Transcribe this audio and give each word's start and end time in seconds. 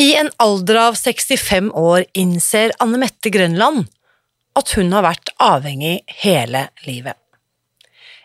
I 0.00 0.14
en 0.16 0.30
alder 0.36 0.74
av 0.74 0.94
65 0.94 1.72
år 1.76 2.04
innser 2.16 2.72
Anne 2.80 2.96
Mette 3.02 3.28
Grønland 3.28 3.82
at 4.56 4.72
hun 4.72 4.94
har 4.96 5.04
vært 5.04 5.28
avhengig 5.36 5.98
hele 6.22 6.62
livet. 6.86 7.18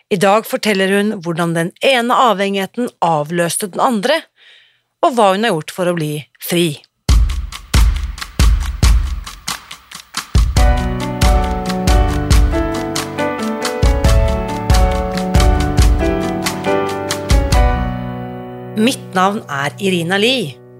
I 0.08 0.16
dag 0.16 0.48
forteller 0.48 0.94
hun 0.96 1.12
hvordan 1.20 1.52
den 1.52 1.74
ene 1.84 2.16
avhengigheten 2.30 2.88
avløste 3.04 3.68
den 3.68 3.84
andre, 3.84 4.22
og 5.04 5.18
hva 5.18 5.34
hun 5.34 5.44
har 5.44 5.52
gjort 5.52 5.76
for 5.76 5.92
å 5.92 5.96
bli 6.00 6.12
fri. 6.40 6.80
Mitt 18.80 19.10
navn 19.12 19.44
er 19.44 19.76
Irina 19.76 20.16
Lie. 20.16 20.65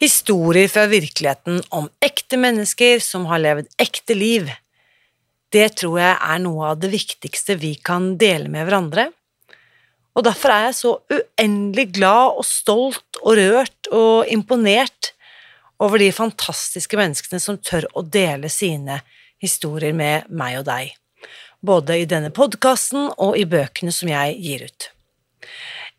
Historier 0.00 0.68
fra 0.68 0.86
virkeligheten 0.88 1.58
om 1.76 1.90
ekte 2.00 2.38
mennesker 2.40 3.02
som 3.04 3.26
har 3.28 3.42
levd 3.42 3.66
ekte 3.76 4.14
liv. 4.16 4.46
Det 5.52 5.66
tror 5.76 5.98
jeg 6.00 6.14
er 6.16 6.38
noe 6.40 6.70
av 6.70 6.78
det 6.80 6.88
viktigste 6.94 7.58
vi 7.60 7.74
kan 7.84 8.14
dele 8.16 8.48
med 8.48 8.64
hverandre. 8.64 9.10
Og 10.16 10.24
derfor 10.24 10.54
er 10.54 10.64
jeg 10.70 10.78
så 10.78 10.94
uendelig 11.12 11.90
glad 11.98 12.40
og 12.40 12.48
stolt 12.48 13.20
og 13.20 13.36
rørt 13.36 13.92
og 13.92 14.32
imponert 14.32 15.12
over 15.80 16.00
de 16.00 16.08
fantastiske 16.16 16.96
menneskene 16.96 17.40
som 17.40 17.60
tør 17.60 17.84
å 17.92 18.00
dele 18.00 18.48
sine 18.48 19.02
historier 19.40 19.92
med 19.96 20.32
meg 20.32 20.62
og 20.62 20.66
deg, 20.68 20.96
både 21.60 22.00
i 22.00 22.08
denne 22.08 22.32
podkasten 22.32 23.12
og 23.20 23.36
i 23.36 23.44
bøkene 23.48 23.92
som 23.92 24.08
jeg 24.08 24.40
gir 24.40 24.64
ut. 24.64 24.90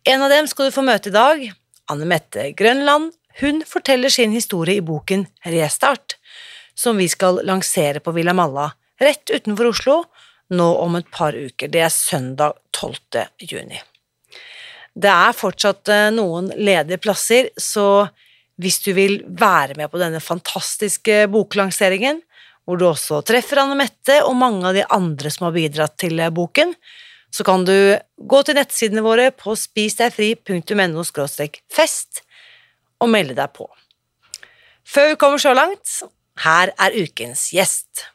En 0.09 0.25
av 0.25 0.33
dem 0.33 0.49
skal 0.49 0.69
du 0.69 0.73
få 0.73 0.85
møte 0.85 1.13
i 1.13 1.17
dag, 1.17 1.49
Anne 1.93 2.09
Mette 2.09 2.49
Grønland, 2.57 3.11
hun 3.39 3.63
forteller 3.67 4.09
sin 4.09 4.31
historie 4.35 4.81
i 4.81 4.85
boken 4.85 5.25
Restart, 5.45 6.17
som 6.75 6.97
vi 6.97 7.07
skal 7.09 7.41
lansere 7.47 7.99
på 7.99 8.13
Villa 8.15 8.33
Malla 8.33 8.71
rett 9.01 9.29
utenfor 9.29 9.71
Oslo 9.71 10.03
nå 10.51 10.67
om 10.83 10.97
et 10.99 11.07
par 11.11 11.35
uker. 11.35 11.71
Det 11.71 11.81
er 11.81 11.93
søndag 11.93 12.59
12. 12.75 13.23
juni. 13.47 13.79
Det 14.91 15.11
er 15.11 15.35
fortsatt 15.35 15.87
eh, 15.91 16.09
noen 16.11 16.49
ledige 16.57 16.99
plasser, 16.99 17.47
så 17.55 18.07
hvis 18.61 18.81
du 18.83 18.91
vil 18.93 19.21
være 19.25 19.77
med 19.79 19.89
på 19.91 20.01
denne 20.01 20.19
fantastiske 20.19 21.23
boklanseringen, 21.31 22.19
hvor 22.67 22.77
du 22.77 22.85
også 22.89 23.21
treffer 23.25 23.63
Anne 23.63 23.77
Mette 23.79 24.19
og 24.25 24.35
mange 24.37 24.67
av 24.67 24.75
de 24.77 24.83
andre 24.91 25.31
som 25.33 25.47
har 25.47 25.55
bidratt 25.55 25.95
til 26.03 26.19
eh, 26.19 26.33
boken, 26.33 26.75
så 27.31 27.45
kan 27.47 27.63
du 27.63 27.95
gå 28.27 28.41
til 28.43 28.57
nettsidene 28.59 29.03
våre 29.05 29.29
på 29.31 29.55
spisdegfri.no 29.55 31.05
fest 31.71 32.25
og 33.01 33.11
melde 33.11 33.35
deg 33.37 33.53
på. 33.57 33.67
Før 34.87 35.11
vi 35.11 35.19
kommer 35.19 35.41
så 35.41 35.53
langt, 35.57 36.01
her 36.45 36.73
er 36.79 36.97
ukens 36.97 37.49
gjest. 37.55 38.07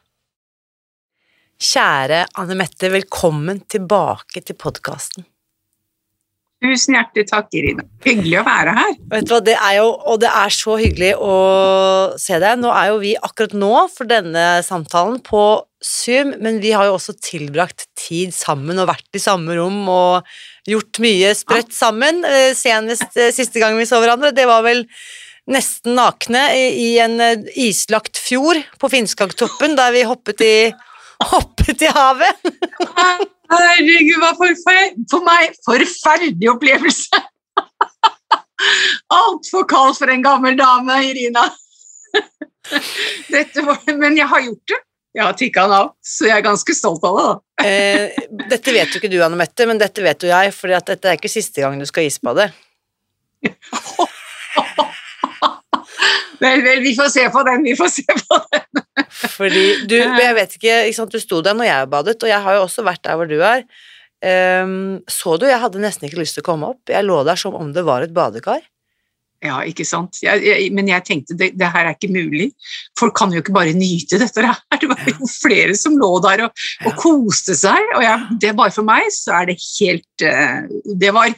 Kjære 1.57 2.27
Anne 2.37 2.57
Mette, 2.59 2.91
velkommen 2.93 3.63
tilbake 3.71 4.43
til 4.45 4.57
podkasten. 4.59 5.25
Tusen 6.57 6.95
hjertelig 6.97 7.27
takk, 7.29 7.51
Irina. 7.53 7.83
Hyggelig 8.01 8.39
å 8.39 8.45
være 8.47 8.71
her. 8.73 8.93
Vet 9.11 9.27
du 9.29 9.33
hva, 9.35 9.41
det 9.45 9.53
er 9.61 9.75
jo, 9.77 9.89
Og 10.09 10.17
det 10.23 10.29
er 10.33 10.53
så 10.53 10.77
hyggelig 10.79 11.11
å 11.21 11.33
se 12.17 12.39
deg. 12.41 12.57
Nå 12.61 12.71
er 12.73 12.87
jo 12.89 12.97
vi 13.03 13.13
akkurat 13.13 13.53
nå 13.53 13.73
for 13.93 14.09
denne 14.09 14.45
samtalen 14.65 15.19
på 15.25 15.43
Zoom, 15.85 16.33
men 16.41 16.57
vi 16.63 16.73
har 16.73 16.89
jo 16.89 16.95
også 16.97 17.13
tilbrakt 17.21 17.85
tid 17.97 18.33
sammen 18.33 18.81
og 18.81 18.89
vært 18.89 19.17
i 19.17 19.21
samme 19.21 19.53
rom 19.59 19.83
og 19.85 20.37
gjort 20.67 20.99
mye 21.03 21.31
sprøtt 21.37 21.73
sammen. 21.75 22.23
Eh, 22.27 22.51
senest 22.57 23.15
eh, 23.19 23.31
siste 23.35 23.61
gang 23.61 23.77
vi 23.79 23.87
så 23.87 24.01
hverandre, 24.03 24.33
det 24.35 24.47
var 24.49 24.65
vel 24.65 24.85
nesten 25.47 25.95
nakne 25.95 26.43
i 26.57 26.97
en 27.03 27.19
eh, 27.23 27.47
islagt 27.67 28.19
fjord 28.19 28.59
på 28.81 28.91
Finnskagtoppen, 28.91 29.77
der 29.79 29.95
vi 29.95 30.03
hoppet 30.07 30.43
i, 30.43 30.55
hoppet 31.31 31.87
i 31.87 31.91
havet. 31.95 32.51
Herregud, 33.47 34.17
hva 34.19 34.33
for, 34.35 34.51
for 35.07 35.23
meg 35.23 35.55
forferdelig 35.63 36.51
opplevelse! 36.51 37.21
Altfor 39.13 39.63
kaldt 39.69 40.01
for 40.01 40.11
en 40.11 40.25
gammel 40.25 40.57
dame, 40.59 40.97
Irina. 41.05 41.45
Var, 42.67 43.77
men 43.95 44.17
jeg 44.17 44.27
har 44.27 44.43
gjort 44.43 44.73
det. 44.73 44.79
Jeg 45.15 45.23
har 45.23 45.37
tikka 45.37 45.63
den 45.65 45.75
av, 45.77 45.91
så 46.03 46.27
jeg 46.27 46.35
er 46.41 46.45
ganske 46.45 46.75
stolt 46.75 47.05
av 47.07 47.15
det. 47.15 47.27
da. 47.29 47.46
Eh, 47.63 48.13
dette 48.49 48.73
vet 48.75 48.93
jo 48.93 49.01
ikke 49.01 49.11
du, 49.11 49.17
Anne 49.23 49.39
Mette, 49.39 49.65
men 49.69 49.79
dette 49.81 50.03
vet 50.05 50.23
jo 50.23 50.29
jeg, 50.29 50.53
for 50.55 50.73
dette 50.73 51.09
er 51.09 51.17
ikke 51.17 51.31
siste 51.31 51.63
gang 51.63 51.79
du 51.79 51.87
skal 51.89 52.07
isbade. 52.07 52.49
vel, 56.43 56.63
vel, 56.65 56.81
vi 56.85 56.93
får 56.97 57.09
se 57.13 57.27
på 57.33 57.43
den, 57.47 57.65
vi 57.65 57.75
får 57.77 57.91
se 57.99 58.05
på 58.07 58.39
den. 58.53 58.85
Fordi 59.37 59.65
du, 59.89 59.97
jeg 59.97 60.33
vet 60.37 60.57
ikke, 60.57 60.79
ikke 60.87 60.99
sant, 60.99 61.13
du 61.13 61.21
sto 61.21 61.41
der 61.45 61.57
når 61.57 61.69
jeg 61.69 61.91
badet, 61.93 62.17
og 62.21 62.29
jeg 62.31 62.41
har 62.45 62.57
jo 62.57 62.65
også 62.65 62.85
vært 62.85 63.03
der 63.07 63.19
hvor 63.19 63.29
du 63.29 63.37
er. 63.41 63.63
Um, 64.17 64.97
så 65.09 65.37
du, 65.37 65.45
jeg 65.45 65.61
hadde 65.61 65.81
nesten 65.81 66.07
ikke 66.07 66.21
lyst 66.23 66.37
til 66.37 66.43
å 66.45 66.47
komme 66.47 66.71
opp. 66.73 66.81
Jeg 66.89 67.05
lå 67.05 67.21
der 67.27 67.37
som 67.39 67.57
om 67.57 67.69
det 67.73 67.85
var 67.85 68.05
et 68.05 68.15
badekar. 68.15 68.63
Ja, 69.45 69.59
ikke 69.69 69.85
sant. 69.85 70.17
Jeg, 70.23 70.41
jeg, 70.41 70.69
men 70.73 70.87
jeg 70.89 71.05
tenkte 71.05 71.35
det, 71.37 71.51
det, 71.59 71.67
her 71.69 71.85
er 71.85 71.93
ikke 71.93 72.09
mulig. 72.09 72.47
Folk 72.97 73.13
kan 73.19 73.33
jo 73.33 73.43
ikke 73.43 73.53
bare 73.53 73.75
nyte 73.77 74.17
dette 74.21 74.45
her. 74.45 74.57
Det 74.81 74.89
var 74.89 75.09
jo 75.09 75.29
flere 75.29 75.75
som 75.77 75.97
lå 75.99 76.09
der 76.25 76.47
og, 76.47 76.63
og 76.89 76.97
koste 77.01 77.53
seg. 77.57 77.93
Og 77.97 78.05
jeg, 78.05 78.37
det 78.41 78.55
bare 78.57 78.73
for 78.73 78.87
meg 78.87 79.09
så 79.13 79.39
er 79.41 79.51
det 79.51 79.57
helt 79.61 80.25
uh, 80.25 80.65
Det 80.97 81.13
var 81.13 81.33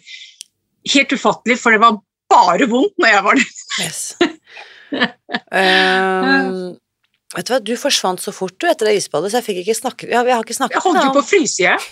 helt 0.93 1.15
ufattelig, 1.15 1.59
for 1.59 1.75
det 1.75 1.81
var 1.83 1.99
bare 2.31 2.69
vondt 2.71 2.95
når 3.01 3.15
jeg 3.15 3.25
var 3.25 3.41
der. 3.41 3.49
Yes. 3.83 4.03
um, 5.51 6.77
Vet 7.35 7.45
du 7.45 7.51
hva, 7.53 7.59
du 7.61 7.75
forsvant 7.77 8.21
så 8.23 8.31
fort 8.33 8.55
du 8.57 8.65
etter 8.65 8.89
det 8.89 8.95
isbadet, 8.97 9.29
så 9.29 9.37
jeg 9.37 9.45
fikk 9.45 9.59
ikke 9.61 9.77
snakke 9.77 10.07
Jeg, 10.09 10.17
jeg 10.17 10.33
har 10.33 10.45
ikke 10.45 10.55
snakket 10.57 10.79
Jeg 10.79 10.85
holdt 10.87 11.03
jo 11.03 11.11
på 11.13 11.21
å 11.21 11.27
fryse, 11.27 11.59
jeg. 11.61 11.89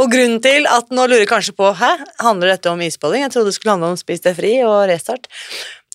Og 0.00 0.08
grunnen 0.12 0.40
til 0.44 0.66
at 0.70 0.90
nå 0.94 1.04
lurer 1.04 1.24
jeg 1.24 1.30
kanskje 1.30 1.54
på 1.58 1.68
Hæ, 1.76 1.92
handler 2.22 2.54
dette 2.54 2.70
om 2.72 2.80
isbading? 2.80 3.26
Jeg 3.26 3.34
trodde 3.34 3.52
det 3.52 3.56
skulle 3.58 3.74
handle 3.76 3.92
om 3.92 4.00
Spis 4.00 4.24
deg 4.24 4.36
fri 4.38 4.52
og 4.64 4.86
restart. 4.90 5.28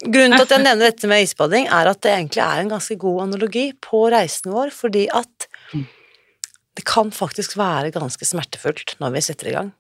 Grunnen 0.04 0.38
til 0.38 0.46
at 0.46 0.54
jeg 0.54 0.62
nevner 0.62 0.92
dette 0.92 1.10
med 1.10 1.26
isbading, 1.26 1.70
er 1.74 1.90
at 1.90 2.02
det 2.06 2.14
egentlig 2.14 2.44
er 2.46 2.62
en 2.62 2.74
ganske 2.76 2.98
god 3.02 3.24
analogi 3.26 3.72
på 3.82 4.04
reisen 4.14 4.54
vår, 4.54 4.70
fordi 4.76 5.08
at 5.10 5.48
det 6.78 6.86
kan 6.86 7.10
faktisk 7.10 7.56
være 7.58 7.90
ganske 7.96 8.28
smertefullt 8.30 8.94
når 9.02 9.16
vi 9.16 9.24
setter 9.26 9.50
i 9.50 9.56
gang. 9.56 9.72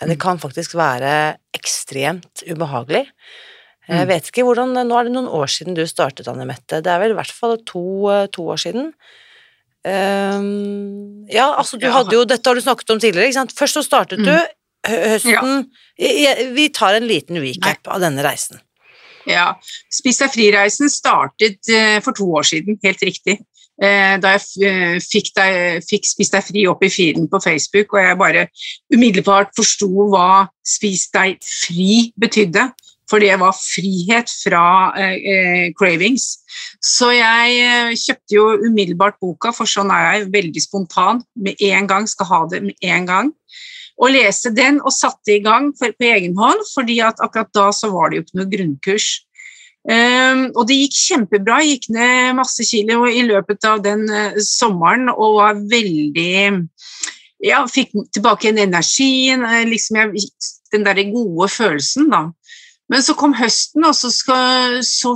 Det 0.00 0.16
kan 0.20 0.40
faktisk 0.40 0.74
være 0.78 1.36
ekstremt 1.54 2.42
ubehagelig. 2.48 3.04
Jeg 3.84 4.08
vet 4.08 4.30
ikke 4.30 4.46
hvordan 4.48 4.72
Nå 4.72 4.96
er 4.96 5.06
det 5.06 5.12
noen 5.12 5.28
år 5.28 5.50
siden 5.52 5.76
du 5.76 5.84
startet, 5.86 6.28
Anne 6.30 6.46
Mette. 6.48 6.80
Det 6.80 6.90
er 6.90 7.02
vel 7.02 7.12
i 7.12 7.18
hvert 7.18 7.34
fall 7.36 7.58
to, 7.68 7.84
to 8.32 8.48
år 8.54 8.62
siden. 8.64 8.94
Um, 9.84 11.26
ja, 11.28 11.50
altså 11.58 11.76
du 11.76 11.84
hadde 11.92 12.14
jo 12.16 12.22
Dette 12.24 12.48
har 12.48 12.56
du 12.56 12.64
snakket 12.64 12.94
om 12.94 13.00
tidligere, 13.02 13.28
ikke 13.28 13.40
sant. 13.42 13.56
Først 13.58 13.76
så 13.76 13.82
startet 13.84 14.22
mm. 14.22 14.28
du 14.28 14.36
høsten 14.84 15.66
ja. 16.00 16.32
Vi 16.56 16.68
tar 16.76 16.96
en 16.98 17.08
liten 17.08 17.40
recap 17.40 17.88
av 17.92 18.00
denne 18.04 18.24
reisen. 18.24 18.60
Ja. 19.28 19.54
Spis 19.92 20.20
deg 20.20 20.32
fri-reisen 20.34 20.90
startet 20.92 21.60
uh, 21.72 21.98
for 22.04 22.16
to 22.16 22.28
år 22.36 22.46
siden, 22.48 22.78
helt 22.84 23.04
riktig. 23.04 23.38
Uh, 23.80 24.16
da 24.22 24.34
jeg 24.36 24.68
uh, 24.68 24.96
fikk, 25.02 25.32
deg, 25.38 25.84
fikk 25.88 26.06
Spis 26.06 26.32
deg 26.34 26.44
fri 26.46 26.66
opp 26.70 26.84
i 26.84 26.92
feeden 26.92 27.28
på 27.30 27.40
Facebook, 27.42 27.96
og 27.96 28.04
jeg 28.04 28.20
bare 28.20 28.46
umiddelbart 28.92 29.54
forsto 29.56 29.88
hva 30.12 30.46
Spis 30.66 31.08
deg 31.14 31.40
fri 31.44 32.10
betydde 32.20 32.68
For 33.10 33.20
det 33.20 33.34
var 33.40 33.52
frihet 33.56 34.32
fra 34.32 34.64
eh, 34.96 35.16
eh, 35.28 35.66
cravings. 35.76 36.38
Så 36.80 37.10
jeg 37.12 37.58
eh, 37.60 37.92
kjøpte 38.00 38.36
jo 38.36 38.46
umiddelbart 38.64 39.18
boka, 39.20 39.52
for 39.52 39.68
sånn 39.68 39.92
er 39.92 40.06
jeg 40.06 40.30
veldig 40.32 40.64
spontan. 40.64 41.20
Med 41.36 41.60
en 41.68 41.88
gang 41.90 42.08
skal 42.08 42.30
ha 42.30 42.40
det 42.52 42.62
med 42.64 42.88
en 42.94 43.08
gang. 43.10 43.32
Og 44.00 44.10
leste 44.10 44.50
den 44.54 44.80
og 44.82 44.94
satte 44.94 45.36
i 45.36 45.42
gang 45.44 45.70
for, 45.78 45.92
på 45.94 46.08
egen 46.08 46.34
hånd, 46.38 46.64
fordi 46.72 46.98
at 47.04 47.20
akkurat 47.22 47.52
da 47.54 47.68
så 47.76 47.92
var 47.92 48.10
det 48.10 48.18
jo 48.18 48.26
ikke 48.26 48.40
noe 48.40 48.52
grunnkurs. 48.56 49.08
Um, 49.84 50.46
og 50.56 50.64
det 50.70 50.78
gikk 50.78 50.94
kjempebra, 50.96 51.58
jeg 51.60 51.74
gikk 51.74 51.90
ned 51.92 52.38
masse 52.38 52.64
kilo 52.64 53.02
i 53.04 53.20
løpet 53.28 53.66
av 53.68 53.82
den 53.84 54.06
uh, 54.08 54.38
sommeren 54.40 55.10
og 55.12 55.36
var 55.42 55.58
veldig 55.60 56.30
Ja, 57.44 57.58
fikk 57.68 57.92
tilbake 58.16 58.46
igjen 58.46 58.62
energien, 58.62 59.44
liksom 59.68 59.98
jeg, 60.00 60.22
den 60.72 60.86
derre 60.86 61.04
gode 61.10 61.50
følelsen, 61.52 62.08
da. 62.08 62.22
Men 62.92 63.02
så 63.04 63.14
kom 63.16 63.32
høsten, 63.36 63.84
og 63.88 63.94
så, 63.96 64.10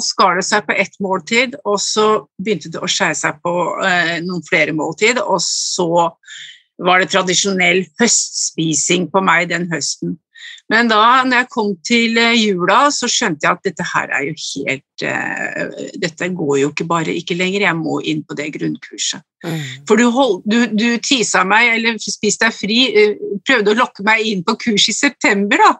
skar 0.00 0.38
det 0.38 0.46
seg 0.48 0.64
på 0.64 0.76
ett 0.76 0.94
måltid, 1.04 1.58
og 1.68 1.76
så 1.82 2.06
begynte 2.40 2.70
det 2.72 2.80
å 2.80 2.88
skeie 2.88 3.16
seg 3.18 3.42
på 3.44 3.52
eh, 3.84 4.14
noen 4.24 4.44
flere 4.46 4.72
måltid, 4.76 5.20
og 5.20 5.42
så 5.44 6.08
var 6.78 7.02
det 7.02 7.10
tradisjonell 7.12 7.82
høstspising 8.00 9.10
på 9.12 9.22
meg 9.26 9.50
den 9.52 9.68
høsten. 9.72 10.16
Men 10.72 10.90
da 10.90 11.00
når 11.24 11.42
jeg 11.42 11.48
kom 11.52 11.70
til 11.86 12.18
eh, 12.20 12.36
jula, 12.36 12.88
så 12.92 13.08
skjønte 13.10 13.46
jeg 13.46 13.56
at 13.56 13.64
dette 13.64 13.86
her 13.88 14.12
er 14.18 14.26
jo 14.28 14.34
helt 14.36 15.04
uh, 15.08 15.78
Dette 16.02 16.28
går 16.36 16.54
jo 16.62 16.70
ikke 16.72 16.86
bare 16.88 17.14
ikke 17.16 17.36
lenger, 17.38 17.64
jeg 17.64 17.78
må 17.78 17.98
inn 18.04 18.20
på 18.26 18.36
det 18.38 18.50
grunnkurset. 18.58 19.24
Mm. 19.46 19.62
For 19.88 20.00
du, 20.00 20.08
hold, 20.12 20.42
du, 20.50 20.58
du, 20.74 20.86
tisa 21.04 21.44
meg, 21.48 21.70
eller 21.76 21.96
spiste 22.02 22.48
deg 22.48 22.56
fri, 22.56 22.78
uh, 22.92 23.38
prøvde 23.48 23.72
å 23.72 23.78
lokke 23.80 24.04
meg 24.06 24.26
inn 24.28 24.44
på 24.44 24.58
kurs 24.66 24.90
i 24.92 24.96
september, 24.96 25.62
da. 25.62 25.72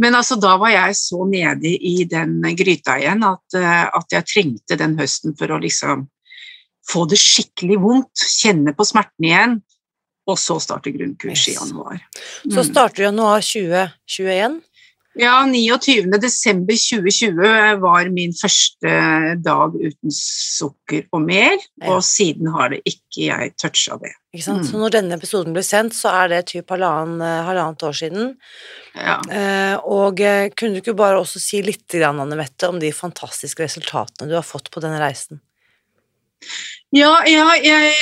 Men 0.00 0.16
altså, 0.16 0.38
da 0.40 0.54
var 0.60 0.72
jeg 0.72 0.96
så 1.00 1.26
nede 1.28 1.74
i 1.74 2.06
den 2.08 2.38
gryta 2.56 3.00
igjen 3.00 3.26
at, 3.26 3.44
uh, 3.58 3.88
at 3.98 4.14
jeg 4.14 4.28
trengte 4.30 4.78
den 4.80 4.94
høsten 5.00 5.34
for 5.38 5.50
å 5.50 5.60
liksom 5.60 6.06
få 6.90 7.04
det 7.10 7.18
skikkelig 7.20 7.76
vondt, 7.82 8.28
kjenne 8.40 8.74
på 8.76 8.86
smerten 8.86 9.26
igjen 9.26 9.58
og 10.30 10.38
så 10.40 10.58
starte 10.62 10.92
grunnkurs 10.94 11.48
i 11.50 11.56
januar. 11.56 12.00
Mm. 12.44 12.54
Så 12.54 12.66
starter 12.70 13.08
januar 13.08 13.44
2021? 13.44 14.60
Ja, 15.18 15.46
29. 15.46 16.06
desember 16.22 16.76
2020 16.78 17.80
var 17.82 18.08
min 18.14 18.30
første 18.36 18.92
dag 19.42 19.74
uten 19.74 20.14
sukker 20.14 21.08
og 21.10 21.24
mer, 21.24 21.56
ja. 21.58 21.90
og 21.90 22.04
siden 22.06 22.52
har 22.54 22.70
det 22.70 22.78
ikke 22.86 23.26
jeg 23.26 23.50
toucha 23.58 23.98
det. 23.98 24.12
Ikke 24.30 24.46
sant? 24.46 24.62
Mm. 24.62 24.68
Så 24.70 24.78
når 24.78 24.94
denne 24.94 25.18
episoden 25.18 25.56
blir 25.56 25.66
sendt, 25.66 25.96
så 25.98 26.12
er 26.14 26.30
det 26.30 26.44
typ 26.52 26.70
halvannen, 26.70 27.18
eh, 27.26 27.42
halvannet 27.48 27.82
år 27.88 27.98
siden. 27.98 28.32
Ja. 28.94 29.18
Eh, 29.26 29.74
og 29.82 30.22
eh, 30.22 30.46
kunne 30.54 30.78
du 30.78 30.84
ikke 30.84 30.94
bare 30.98 31.18
også 31.18 31.42
si 31.42 31.58
litt, 31.66 31.88
Anne 31.98 32.38
Mette, 32.38 32.70
om 32.70 32.78
de 32.78 32.92
fantastiske 32.94 33.66
resultatene 33.66 34.30
du 34.30 34.38
har 34.38 34.46
fått 34.46 34.70
på 34.70 34.82
denne 34.84 35.02
reisen? 35.02 35.42
Ja, 36.96 37.12
ja 37.28 37.46
jeg, 37.62 37.92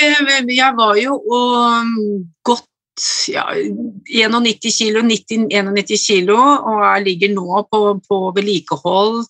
jeg, 0.49 0.73
var 0.77 0.97
jo 0.97 1.19
og, 1.19 1.91
godt 2.47 2.65
ja, 3.29 3.45
91 4.09 4.75
kilo, 4.75 5.01
90, 5.05 5.47
91 5.53 6.07
kilo, 6.07 6.37
og 6.37 6.81
jeg 6.83 7.05
ligger 7.05 7.33
nå 7.35 7.61
på, 7.71 7.81
på 8.03 8.17
vedlikehold 8.35 9.21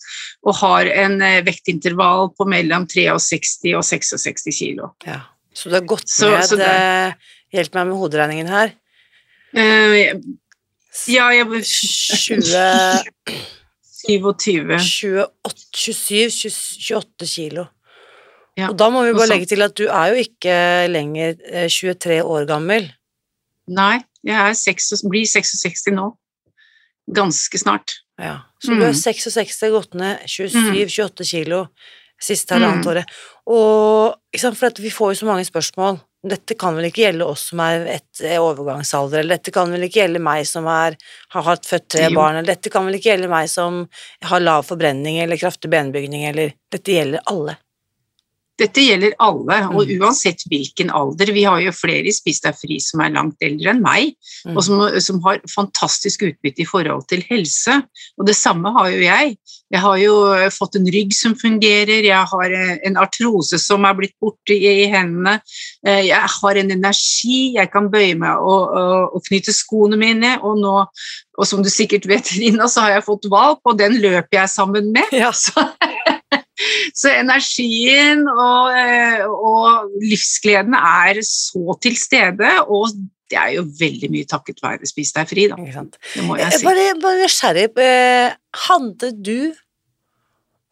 og 0.48 0.54
har 0.62 0.90
en 1.04 1.22
eh, 1.26 1.42
vektintervall 1.46 2.32
på 2.38 2.48
mellom 2.50 2.88
63 2.90 3.76
og 3.78 3.86
66 3.86 4.50
kilo. 4.56 4.86
Ja, 5.06 5.22
Så 5.54 5.70
du 5.70 5.76
har 5.78 5.86
gått 5.86 6.10
så, 6.10 6.32
ned 6.32 6.48
så 6.48 6.56
det, 6.60 6.70
eh, 6.70 7.14
Hjelp 7.50 7.74
meg 7.80 7.88
med 7.90 7.98
hoderegningen 7.98 8.50
her. 8.52 8.76
Uh, 9.58 10.22
ja, 11.10 11.32
jeg 11.34 11.48
20 14.06 14.06
27. 14.06 14.78
27, 14.86 15.66
28 15.74 17.30
kilo. 17.30 17.66
Ja, 18.60 18.70
og 18.72 18.78
da 18.80 18.90
må 18.92 19.06
vi 19.08 19.16
bare 19.16 19.32
legge 19.32 19.50
til 19.52 19.64
at 19.64 19.76
du 19.80 19.86
er 19.88 20.14
jo 20.14 20.24
ikke 20.26 20.56
lenger 20.92 21.38
23 21.72 22.18
eh, 22.18 22.26
år 22.26 22.48
gammel. 22.50 22.90
Nei, 23.70 24.00
jeg 24.26 24.58
6, 24.58 25.06
blir 25.10 25.28
66 25.30 25.94
nå. 25.96 26.10
Ganske 27.16 27.62
snart. 27.62 28.02
Ja, 28.20 28.42
Så 28.60 28.74
mm. 28.74 28.80
du 28.80 28.86
er 28.90 28.94
66, 28.94 29.62
mm. 29.64 29.72
gått 29.74 29.96
ned 29.98 30.28
27-28 30.28 31.24
mm. 31.24 31.30
kilo 31.30 31.64
siste 32.20 32.58
halvannet 32.58 32.84
mm. 32.84 32.92
året. 32.92 33.18
Og 33.48 34.40
for 34.60 34.82
vi 34.84 34.92
får 34.92 35.14
jo 35.14 35.20
så 35.22 35.30
mange 35.30 35.48
spørsmål. 35.48 36.02
Dette 36.30 36.58
kan 36.60 36.76
vel 36.76 36.90
ikke 36.90 37.06
gjelde 37.06 37.30
oss 37.32 37.46
som 37.54 37.62
er 37.64 37.86
et 37.94 38.22
eh, 38.28 38.36
overgangsalder, 38.44 39.22
eller 39.22 39.40
dette 39.40 39.54
kan 39.56 39.72
vel 39.72 39.86
ikke 39.88 40.02
gjelde 40.02 40.20
meg 40.20 40.44
som 40.50 40.68
er, 40.68 40.98
har 41.32 41.46
hatt 41.48 41.64
født 41.70 41.88
tre 41.96 42.10
barn, 42.12 42.36
eller 42.36 42.58
dette 42.58 42.72
kan 42.74 42.84
vel 42.90 42.98
ikke 42.98 43.14
gjelde 43.14 43.30
meg 43.32 43.48
som 43.48 43.86
har 44.28 44.44
lav 44.44 44.68
forbrenning 44.68 45.22
eller 45.24 45.40
kraftig 45.40 45.72
benbygning, 45.72 46.28
eller 46.28 46.52
Dette 46.70 46.92
gjelder 46.92 47.24
alle. 47.32 47.56
Dette 48.60 48.84
gjelder 48.84 49.16
alle, 49.24 49.60
og 49.72 49.88
mm. 49.88 49.94
uansett 50.00 50.44
hvilken 50.52 50.92
alder. 50.96 51.32
Vi 51.36 51.46
har 51.48 51.62
jo 51.64 51.76
flere 51.76 52.10
i 52.10 52.16
Spis 52.16 52.42
deg 52.44 52.58
fri 52.60 52.80
som 52.84 53.04
er 53.04 53.14
langt 53.16 53.40
eldre 53.46 53.74
enn 53.74 53.84
meg, 53.84 54.16
mm. 54.48 54.56
og 54.56 54.62
som, 54.66 54.84
som, 55.04 55.22
har 55.26 55.40
fantastisk 55.52 56.26
utbytte 56.28 56.64
i 56.64 56.68
forhold 56.68 57.06
til 57.12 57.24
helse. 57.30 57.80
Og 58.20 58.28
det 58.28 58.36
samme 58.40 58.74
har 58.76 58.92
jo 58.92 59.02
jeg. 59.06 59.38
Jeg 59.70 59.84
har 59.84 59.98
jo 60.02 60.14
fått 60.50 60.80
en 60.80 60.90
rygg 60.90 61.14
som 61.14 61.36
fungerer, 61.38 62.08
jeg 62.08 62.30
har 62.32 62.56
eh, 62.58 62.76
en 62.90 62.98
artrose 62.98 63.60
som 63.62 63.86
er 63.86 63.98
blitt 64.00 64.16
borte 64.22 64.56
i, 64.56 64.66
i 64.84 64.88
hendene, 64.90 65.38
eh, 65.86 66.08
jeg 66.08 66.32
har 66.40 66.58
en 66.58 66.74
energi, 66.74 67.54
jeg 67.54 67.70
kan 67.70 67.92
bøye 67.94 68.18
meg 68.18 68.42
og, 68.42 68.74
og, 68.74 69.18
og 69.20 69.28
knytte 69.30 69.54
skoene 69.54 70.00
mine, 70.00 70.36
og 70.42 70.58
nå 70.64 70.78
og 71.40 71.48
som 71.48 71.64
du 71.64 71.70
sikkert 71.72 72.08
vet, 72.10 72.34
Rina, 72.40 72.68
så 72.68 72.86
har 72.86 72.98
jeg 72.98 73.08
fått 73.08 73.30
valp, 73.32 73.62
og 73.64 73.80
den 73.80 74.00
løper 74.04 74.42
jeg 74.42 74.52
sammen 74.52 74.92
med. 74.96 75.14
Ja. 75.16 75.32
Så 75.36 75.56
så 77.00 77.14
energien 77.16 78.26
og, 78.28 78.74
eh, 78.76 79.24
og, 79.24 79.94
livsgleden 80.04 80.76
er 80.76 81.22
så 81.26 81.78
til 81.84 81.96
stede, 82.00 82.52
og 82.68 82.92
det 83.30 83.38
er 83.38 83.56
jo 83.60 83.66
veldig 83.80 84.10
mye 84.12 84.28
takket 84.28 84.62
være 84.64 84.90
Spis 84.90 85.14
deg 85.16 85.30
fri, 85.30 85.48
da. 85.52 85.58
Det 85.60 86.26
må 86.26 86.40
jeg 86.40 86.58
si. 86.58 86.66
Bare, 86.66 86.92
bare 87.02 87.22
nysgjerrig, 87.22 87.68
eh, 87.86 88.38
hadde 88.68 89.12
du 89.16 89.52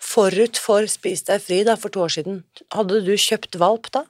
forut 0.02 0.60
for 0.62 0.88
Spis 0.90 1.24
deg 1.28 1.44
fri 1.44 1.62
da, 1.68 1.78
for 1.80 1.94
to 1.94 2.04
år 2.08 2.14
siden, 2.18 2.42
hadde 2.74 3.04
du 3.06 3.14
kjøpt 3.14 3.60
valp 3.62 3.92
da? 3.94 4.04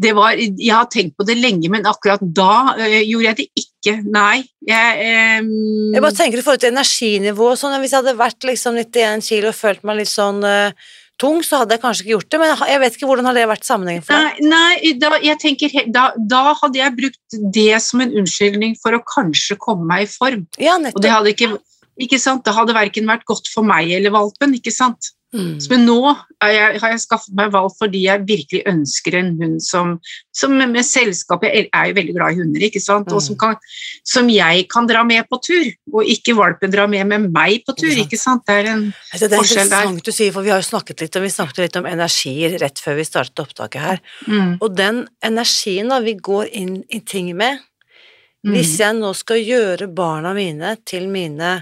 Det 0.00 0.14
var, 0.16 0.38
jeg 0.38 0.72
har 0.74 0.88
tenkt 0.92 1.16
på 1.18 1.26
det 1.28 1.36
lenge, 1.38 1.70
men 1.72 1.88
akkurat 1.88 2.22
da 2.22 2.76
øh, 2.76 3.00
gjorde 3.04 3.28
jeg 3.28 3.38
det 3.40 3.48
ikke. 3.64 3.96
Nei. 4.12 4.42
Jeg, 4.68 5.04
øh, 5.10 5.52
jeg 5.94 6.04
bare 6.04 6.16
tenker 6.16 6.40
i 6.40 6.44
forhold 6.44 6.62
til 6.62 6.72
energinivå 6.74 7.52
sånn, 7.56 7.78
Hvis 7.80 7.94
jeg 7.94 8.02
hadde 8.02 8.18
vært 8.18 8.48
liksom 8.48 8.76
91 8.76 9.30
kilo 9.30 9.52
og 9.52 9.56
følt 9.56 9.86
meg 9.88 10.02
litt 10.02 10.12
sånn 10.12 10.42
øh, 10.44 10.90
tung, 11.20 11.40
så 11.44 11.62
hadde 11.62 11.76
jeg 11.76 11.82
kanskje 11.84 12.04
ikke 12.04 12.14
gjort 12.14 12.32
det, 12.32 12.40
men 12.40 12.52
jeg 12.72 12.82
vet 12.82 12.96
ikke 12.96 13.08
hvordan 13.10 13.28
har 13.28 13.36
det 13.36 13.46
vært 13.50 13.68
sammenhengen 13.68 14.04
for 14.06 14.16
deg? 14.16 14.42
Nei, 14.44 14.52
nei 14.80 14.92
da, 15.00 15.12
jeg 15.24 15.40
tenker, 15.42 15.74
da, 15.92 16.06
da, 16.16 16.42
hadde 16.62 16.80
jeg 16.80 16.96
brukt 16.96 17.40
det 17.56 17.80
som 17.84 18.04
en 18.04 18.14
unnskyldning 18.22 18.76
for 18.80 18.96
å 18.96 19.02
kanskje 19.04 19.58
komme 19.60 19.88
meg 19.90 20.06
i 20.06 20.10
form. 20.12 20.46
Ja, 20.60 20.78
nettopp. 20.80 21.00
Og 21.00 21.04
det 21.04 21.14
hadde 21.14 21.34
ikke, 21.34 21.50
ikke 22.06 22.20
sant? 22.22 22.44
Det 22.46 22.56
hadde 22.56 22.76
verken 22.76 23.10
vært 23.10 23.26
godt 23.28 23.50
for 23.52 23.66
meg 23.66 23.92
eller 23.96 24.14
valpen, 24.16 24.56
ikke 24.56 24.72
sant? 24.74 25.12
Mm. 25.30 25.60
Men 25.70 25.84
nå 25.86 25.98
jeg, 26.42 26.78
har 26.82 26.90
jeg 26.90 27.02
skaffet 27.04 27.34
meg 27.38 27.52
valp 27.54 27.76
fordi 27.78 28.00
jeg 28.02 28.24
virkelig 28.26 28.64
ønsker 28.66 29.14
en 29.14 29.28
hund 29.38 29.60
som, 29.62 29.92
som 30.34 30.56
med 30.58 30.82
selskap 30.82 31.44
Jeg 31.46 31.68
er 31.68 31.90
jo 31.90 31.94
veldig 32.00 32.14
glad 32.16 32.34
i 32.34 32.40
hunder, 32.40 32.64
ikke 32.66 32.82
sant? 32.82 33.12
og 33.14 33.22
som, 33.22 33.36
mm. 33.36 33.38
kan, 33.38 33.54
som, 34.02 34.32
jeg 34.32 34.66
kan 34.72 34.88
dra 34.90 35.04
med 35.06 35.28
på 35.30 35.38
tur. 35.46 35.70
Og 35.94 36.10
ikke 36.10 36.34
valpen 36.34 36.74
drar 36.74 36.90
med 36.90 37.06
med 37.12 37.30
meg 37.30 37.62
på 37.62 37.76
tur. 37.78 37.94
ikke 37.94 38.18
sant? 38.18 38.42
Det 38.48 38.58
er 38.58 38.72
en 38.72 38.84
altså, 38.90 39.28
det 39.28 39.38
er 39.38 39.44
forskjell 39.44 39.70
der. 39.70 39.94
Du 40.02 40.12
sier, 40.12 40.34
for 40.34 40.46
Vi 40.46 40.50
har 40.50 40.64
jo 40.64 40.68
snakket 40.72 41.06
litt, 41.06 41.20
og 41.20 41.26
vi 41.28 41.32
snakket 41.36 41.62
litt 41.64 41.78
om 41.78 41.88
energier 41.92 42.58
rett 42.64 42.82
før 42.82 42.98
vi 42.98 43.06
startet 43.06 43.46
opptaket 43.46 43.86
her. 43.86 44.04
Mm. 44.26 44.52
Og 44.58 44.68
den 44.74 45.04
energien 45.22 45.94
da 45.94 46.02
vi 46.02 46.18
går 46.18 46.50
inn 46.50 46.80
i 46.90 47.04
ting 47.06 47.30
med 47.38 47.62
Hvis 48.40 48.78
mm. 48.78 48.82
jeg 48.82 48.94
nå 48.98 49.14
skal 49.14 49.42
gjøre 49.44 49.92
barna 49.94 50.34
mine 50.34 50.74
til 50.88 51.06
mine 51.12 51.58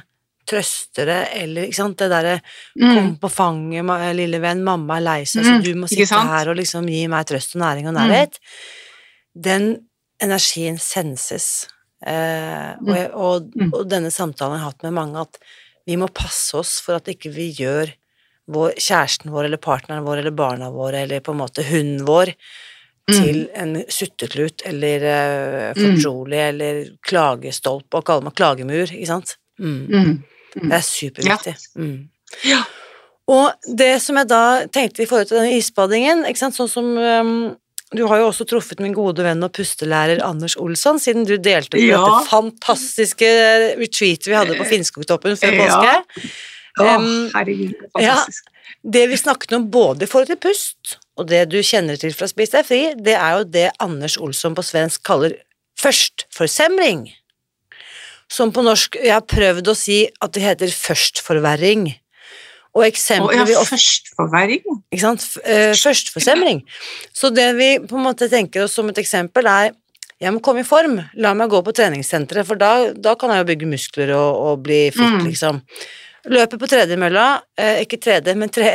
trøstere, 0.48 1.18
eller 1.36 1.68
ikke 1.68 1.78
sant, 1.78 1.98
det 2.00 2.08
derre 2.12 2.38
mm. 2.40 2.88
'kom 2.88 3.10
på 3.22 3.30
fanget, 3.32 3.92
lille 4.16 4.40
venn, 4.42 4.64
mamma 4.64 4.98
er 4.98 5.04
lei 5.04 5.20
seg, 5.24 5.44
så 5.44 5.56
mm, 5.58 5.62
du 5.66 5.72
må 5.82 5.90
sitte 5.90 6.22
her 6.32 6.50
og 6.50 6.58
liksom 6.58 6.88
gi 6.88 7.04
meg 7.10 7.28
trøst 7.28 7.56
og 7.56 7.62
næring 7.64 7.88
og 7.90 7.94
mm. 7.94 8.00
nærhet', 8.00 8.40
den 9.48 9.70
energien 10.22 10.78
senses. 10.82 11.68
Eh, 12.06 12.72
og, 12.78 12.92
jeg, 12.94 13.10
og, 13.14 13.48
mm. 13.54 13.72
og, 13.72 13.82
denne 13.90 14.10
samtalen 14.14 14.56
har 14.56 14.68
jeg 14.68 14.72
hatt 14.72 14.86
med 14.88 14.96
mange, 14.98 15.24
at 15.26 15.40
vi 15.88 15.96
må 15.98 16.08
passe 16.12 16.56
oss 16.58 16.78
for 16.84 16.98
at 16.98 17.08
ikke 17.10 17.32
vi 17.34 17.50
gjør 17.58 17.92
vår, 18.48 18.74
kjæresten 18.80 19.32
vår 19.32 19.48
eller 19.48 19.60
partneren 19.60 20.06
vår 20.06 20.22
eller 20.22 20.34
barna 20.36 20.70
våre 20.72 21.04
eller 21.04 21.22
på 21.24 21.34
en 21.34 21.40
måte 21.42 21.64
hunden 21.68 22.04
vår 22.08 22.32
til 23.08 23.46
en 23.56 23.76
sutteklut 23.88 24.62
eller 24.68 25.04
uh, 25.08 25.78
fortrolig 25.78 26.40
eller 26.50 26.80
klagestolpe, 27.08 28.00
og 28.00 28.04
kaller 28.04 28.28
meg 28.28 28.36
klagemur, 28.36 28.92
ikke 28.92 29.08
sant? 29.08 29.38
Mm. 29.58 30.18
Mm. 30.56 30.68
Det 30.70 30.76
er 30.78 30.84
superviktig. 30.86 31.54
Ja. 31.54 31.82
Mm. 31.82 32.08
ja. 32.48 32.60
Og 33.28 33.74
det 33.76 33.98
som 34.00 34.16
jeg 34.16 34.28
da 34.30 34.42
tenkte 34.72 35.04
i 35.04 35.06
forhold 35.08 35.28
til 35.28 35.36
denne 35.42 35.56
isbadingen, 35.58 36.24
sånn 36.38 36.70
som 36.70 36.94
um, 36.96 37.32
du 37.92 38.02
har 38.08 38.20
jo 38.20 38.28
også 38.28 38.44
truffet 38.48 38.80
min 38.84 38.92
gode 38.96 39.24
venn 39.24 39.44
og 39.44 39.52
pustelærer 39.56 40.20
Anders 40.24 40.56
Olsson, 40.60 40.98
siden 41.00 41.24
du 41.28 41.36
delte 41.36 41.76
på 41.76 41.82
Ja. 41.84 42.00
dette 42.04 42.28
fantastiske 42.28 43.28
retreatet 43.80 44.28
vi 44.28 44.36
hadde 44.36 44.56
på 44.58 44.66
Finnskogtoppen 44.68 45.36
før 45.40 45.56
Ja. 45.56 46.02
Å, 46.78 46.84
herregud, 47.34 47.74
fantastisk. 47.92 48.44
ja. 48.46 48.54
Det 48.84 49.08
vi 49.10 49.16
snakket 49.16 49.52
om 49.56 49.64
både 49.72 50.04
i 50.04 50.06
forhold 50.06 50.28
til 50.30 50.36
pust, 50.38 50.98
og 51.18 51.26
det 51.26 51.48
du 51.50 51.58
kjenner 51.58 51.98
til 51.98 52.12
fra 52.14 52.28
Spis 52.30 52.52
deg 52.52 52.64
fri, 52.68 52.94
det 52.94 53.16
er 53.18 53.38
jo 53.40 53.44
det 53.44 53.70
Anders 53.82 54.16
Olsson 54.22 54.54
på 54.54 54.62
svensk 54.62 55.02
kaller 55.02 55.34
førstforsemring. 55.80 57.08
Som 58.28 58.52
på 58.52 58.60
norsk 58.62 58.98
Jeg 59.00 59.14
har 59.14 59.24
prøvd 59.24 59.70
å 59.72 59.74
si 59.76 60.02
at 60.20 60.32
det 60.36 60.42
heter 60.44 60.72
førstforverring. 60.74 61.88
Og 62.76 62.84
eksempler 62.84 63.40
oh, 63.42 63.50
ja, 63.50 63.62
førstforverring. 63.66 64.62
ikke 64.92 65.00
sant? 65.02 65.24
Eh, 65.48 65.72
Førstforsemring. 65.74 66.60
Så 67.16 67.30
det 67.34 67.48
vi 67.56 67.70
på 67.80 67.96
en 67.96 68.04
måte 68.04 68.28
tenker 68.30 68.66
oss 68.66 68.76
som 68.76 68.90
et 68.92 69.00
eksempel 69.00 69.48
er 69.50 69.72
jeg 70.18 70.34
må 70.34 70.40
komme 70.42 70.64
i 70.64 70.66
form, 70.66 70.96
la 71.22 71.30
meg 71.38 71.46
gå 71.52 71.60
på 71.62 71.70
treningssenteret, 71.78 72.42
for 72.46 72.58
da, 72.58 72.90
da 72.90 73.12
kan 73.14 73.30
jeg 73.30 73.38
jo 73.44 73.46
bygge 73.52 73.68
muskler 73.70 74.10
og, 74.16 74.38
og 74.48 74.62
bli 74.66 74.78
fit, 74.90 75.04
Mm. 75.14 75.28
liksom. 75.28 75.60
Løpe 76.34 76.58
på 76.58 76.66
tredemølla, 76.66 77.26
eh, 77.56 77.84
ikke 77.84 78.00
tredje, 78.02 78.34
men 78.34 78.50
tre, 78.50 78.72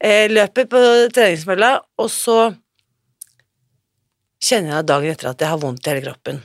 eh, 0.00 0.30
løper 0.32 0.64
på 0.72 0.80
treningsmølla, 1.12 1.74
og 2.00 2.08
så 2.08 2.38
kjenner 4.40 4.78
jeg 4.78 4.88
dagen 4.88 5.12
etter 5.12 5.28
at 5.28 5.44
jeg 5.44 5.52
har 5.52 5.60
vondt 5.60 5.84
i 5.86 5.92
hele 5.92 6.06
kroppen. 6.08 6.40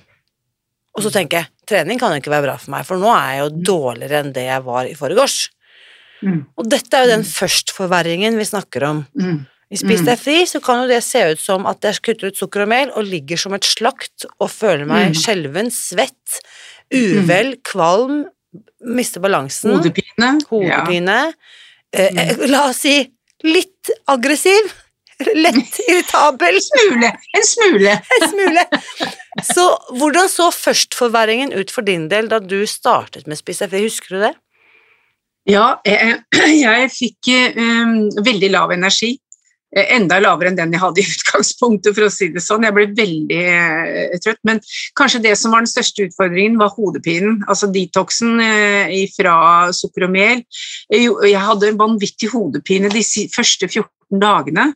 Og 0.98 1.06
så 1.08 1.14
tenker 1.16 1.40
jeg, 1.40 1.53
trening 1.70 2.00
kan 2.00 2.12
jo 2.14 2.22
ikke 2.22 2.32
være 2.34 2.46
bra 2.48 2.58
for 2.58 2.72
meg, 2.72 2.86
for 2.86 2.98
nå 3.02 3.10
er 3.14 3.30
jeg 3.36 3.42
jo 3.44 3.64
dårligere 3.72 4.20
enn 4.24 4.34
det 4.36 4.46
jeg 4.50 4.64
var 4.66 4.86
i 4.90 4.94
forgårs. 5.00 5.50
Mm. 6.24 6.46
Og 6.58 6.70
dette 6.72 6.94
er 6.96 7.04
jo 7.08 7.12
den 7.18 7.26
førstforverringen 7.28 8.38
vi 8.40 8.46
snakker 8.48 8.86
om. 8.88 9.02
Mm. 9.20 9.42
Hvis 9.74 9.82
Spis 9.84 10.02
Mm. 10.02 10.06
deg 10.06 10.20
fri 10.20 10.38
så 10.46 10.62
kan 10.64 10.82
jo 10.84 10.88
det 10.88 11.02
se 11.04 11.20
ut 11.32 11.40
som 11.40 11.66
at 11.66 11.82
jeg 11.82 12.02
kutter 12.06 12.28
ut 12.30 12.38
sukker 12.38 12.62
og 12.62 12.68
mel 12.70 12.92
og 12.96 13.04
ligger 13.10 13.38
som 13.42 13.54
et 13.58 13.66
slakt 13.66 14.26
og 14.40 14.50
føler 14.50 14.86
meg 14.86 15.10
Mm. 15.12 15.20
skjelven, 15.20 15.72
svett, 15.72 16.40
uvel, 16.94 17.56
kvalm, 17.64 18.26
mister 18.86 19.20
balansen, 19.20 19.72
Hodepine. 19.74 20.40
hodepine 20.50 21.18
Ja. 21.18 21.32
eh, 21.94 22.36
La 22.48 22.68
oss 22.70 22.78
si 22.82 23.12
litt 23.44 23.90
aggressiv, 24.08 24.72
lett 25.20 25.80
irritabel, 25.88 26.60
En 26.60 26.66
smule. 26.68 27.12
En 27.38 27.48
smule. 27.48 27.98
en 28.20 28.30
smule. 28.30 28.66
Så 29.54 29.68
hvordan 29.98 30.30
så 30.30 30.50
førstforverringen 30.54 31.54
ut 31.54 31.72
for 31.74 31.86
din 31.86 32.08
del 32.12 32.30
da 32.32 32.40
du 32.40 32.64
startet 32.70 33.28
med 33.28 33.40
Spis 33.40 33.64
deg 33.66 33.82
husker 33.86 34.16
du 34.16 34.26
det? 34.28 34.34
Ja, 35.50 35.80
jeg, 35.86 36.22
jeg 36.66 36.90
fikk 36.94 37.34
um, 37.60 37.98
veldig 38.24 38.54
lav 38.54 38.72
energi. 38.76 39.18
Eh, 39.74 39.96
Enda 39.96 40.20
lavere 40.22 40.52
enn 40.52 40.58
den 40.60 40.76
jeg 40.76 40.82
hadde 40.84 41.02
i 41.02 41.08
utgangspunktet, 41.16 41.96
for 41.98 42.08
å 42.08 42.12
si 42.14 42.30
det 42.34 42.44
sånn. 42.46 42.66
Jeg 42.68 42.76
ble 42.76 42.88
veldig 42.98 43.40
eh, 43.40 44.16
trøtt. 44.24 44.42
Men 44.48 44.62
kanskje 45.00 45.24
det 45.26 45.36
som 45.40 45.56
var 45.56 45.66
den 45.66 45.72
største 45.72 46.08
utfordringen, 46.08 46.60
var 46.62 46.74
hodepinen. 46.78 47.42
Altså 47.48 47.72
detoxen 47.74 48.38
eh, 48.44 48.94
fra 49.16 49.36
sukker 49.76 50.08
og 50.08 50.14
mel. 50.16 50.46
Jeg, 50.94 51.10
jeg 51.30 51.44
hadde 51.50 51.74
vanvittig 51.80 52.32
hodepine 52.36 52.92
de 52.94 53.04
første 53.34 53.70
14 53.72 54.24
dagene. 54.24 54.72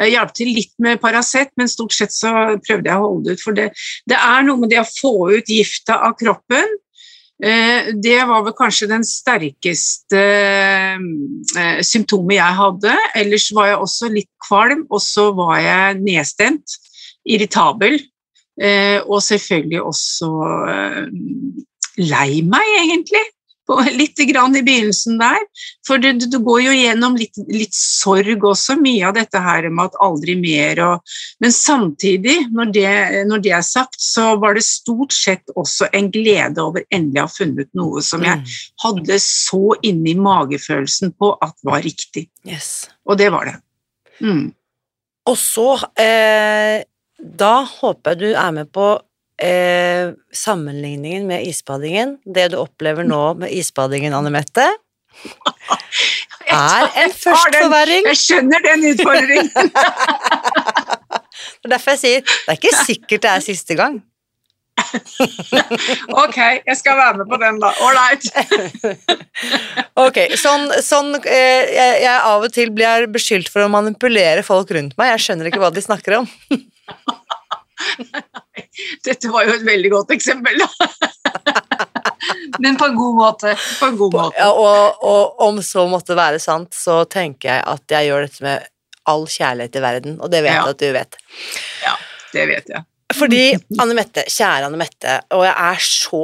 Jeg 0.00 0.14
hjalp 0.16 0.32
til 0.34 0.50
litt 0.50 0.72
med 0.82 1.00
Paracet, 1.02 1.52
men 1.60 1.70
stort 1.70 1.94
sett 1.94 2.14
så 2.14 2.30
prøvde 2.64 2.90
jeg 2.90 2.98
å 2.98 3.04
holde 3.04 3.28
det 3.28 3.36
ut. 3.36 3.44
For 3.44 3.56
det, 3.56 3.68
det 4.10 4.18
er 4.18 4.46
noe 4.46 4.62
med 4.62 4.72
det 4.74 4.80
å 4.82 4.88
få 4.88 5.14
ut 5.36 5.52
gifta 5.52 6.00
av 6.08 6.16
kroppen. 6.18 6.72
Eh, 7.42 7.90
Det 8.02 8.18
var 8.28 8.44
vel 8.46 8.54
kanskje 8.56 8.88
den 8.90 9.04
sterkeste 9.06 10.22
eh, 10.22 11.80
symptomet 11.82 12.38
jeg 12.38 12.58
hadde. 12.60 12.96
Ellers 13.18 13.48
var 13.54 13.70
jeg 13.70 13.82
også 13.82 14.10
litt 14.14 14.30
kvalm, 14.48 14.84
og 14.90 15.02
så 15.02 15.28
var 15.34 15.58
jeg 15.62 16.00
nedstemt, 16.02 16.78
irritabel, 17.24 17.98
eh, 18.60 19.00
og 19.06 19.22
selvfølgelig 19.24 19.82
også 19.82 20.30
lei 22.02 22.42
meg, 22.42 22.74
egentlig. 22.82 23.24
På, 23.66 23.78
litt 24.00 24.18
grann 24.28 24.56
i 24.56 24.62
begynnelsen 24.64 25.16
der. 25.20 25.40
For 25.86 26.00
du, 26.02 26.10
du 26.20 26.38
går 26.44 26.60
jo 26.66 26.74
gjennom 26.76 27.16
litt, 27.16 27.38
litt 27.48 27.74
sorg 27.76 28.44
også, 28.44 28.76
mye 28.80 29.06
av 29.08 29.14
dette 29.16 29.40
her 29.40 29.68
med 29.70 29.86
at 29.90 30.00
aldri 30.04 30.34
mer 30.40 30.80
og 30.84 31.14
Men 31.40 31.52
samtidig, 31.54 32.36
når 32.52 32.72
det, 32.74 32.90
når 33.28 33.44
det 33.44 33.54
er 33.56 33.64
sagt, 33.66 33.96
så 34.00 34.34
var 34.40 34.54
det 34.58 34.64
stort 34.66 35.12
sett 35.16 35.54
også 35.56 35.88
en 35.92 36.10
glede 36.12 36.60
over 36.62 36.84
endelig 36.90 37.22
å 37.22 37.26
ha 37.28 37.32
funnet 37.32 37.70
noe 37.74 38.02
som 38.04 38.22
jeg 38.24 38.34
Mm. 38.34 38.52
hadde 38.82 39.16
så 39.22 39.74
inni 39.86 40.14
magefølelsen 40.18 41.12
på 41.18 41.32
at 41.40 41.54
var 41.64 41.82
riktig. 41.84 42.28
Yes. 42.44 42.88
Og 43.06 43.18
det 43.18 43.30
var 43.32 43.46
det. 43.46 43.56
Mm. 44.20 44.52
Og 45.30 45.36
så 45.40 45.68
eh, 45.98 46.84
Da 47.18 47.54
håper 47.64 48.14
jeg 48.14 48.18
du 48.20 48.34
er 48.36 48.50
med 48.52 48.70
på 48.74 48.88
eh, 49.42 50.14
sammenligningen 50.34 51.26
med 51.26 51.46
isbadingen. 51.48 52.18
Det 52.24 52.50
du 52.52 52.58
opplever 52.60 53.06
nå 53.06 53.22
med 53.42 53.52
isbadingen, 53.54 54.14
Anne 54.16 54.32
Mette, 54.34 54.66
er 56.50 56.88
en 57.04 57.12
førstforverring. 57.14 58.08
Jeg 58.12 58.20
skjønner 58.20 58.64
den 58.66 58.90
utfordringen. 58.92 59.52
Det 61.64 61.70
er 61.70 61.72
derfor 61.78 61.94
jeg 61.94 62.00
sier 62.00 62.20
det 62.24 62.52
er 62.52 62.58
ikke 62.58 62.84
sikkert 62.84 63.22
det 63.24 63.30
er 63.30 63.42
siste 63.44 63.74
gang. 63.78 63.94
ok, 66.24 66.36
jeg 66.66 66.76
skal 66.76 66.98
være 66.98 67.16
med 67.20 67.30
på 67.30 67.38
den, 67.40 67.60
da. 67.62 67.70
Ålreit. 67.84 68.26
Ok, 70.04 70.18
sånn, 70.40 70.66
sånn 70.82 71.12
eh, 71.22 71.70
jeg, 71.70 71.92
jeg 72.02 72.14
av 72.14 72.44
og 72.44 72.52
til 72.52 72.72
blir 72.74 73.06
beskyldt 73.14 73.48
for 73.52 73.64
å 73.64 73.70
manipulere 73.72 74.42
folk 74.46 74.72
rundt 74.74 74.96
meg. 74.98 75.12
Jeg 75.14 75.24
skjønner 75.24 75.50
ikke 75.50 75.62
hva 75.62 75.70
de 75.74 75.84
snakker 75.84 76.18
om. 76.20 76.28
Dette 79.04 79.30
var 79.32 79.46
jo 79.48 79.54
et 79.56 79.64
veldig 79.66 79.90
godt 79.92 80.14
eksempel, 80.16 80.62
da. 80.62 80.88
Men 82.62 82.78
på 82.80 82.86
en 82.88 82.96
god 82.96 83.16
måte. 83.18 83.54
På 83.80 83.88
en 83.90 83.98
god 83.98 84.14
måte. 84.14 84.38
Ja, 84.40 84.48
og, 84.52 85.02
og 85.04 85.42
om 85.48 85.58
så 85.64 85.84
måtte 85.90 86.16
være 86.18 86.38
sant, 86.42 86.72
så 86.76 87.02
tenker 87.10 87.50
jeg 87.56 87.66
at 87.74 87.94
jeg 87.96 88.08
gjør 88.10 88.26
dette 88.28 88.44
med 88.46 88.70
all 89.10 89.26
kjærlighet 89.28 89.76
i 89.76 89.82
verden, 89.84 90.16
og 90.24 90.30
det 90.32 90.40
vet 90.46 90.54
Ja. 90.54 90.62
jeg 90.64 90.74
at 90.76 90.80
du 90.80 90.92
vet. 90.96 91.18
Det 92.34 92.46
vet 92.50 92.70
jeg. 92.72 92.84
Fordi, 93.14 93.42
Anne 93.78 93.94
Mette, 93.94 94.24
kjære 94.32 94.66
Anne 94.70 94.78
Mette, 94.80 95.18
og 95.36 95.44
jeg 95.44 95.54
er 95.68 95.82
så 95.84 96.22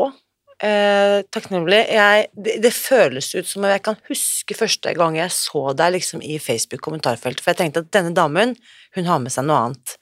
eh, 0.64 1.18
takknemlig. 1.30 1.82
Jeg, 1.92 2.24
det, 2.34 2.56
det 2.64 2.72
føles 2.74 3.28
ut 3.36 3.46
som 3.46 3.66
om 3.66 3.70
jeg 3.70 3.82
kan 3.86 3.98
huske 4.08 4.56
første 4.58 4.94
gang 4.96 5.18
jeg 5.20 5.30
så 5.36 5.66
deg 5.78 5.92
liksom 5.98 6.24
i 6.24 6.40
Facebook-kommentarfeltet, 6.42 7.44
for 7.44 7.52
jeg 7.52 7.60
tenkte 7.60 7.84
at 7.84 7.92
denne 7.94 8.14
damen, 8.16 8.56
hun 8.96 9.06
har 9.12 9.20
med 9.22 9.34
seg 9.34 9.46
noe 9.46 9.60
annet. 9.68 9.94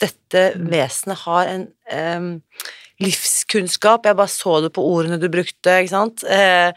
Dette 0.00 0.42
vesenet 0.56 1.18
har 1.26 1.48
en 1.52 1.66
um, 1.92 2.28
livskunnskap, 3.00 4.06
jeg 4.08 4.16
bare 4.18 4.32
så 4.32 4.58
det 4.64 4.72
på 4.76 4.84
ordene 4.86 5.18
du 5.20 5.28
brukte, 5.32 5.78
ikke 5.82 5.92
sant? 5.94 6.24
Eh, 6.28 6.72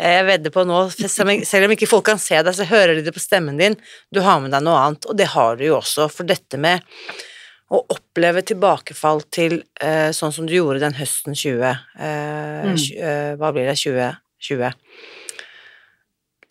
jeg 0.00 0.24
vedder 0.26 0.50
på 0.54 0.64
nå, 0.66 0.80
selv 0.90 1.28
om, 1.68 1.72
ikke 1.76 1.86
folk 1.90 2.06
kan 2.08 2.18
se 2.18 2.40
deg, 2.42 2.54
så 2.56 2.66
hører 2.66 2.96
de 2.98 3.04
det 3.06 3.14
på 3.14 3.22
stemmen 3.22 3.60
din, 3.60 3.76
du 4.12 4.20
har 4.24 4.40
med 4.42 4.50
deg 4.54 4.64
noe 4.66 4.80
annet, 4.80 5.06
og 5.06 5.16
det 5.20 5.28
har 5.36 5.56
du 5.60 5.64
jo 5.68 5.76
også, 5.78 6.08
for 6.10 6.26
dette 6.28 6.58
med 6.60 6.82
å 7.74 7.80
oppleve 7.94 8.42
tilbakefall 8.46 9.22
til 9.34 9.60
eh, 9.80 10.10
sånn 10.14 10.34
som 10.34 10.46
du 10.46 10.52
gjorde 10.56 10.82
den 10.84 10.96
høsten 10.98 11.34
20 11.38 11.62
eh, 11.70 12.64
Mm. 12.64 12.76
tj- 12.80 12.96
eh, 13.00 13.32
Hva 13.40 13.50
blir 13.52 13.66
det? 13.68 13.76
2020. 13.80 14.74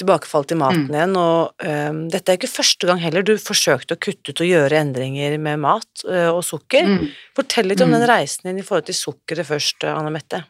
Tilbakefall 0.02 0.46
til 0.50 0.58
maten 0.58 0.88
Mm. 0.88 0.96
igjen, 0.96 1.18
og 1.18 1.68
um, 1.68 2.00
dette 2.10 2.32
er 2.34 2.38
ikke 2.40 2.50
første 2.50 2.88
gang 2.90 3.00
heller 3.04 3.22
du 3.24 3.36
forsøkte 3.38 3.96
å 3.96 4.02
kutte 4.02 4.34
ut 4.34 4.42
og 4.42 4.48
gjøre 4.50 4.80
endringer 4.80 5.38
med 5.40 5.60
mat 5.64 6.06
uh, 6.08 6.32
og 6.34 6.42
sukker. 6.44 6.88
Mm. 6.88 7.12
Fortell 7.38 7.70
litt 7.70 7.82
om 7.82 7.90
Mm. 7.94 8.00
den 8.00 8.10
reisen 8.10 8.50
din 8.50 8.60
i 8.60 8.66
forhold 8.66 8.86
til 8.90 8.96
sukkeret 8.98 9.46
først, 9.46 9.84
Anne 9.84 10.10
Mette. 10.12 10.44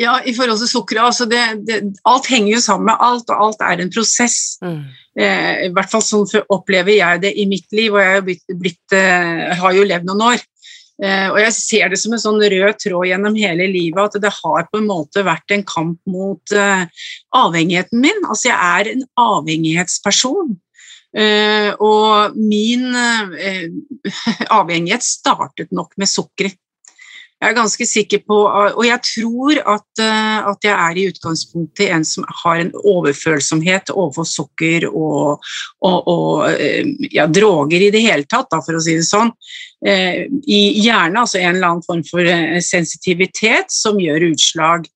Ja, 0.00 0.18
i 0.28 0.32
forhold 0.36 0.58
til 0.60 0.68
sukkeret, 0.68 1.04
altså 1.08 1.24
det, 1.28 1.40
det, 1.64 1.76
alt 2.04 2.26
henger 2.28 2.52
jo 2.52 2.60
sammen 2.60 2.90
med 2.90 3.00
alt, 3.00 3.30
og 3.32 3.44
alt 3.46 3.62
er 3.64 3.80
en 3.80 3.92
prosess. 3.92 4.58
Mm. 4.60 4.82
Eh, 5.16 5.52
I 5.66 5.70
hvert 5.72 5.88
fall 5.88 6.02
sånn 6.04 6.26
opplever 6.52 6.92
jeg 6.98 7.22
det 7.22 7.32
i 7.40 7.46
mitt 7.48 7.64
liv, 7.72 7.94
og 7.94 8.00
jeg 8.02 8.10
har, 8.10 8.18
jo 8.20 8.26
blitt, 8.26 8.44
blitt, 8.60 8.92
eh, 8.92 9.54
har 9.56 9.72
jo 9.72 9.86
levd 9.88 10.04
noen 10.10 10.24
år. 10.34 10.44
Eh, 10.96 11.28
og 11.28 11.38
jeg 11.42 11.52
ser 11.52 11.90
det 11.92 11.98
som 12.00 12.14
en 12.16 12.22
sånn 12.22 12.40
rød 12.40 12.78
tråd 12.80 13.08
gjennom 13.10 13.36
hele 13.36 13.68
livet, 13.68 14.00
at 14.00 14.22
det 14.22 14.32
har 14.32 14.68
på 14.70 14.80
en 14.80 14.88
måte 14.88 15.24
vært 15.26 15.52
en 15.52 15.64
kamp 15.68 15.98
mot 16.08 16.54
eh, 16.56 16.86
avhengigheten 17.36 18.00
min. 18.00 18.22
Altså 18.24 18.50
jeg 18.50 18.56
er 18.56 18.92
en 18.94 19.04
avhengighetsperson. 19.26 20.54
Eh, 21.16 21.70
og 21.80 22.36
min 22.36 22.88
avhengighet 24.58 25.04
startet 25.04 25.72
nok 25.76 25.92
med 26.00 26.12
sukkeret. 26.12 26.60
Jeg 27.36 27.50
er 27.50 27.56
ganske 27.58 27.84
sikker 27.84 28.22
på, 28.24 28.36
og 28.48 28.80
jeg 28.86 28.96
tror 29.04 29.58
at, 29.74 30.00
eh, 30.00 30.46
at 30.50 30.64
jeg 30.64 30.72
er 30.72 30.96
i 30.96 31.04
utgangspunktet 31.10 31.90
en 31.92 32.06
som 32.08 32.24
har 32.42 32.62
en 32.62 32.72
overfølsomhet 32.80 33.92
overfor 33.92 34.24
sukker 34.24 34.86
og, 34.88 35.44
og, 35.84 36.08
og 36.08 36.46
eh, 36.54 36.88
ja, 37.12 37.26
droger 37.28 37.84
i 37.84 37.92
det 37.92 38.00
hele 38.06 38.24
tatt, 38.24 38.48
da, 38.54 38.62
for 38.64 38.78
å 38.78 38.82
si 38.82 38.96
det 38.96 39.04
sånn. 39.04 39.34
Eh, 39.84 40.24
I 40.48 40.60
hjernen, 40.80 41.20
altså 41.26 41.42
en 41.42 41.52
eller 41.52 41.74
annen 41.74 41.84
form 41.84 42.02
for 42.08 42.32
sensitivitet 42.64 43.68
som 43.74 44.00
gjør 44.00 44.30
utslag. 44.30 44.88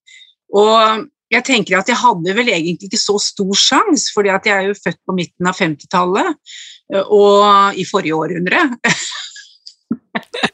Og 0.57 1.05
jeg 1.31 1.45
tenker 1.47 1.77
at 1.79 1.87
jeg 1.87 1.99
hadde 2.01 2.33
vel 2.35 2.49
egentlig 2.51 2.89
ikke 2.89 2.99
så 2.99 3.15
stor 3.21 3.53
sjanse, 3.55 4.11
fordi 4.15 4.33
jeg 4.33 4.51
er 4.51 4.65
jo 4.67 4.79
født 4.81 4.99
på 5.07 5.15
midten 5.15 5.47
av 5.47 5.59
50-tallet, 5.59 6.33
eh, 6.93 7.05
og 7.05 7.77
i 7.79 7.87
forrige 7.87 8.17
århundre. 8.17 8.65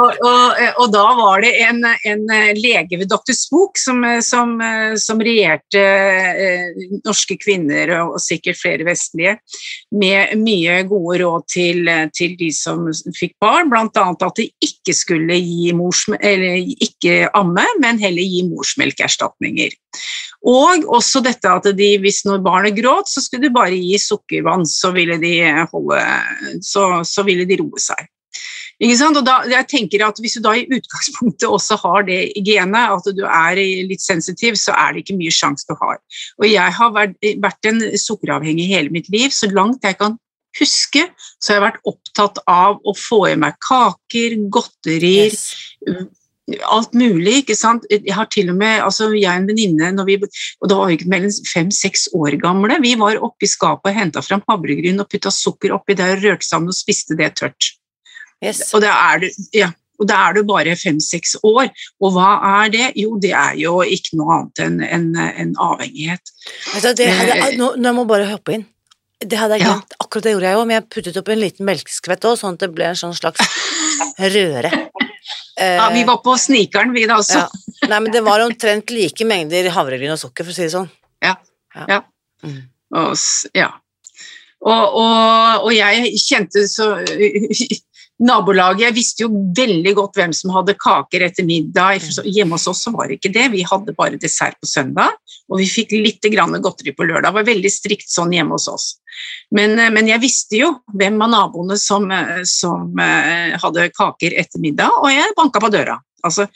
og, 0.00 0.16
og, 0.26 0.62
og, 0.80 0.86
da 0.90 1.04
var 1.18 1.44
det 1.44 1.52
en, 1.62 1.84
en 2.10 2.24
lege 2.58 2.98
ved 2.98 3.06
Dr. 3.10 3.34
Spook 3.36 3.78
som, 3.78 4.02
som, 4.26 4.56
som 4.98 5.22
regjerte 5.22 5.80
eh, 5.80 6.82
norske 7.04 7.36
kvinner, 7.38 7.92
og, 8.00 8.16
sikkert 8.22 8.58
flere 8.58 8.86
vestlige, 8.88 9.36
med 9.94 10.34
mye 10.40 10.80
gode 10.90 11.20
råd 11.22 11.46
til, 11.54 11.90
til 12.16 12.34
de 12.40 12.50
som 12.54 12.88
fikk 13.14 13.36
barn, 13.42 13.70
bl.a. 13.70 13.86
at 13.86 14.40
de 14.40 14.48
ikke 14.64 14.96
skulle 14.96 15.38
gi 15.38 15.70
mors, 15.76 16.04
eller 16.18 16.58
ikke 16.58 17.28
amme, 17.36 17.66
men 17.82 18.02
heller 18.02 18.22
gi 18.24 18.44
morsmelkerstatninger. 18.50 19.78
Og 20.44 20.84
også 20.92 21.22
dette 21.24 21.48
at 21.48 21.70
de, 21.78 21.90
hvis 22.02 22.24
når 22.26 22.42
barnet 22.44 22.76
gråt, 22.76 23.08
så 23.08 23.22
skulle 23.24 23.46
de 23.46 23.54
bare 23.54 23.78
gi 23.78 24.00
sukkervann, 24.00 24.66
så 24.68 24.90
ville 24.96 25.16
de, 25.22 25.38
holde, 25.70 26.02
så, 26.66 26.88
så 27.06 27.24
ville 27.24 27.46
de 27.48 27.62
roe 27.62 27.80
seg. 27.80 28.10
Da, 28.80 29.36
jeg 29.46 29.66
tenker 29.70 30.02
at 30.02 30.18
Hvis 30.18 30.34
du 30.34 30.42
da 30.42 30.56
i 30.58 30.66
utgangspunktet 30.66 31.46
også 31.46 31.78
har 31.84 32.06
det 32.08 32.32
genet, 32.44 32.90
at 32.90 33.06
du 33.14 33.22
er 33.24 33.60
litt 33.86 34.02
sensitiv, 34.02 34.58
så 34.58 34.74
er 34.74 34.92
det 34.92 35.04
ikke 35.04 35.18
mye 35.20 35.34
sjanse 35.34 35.68
du 35.68 35.76
har. 35.78 36.00
Og 36.42 36.48
jeg 36.50 36.74
har 36.78 36.90
vært, 36.96 37.70
en 37.70 37.80
sukkeravhengig 37.98 38.66
hele 38.68 38.90
mitt 38.90 39.08
liv. 39.14 39.30
Så 39.30 39.50
langt 39.52 39.84
jeg 39.86 39.98
kan 40.00 40.18
huske, 40.58 41.06
så 41.38 41.52
har 41.52 41.60
jeg 41.60 41.66
vært 41.68 41.88
opptatt 41.90 42.42
av 42.50 42.82
å 42.82 42.94
få 42.98 43.24
i 43.30 43.38
meg 43.38 43.56
kaker, 43.62 44.36
godterier 44.50 45.30
yes. 45.30 45.48
Alt 46.68 46.92
mulig. 46.92 47.38
ikke 47.40 47.54
sant? 47.56 47.86
Jeg 47.88 48.12
har 48.12 48.26
til 48.28 48.50
og 48.52 48.58
med, 48.60 48.82
altså 48.84 49.06
jeg 49.14 49.24
og 49.30 49.38
en 49.38 49.46
venninne, 49.48 49.92
og 50.60 50.68
da 50.68 50.76
var 50.76 50.90
vi 50.90 50.98
ikke 50.98 51.08
mellom 51.08 51.32
fem-seks 51.48 52.10
år 52.12 52.36
gamle, 52.42 52.76
vi 52.84 52.92
var 53.00 53.22
oppe 53.24 53.46
i 53.46 53.48
skapet 53.48 53.88
og 53.88 53.96
henta 53.96 54.20
fram 54.20 54.44
havregryn 54.50 55.00
og 55.00 55.08
putta 55.08 55.32
sukker 55.32 55.72
oppi 55.72 55.96
der 55.96 56.18
og 56.18 56.26
rørte 56.26 56.44
sammen 56.44 56.74
og 56.74 56.76
spiste 56.76 57.16
det 57.16 57.32
tørt. 57.40 57.72
Yes. 58.44 58.66
Og, 58.74 58.82
da 58.84 58.92
er 59.12 59.24
du, 59.24 59.28
ja, 59.56 59.70
og 60.00 60.08
da 60.10 60.18
er 60.26 60.36
du 60.36 60.42
bare 60.48 60.74
fem-seks 60.78 61.38
år. 61.46 61.70
Og 62.02 62.14
hva 62.16 62.34
er 62.60 62.74
det? 62.74 62.86
Jo, 63.00 63.16
det 63.22 63.32
er 63.38 63.56
jo 63.60 63.78
ikke 63.86 64.18
noe 64.20 64.38
annet 64.38 64.62
enn 64.66 64.78
en, 64.84 65.10
en 65.16 65.56
avhengighet. 65.70 66.34
Altså, 66.74 66.94
det 66.98 67.10
hadde, 67.10 67.38
eh, 67.40 67.58
nå, 67.60 67.74
nå 67.80 67.94
må 67.96 68.04
jeg 68.04 68.12
bare 68.14 68.30
hoppe 68.32 68.58
inn. 68.58 68.66
Det 69.24 69.38
hadde 69.38 69.56
jeg 69.56 69.64
glemt. 69.64 69.94
Ja. 69.94 70.04
Akkurat 70.04 70.26
det 70.26 70.34
gjorde 70.34 70.50
jeg 70.50 70.58
òg, 70.58 70.66
men 70.68 70.76
jeg 70.76 70.88
puttet 70.92 71.20
opp 71.20 71.30
en 71.32 71.40
liten 71.40 71.68
melkeskvett 71.68 72.26
òg, 72.28 72.36
sånn 72.40 72.58
at 72.58 72.66
det 72.66 72.72
ble 72.74 72.90
en 72.90 72.98
sånn 72.98 73.16
slags 73.16 73.54
røre. 74.18 74.74
Ja, 75.54 75.86
vi 75.94 76.00
var 76.02 76.16
på 76.18 76.32
snikeren, 76.36 76.90
vi 76.92 77.04
da 77.06 77.20
også. 77.20 77.44
Ja. 77.44 77.86
Nei, 77.86 77.98
men 78.02 78.12
det 78.12 78.24
var 78.26 78.42
omtrent 78.42 78.90
like 78.90 79.24
mengder 79.28 79.68
havregryn 79.70 80.10
og 80.10 80.18
sukker, 80.18 80.42
for 80.42 80.50
å 80.50 80.56
si 80.56 80.64
det 80.66 80.72
sånn. 80.72 80.88
Ja. 81.22 81.36
Ja. 81.78 82.00
Mm. 82.42 82.58
Og, 82.98 83.12
ja. 83.54 83.68
Og, 84.64 84.96
og, 84.98 85.64
og, 85.66 85.70
jeg 85.74 86.18
kjente 86.24 86.64
så 86.68 86.90
Nabolaget 88.22 88.84
Jeg 88.84 88.94
visste 88.94 89.24
jo 89.24 89.30
veldig 89.58 89.92
godt 89.98 90.18
hvem 90.20 90.32
som 90.36 90.52
hadde 90.54 90.76
kaker 90.78 91.24
etter 91.26 91.46
middag. 91.46 92.04
Hjemme 92.22 92.54
hos 92.54 92.68
oss 92.70 92.84
var 92.94 93.10
det 93.10 93.18
ikke 93.18 93.32
det. 93.34 93.48
Vi 93.50 93.64
hadde 93.66 93.96
bare 93.96 94.20
dessert 94.20 94.54
på 94.62 94.70
søndag, 94.70 95.16
og 95.50 95.58
vi 95.58 95.66
fikk 95.66 95.96
litt 95.98 96.22
godteri 96.22 96.94
på 96.94 97.08
lørdag. 97.08 97.32
Det 97.32 97.38
var 97.40 97.48
veldig 97.50 97.72
strikt 97.72 98.10
sånn 98.12 98.32
hjemme 98.32 98.54
hos 98.54 98.68
oss. 98.70 98.86
Men, 99.50 99.78
eh, 99.78 99.90
men 99.90 100.08
jeg 100.08 100.22
visste 100.22 100.58
jo 100.58 100.70
hvem 100.94 101.20
av 101.22 101.30
naboene 101.30 101.76
som, 101.78 102.10
eh, 102.10 102.42
som 102.44 102.98
eh, 102.98 103.58
hadde 103.58 103.90
kaker 103.94 104.34
etter 104.38 104.62
middag, 104.62 104.90
og 105.02 105.10
jeg 105.10 105.34
banka 105.36 105.62
på 105.62 105.72
døra. 105.74 105.98
Altså, 106.24 106.46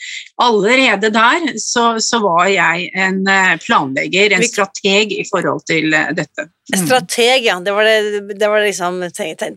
allerede 0.43 1.11
der 1.13 1.59
så, 1.61 2.01
så, 2.01 2.21
var 2.25 2.47
jeg 2.49 2.89
en 2.97 3.21
eh, 3.29 3.55
planlegger, 3.61 4.35
en 4.35 4.47
strateg 4.47 5.13
i 5.13 5.25
forhold 5.29 5.65
til 5.69 5.93
eh, 5.95 6.13
dette. 6.17 6.49
Mm. 6.73 6.81
Strateg, 6.87 7.47
ja. 7.47 7.59
Det 7.65 7.75
var, 7.77 7.89
det, 7.89 8.39
det 8.41 8.51
var 8.51 8.65
liksom 8.65 9.01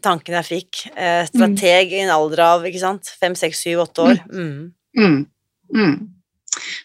tanken 0.04 0.40
jeg 0.40 0.50
fikk. 0.50 0.86
Eh, 0.96 1.24
strateg 1.32 1.92
mm. 1.92 1.98
i 1.98 2.02
en 2.06 2.16
alder 2.16 2.46
av 2.48 2.68
ikke 2.68 2.84
sant? 2.84 3.14
fem, 3.22 3.38
seks, 3.40 3.64
syv, 3.66 3.86
åtte 3.88 4.10
år. 4.10 4.26
Mm. 4.32 4.74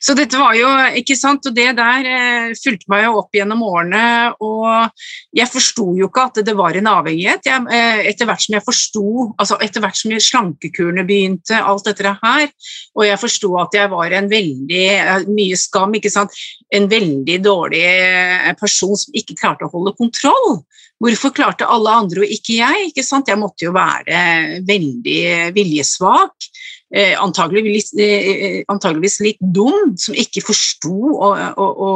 Så 0.00 0.14
dette 0.14 0.38
var 0.38 0.54
jo, 0.54 0.68
ikke 1.00 1.16
sant, 1.18 1.46
og 1.48 1.54
det 1.56 1.72
der 1.78 2.06
eh, 2.06 2.52
fulgte 2.58 2.90
meg 2.92 3.06
jo 3.06 3.16
opp 3.20 3.34
gjennom 3.34 3.64
årene, 3.66 4.02
og 4.44 4.92
jeg 5.34 5.50
forsto 5.50 5.88
jo 5.98 6.06
ikke 6.06 6.26
at 6.28 6.40
det 6.46 6.54
var 6.58 6.78
en 6.78 6.90
avhengighet. 6.90 7.48
Jeg, 7.48 7.64
eh, 7.74 8.04
etter 8.12 8.28
hvert 8.28 8.44
som 8.44 8.56
jeg 8.56 8.66
forsto, 8.66 9.06
altså 9.34 9.58
etter 9.64 9.82
hvert 9.82 9.98
som 9.98 10.14
slankekurene 10.14 11.06
begynte, 11.08 11.58
alt 11.58 11.88
dette 11.88 12.14
her, 12.22 12.46
og 12.94 13.06
jeg 13.08 13.22
forsto 13.22 13.52
at 13.62 13.74
jeg 13.80 13.92
var 13.92 14.14
en 14.14 14.30
veldig, 14.30 14.86
eh, 14.94 15.26
mye 15.26 15.58
skam, 15.58 15.98
ikke 15.98 16.14
sant, 16.14 16.38
en 16.74 16.86
veldig 16.90 17.40
dårlig 17.42 17.84
eh, 17.86 18.52
person 18.60 18.94
som 18.98 19.18
ikke 19.18 19.38
klarte 19.40 19.66
å 19.66 19.72
holde 19.74 19.96
kontroll. 19.98 20.60
Hvorfor 21.02 21.34
klarte 21.36 21.68
alle 21.68 21.92
andre 21.92 22.22
og 22.24 22.30
ikke 22.32 22.56
jeg? 22.56 22.86
Ikke 22.90 23.04
sant? 23.04 23.28
Jeg 23.28 23.40
måtte 23.40 23.66
jo 23.66 23.74
være 23.76 24.62
veldig 24.64 25.52
viljesvak 25.56 26.46
eh, 26.48 26.55
antageligvis, 26.94 27.90
eh, 27.98 28.62
antageligvis, 28.68 29.18
litt 29.20 29.40
dum, 29.40 29.96
som 29.98 30.14
ikke 30.14 30.44
forsto 30.46 30.94
å, 30.94 31.32
å, 31.58 31.66
å, 31.66 31.90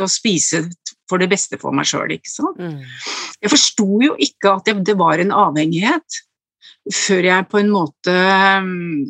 å, 0.00 0.08
spise 0.08 0.62
for 1.10 1.20
det 1.20 1.28
beste 1.28 1.58
for 1.60 1.76
meg 1.76 1.88
sjøl. 1.90 2.16
Mm. 2.56 2.80
Jeg 3.42 3.52
forsto 3.52 3.88
jo 4.00 4.16
ikke 4.16 4.54
at 4.56 4.70
det, 4.70 4.78
det, 4.88 4.96
var 4.96 5.20
en 5.20 5.34
avhengighet, 5.36 6.22
før 6.88 7.28
jeg 7.28 7.48
på 7.50 7.60
en 7.60 7.68
måte 7.68 8.14
mm, 8.64 9.02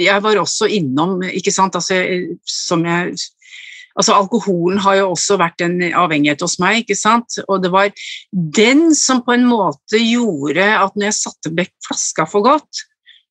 Jeg 0.00 0.22
var 0.22 0.36
også 0.36 0.68
innom, 0.68 1.22
ikke 1.24 1.52
sant, 1.52 1.74
altså, 1.76 1.96
som 2.44 2.84
jeg 2.84 3.16
Altså, 3.98 4.14
alkoholen 4.14 4.78
har 4.80 5.00
jo 5.00 5.08
også 5.12 5.34
vært 5.40 5.64
en 5.64 5.80
avhengighet 5.82 6.40
hos 6.44 6.54
meg, 6.62 6.84
ikke 6.84 6.96
sant. 6.96 7.40
Og 7.50 7.58
det 7.60 7.72
var 7.74 7.90
den 8.30 8.94
som 8.96 9.18
på 9.26 9.34
en 9.34 9.48
måte 9.50 9.98
gjorde 9.98 10.62
at 10.62 10.94
når 10.94 11.08
jeg 11.08 11.16
satte 11.18 11.52
vekk 11.58 11.72
flaska 11.88 12.24
for 12.30 12.46
godt, 12.46 12.84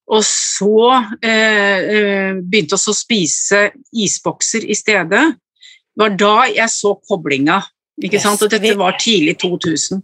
og 0.09 0.23
så 0.25 0.85
eh, 1.21 1.79
eh 1.79 2.39
begynte 2.41 2.77
vi 2.77 2.91
å 2.91 2.97
spise 2.97 3.63
isbokser 3.93 4.65
i 4.65 4.77
stedet. 4.77 5.25
Det 5.93 6.01
var 6.01 6.15
da 6.17 6.35
jeg 6.49 6.69
så 6.73 6.95
koblinga. 6.97 7.61
Ikke 8.01 8.21
sant? 8.21 8.41
Og 8.41 8.51
dette 8.51 8.77
var 8.79 8.97
tidlig 9.01 9.37
2000. 9.41 10.01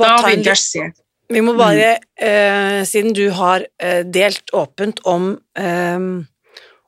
da 0.00 0.16
begynte 0.24 0.50
jeg 0.50 0.56
å 0.56 0.62
se. 0.62 0.86
Vi 1.28 1.42
må 1.42 1.56
bare, 1.58 1.96
mm. 1.98 2.22
eh, 2.22 2.80
siden 2.86 3.14
du 3.14 3.28
har 3.34 3.66
eh, 3.82 4.02
delt 4.06 4.52
åpent 4.54 5.00
om 5.10 5.32
eh, 5.58 6.08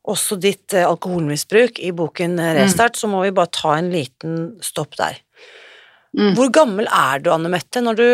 også 0.08 0.38
ditt 0.40 0.74
eh, 0.74 0.86
alkoholmisbruk 0.86 1.80
i 1.82 1.90
boken 1.92 2.38
Restart, 2.38 2.94
mm. 2.94 3.00
så 3.02 3.10
må 3.10 3.24
vi 3.26 3.34
bare 3.34 3.54
ta 3.54 3.74
en 3.76 3.90
liten 3.92 4.38
stopp 4.62 4.94
der. 4.98 5.18
Mm. 6.16 6.32
Hvor 6.38 6.52
gammel 6.54 6.86
er 6.86 7.22
du, 7.22 7.32
Anne 7.34 7.50
Mette, 7.52 7.82
når 7.84 7.98
du 7.98 8.08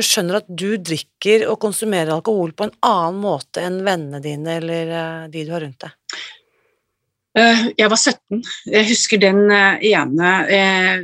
skjønner 0.00 0.40
at 0.40 0.48
du 0.48 0.76
drikker 0.80 1.46
og 1.50 1.58
konsumerer 1.60 2.14
alkohol 2.14 2.54
på 2.56 2.68
en 2.68 2.76
annen 2.86 3.18
måte 3.20 3.64
enn 3.64 3.82
vennene 3.84 4.22
dine 4.24 4.56
eller 4.60 4.94
eh, 4.98 5.26
de 5.32 5.44
du 5.44 5.52
har 5.52 5.64
rundt 5.64 5.84
deg? 5.84 6.22
Eh, 7.38 7.62
jeg 7.80 7.88
var 7.92 8.00
17. 8.00 8.42
Jeg 8.72 8.88
husker 8.90 9.20
den 9.20 9.46
eh, 9.52 9.84
ene 9.92 10.32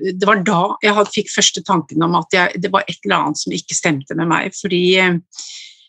Det 0.04 0.28
var 0.28 0.42
da 0.44 0.62
jeg 0.84 1.06
fikk 1.14 1.32
første 1.32 1.64
tanken 1.64 2.04
om 2.04 2.16
at 2.20 2.36
jeg, 2.36 2.64
det 2.64 2.72
var 2.72 2.88
et 2.88 2.98
eller 3.04 3.18
annet 3.20 3.42
som 3.42 3.56
ikke 3.56 3.76
stemte 3.76 4.16
med 4.16 4.30
meg. 4.32 4.56
Fordi 4.56 4.82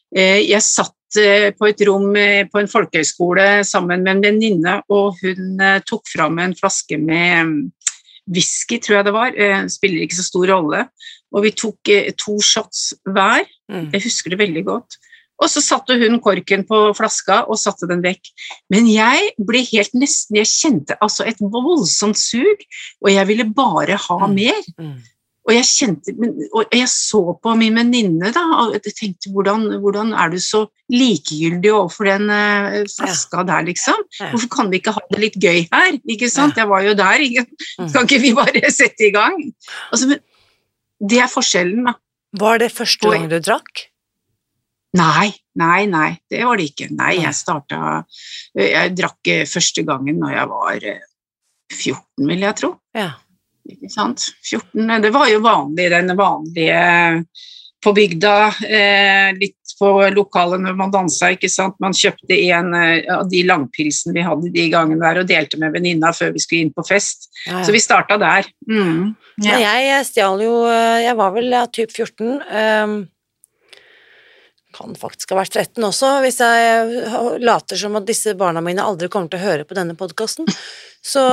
jeg 0.09 0.65
satt 0.65 0.95
på 1.57 1.67
et 1.67 1.81
rom 1.85 2.11
på 2.13 2.59
en 2.59 2.69
folkehøyskole 2.69 3.63
sammen 3.65 4.01
med 4.05 4.11
en 4.15 4.23
venninne, 4.23 4.73
og 4.89 5.17
hun 5.21 5.61
tok 5.89 6.09
fram 6.09 6.37
en 6.41 6.55
flaske 6.57 6.97
med 7.01 7.69
whisky, 8.29 8.79
tror 8.81 8.99
jeg 8.99 9.07
det 9.07 9.13
var. 9.13 9.37
Spiller 9.69 10.05
ikke 10.05 10.17
så 10.17 10.25
stor 10.25 10.49
rolle. 10.49 10.83
Og 11.35 11.45
vi 11.45 11.53
tok 11.57 11.91
eh, 11.93 12.09
to 12.17 12.39
shots 12.43 12.93
hver. 13.05 13.45
Mm. 13.71 13.91
Jeg 13.93 14.05
husker 14.07 14.33
det 14.33 14.41
veldig 14.41 14.65
godt. 14.67 14.99
Og 15.39 15.47
så 15.47 15.61
satte 15.63 15.95
hun 16.01 16.19
korken 16.23 16.65
på 16.67 16.79
flaska 16.97 17.43
og 17.47 17.59
satte 17.61 17.87
den 17.89 18.01
vekk. 18.03 18.31
Men 18.73 18.89
jeg 18.91 19.31
ble 19.47 19.63
helt 19.69 19.95
nesten 19.95 20.39
Jeg 20.41 20.51
kjente 20.51 20.97
altså 20.99 21.27
et 21.29 21.39
voldsomt 21.39 22.19
sug, 22.19 22.65
og 23.05 23.13
jeg 23.13 23.29
ville 23.29 23.47
bare 23.55 23.95
ha 23.95 24.19
mm. 24.25 24.35
mer. 24.35 24.67
Mm. 24.75 24.99
Og 25.49 25.55
jeg 25.55 25.65
kjente, 25.65 26.13
og 26.53 26.75
jeg 26.75 26.85
så 26.91 27.21
på 27.41 27.53
min 27.57 27.77
venninne 27.79 28.29
da, 28.35 28.43
og 28.59 28.75
jeg 28.75 28.93
tenkte 28.93 29.31
hvordan, 29.33 29.63
hvordan, 29.81 30.11
er 30.13 30.29
du 30.29 30.37
så 30.43 30.65
likegyldig 30.93 31.71
overfor 31.73 32.05
den 32.05 32.29
uh, 32.29 32.83
flaska 32.91 33.41
ja. 33.41 33.45
der, 33.47 33.65
liksom? 33.71 34.03
Hvorfor 34.19 34.51
kan 34.53 34.69
vi 34.69 34.77
ikke 34.77 34.93
ha 34.93 35.01
det 35.09 35.23
litt 35.23 35.39
gøy 35.41 35.63
her? 35.71 35.97
Ikke 36.05 36.29
sant? 36.29 36.53
Ja. 36.53 36.67
Jeg 36.67 36.69
var 36.69 36.85
jo 36.85 36.93
der, 36.99 37.25
ikke? 37.25 37.47
Mm. 37.79 37.89
kan 37.95 38.05
ikke 38.05 38.21
vi 38.27 38.33
bare 38.37 38.71
sette 38.81 39.07
i 39.07 39.13
gang? 39.15 39.41
Altså, 39.89 40.11
men 40.11 40.21
det 40.99 41.21
er 41.23 41.31
forskjellen, 41.31 41.87
da. 41.89 41.95
Var 42.39 42.59
det 42.61 42.69
første 42.75 43.09
gang 43.09 43.25
du 43.31 43.39
drakk? 43.41 43.87
Nei, 44.99 45.29
nei, 45.57 45.85
nei, 45.89 46.09
det 46.29 46.41
var 46.45 46.57
det 46.57 46.69
ikke. 46.71 46.89
Nei, 46.97 47.19
jeg 47.21 47.37
starta 47.37 48.03
Jeg 48.57 48.93
drakk 48.97 49.29
eh, 49.29 49.45
første 49.49 49.83
gangen 49.85 50.17
når 50.21 50.33
jeg 50.33 50.49
var 50.49 50.85
14, 51.73 51.93
eh, 51.93 52.27
vil 52.31 52.45
jeg 52.47 52.57
tro. 52.57 52.71
Ja. 52.97 53.11
Ikke 53.69 53.91
sant? 53.93 54.31
14, 54.41 55.01
Det 55.03 55.11
var 55.13 55.29
jo 55.29 55.43
vanlig, 55.45 55.89
den 55.93 56.15
vanlige 56.17 56.79
på 57.83 57.93
bygda, 57.95 58.35
eh, 58.67 59.29
litt 59.39 59.73
på 59.79 59.91
lokalet 60.11 60.59
når 60.61 60.75
man 60.75 60.91
dansa. 60.91 61.31
ikke 61.31 61.49
sant? 61.51 61.77
Man 61.79 61.95
kjøpte 61.95 62.35
en 62.51 62.73
eh, 62.75 63.05
av 63.13 63.29
de 63.31 63.43
langpilsene 63.47 64.15
vi 64.15 64.25
hadde 64.25 64.51
de 64.55 64.65
gangene 64.71 64.99
der, 64.99 65.21
og 65.21 65.29
delte 65.29 65.59
med 65.61 65.71
venninna 65.75 66.11
før 66.15 66.33
vi 66.35 66.43
skulle 66.43 66.67
inn 66.67 66.73
på 66.75 66.83
fest. 66.87 67.29
Ja, 67.45 67.59
ja. 67.59 67.63
Så 67.63 67.75
vi 67.75 67.83
starta 67.83 68.19
der. 68.19 68.49
Mm. 68.69 69.15
Ja. 69.45 69.61
Jeg 69.63 70.03
stjal 70.09 70.43
jo 70.43 70.65
eh, 70.67 71.05
Jeg 71.05 71.15
var 71.19 71.31
vel 71.37 71.47
ja, 71.55 71.63
typ 71.71 71.95
14. 71.95 72.43
Um, 72.51 72.99
kan 74.75 74.95
faktisk 74.99 75.31
ha 75.31 75.39
vært 75.39 75.55
13 75.55 75.83
også, 75.83 76.09
hvis 76.23 76.37
jeg 76.43 77.39
later 77.41 77.79
som 77.79 77.95
at 77.97 78.05
disse 78.07 78.35
barna 78.37 78.61
mine 78.61 78.83
aldri 78.85 79.09
kommer 79.11 79.31
til 79.31 79.39
å 79.39 79.47
høre 79.47 79.65
på 79.67 79.77
denne 79.77 79.95
podkasten. 79.97 80.45
Så 81.01 81.23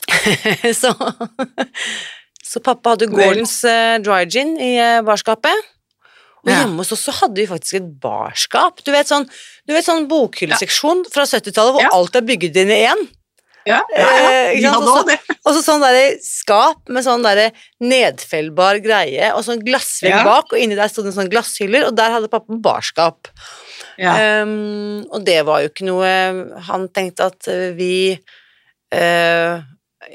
så, 0.82 0.92
så 2.50 2.62
pappa 2.66 2.96
hadde 2.96 3.06
Gordons 3.12 3.52
uh, 3.68 3.98
dry 4.02 4.24
gin 4.26 4.56
i 4.58 4.72
uh, 4.82 4.98
barskapet. 5.06 5.68
Og 6.40 6.48
Ja. 6.48 6.62
hjemme 6.62 6.80
hos 6.80 6.90
oss 6.96 7.02
så 7.04 7.12
hadde 7.20 7.36
vi 7.36 7.46
faktisk 7.46 7.76
et 7.78 7.88
barskap. 8.00 8.80
Du 8.86 8.90
vet 8.94 9.06
sånn, 9.10 9.26
du 9.68 9.74
vet 9.76 9.84
sånn 9.84 10.06
bokhylleseksjon 10.08 11.04
fra 11.12 11.26
70-tallet 11.28 11.76
hvor 11.76 11.84
Ja. 11.84 11.90
alt 11.92 12.16
er 12.16 12.24
bygget 12.26 12.56
inn 12.62 12.72
i 12.72 12.78
én. 12.88 13.02
Ja, 13.68 13.82
ja, 13.92 14.06
ja. 14.16 14.30
Eh, 14.56 14.72
også 14.72 15.02
det. 15.06 15.18
Og 15.44 15.52
så 15.52 15.60
sånn 15.60 15.82
derre 15.84 16.14
skap 16.24 16.88
med 16.88 17.04
sånn 17.04 17.20
derre 17.22 17.50
nedfellbar 17.84 18.80
greie, 18.80 19.28
og 19.36 19.44
sånn 19.44 19.60
glassvegg 19.62 20.14
Ja. 20.16 20.24
bak, 20.24 20.48
og 20.54 20.58
inni 20.58 20.74
der 20.78 20.88
sto 20.88 21.02
det 21.04 21.12
sånn 21.12 21.28
glasshyller, 21.28 21.84
og 21.86 21.94
der 21.94 22.10
hadde 22.16 22.30
pappa 22.32 22.56
barskap. 22.56 23.28
Ja. 24.00 24.14
Ehm, 24.16 25.04
og 25.12 25.26
det 25.28 25.44
var 25.44 25.60
jo 25.60 25.68
ikke 25.68 25.84
noe 25.84 26.08
Han 26.70 26.88
tenkte 26.88 27.26
at 27.28 27.48
eh, 27.52 27.72
vi 27.76 28.18
eh, 28.92 29.60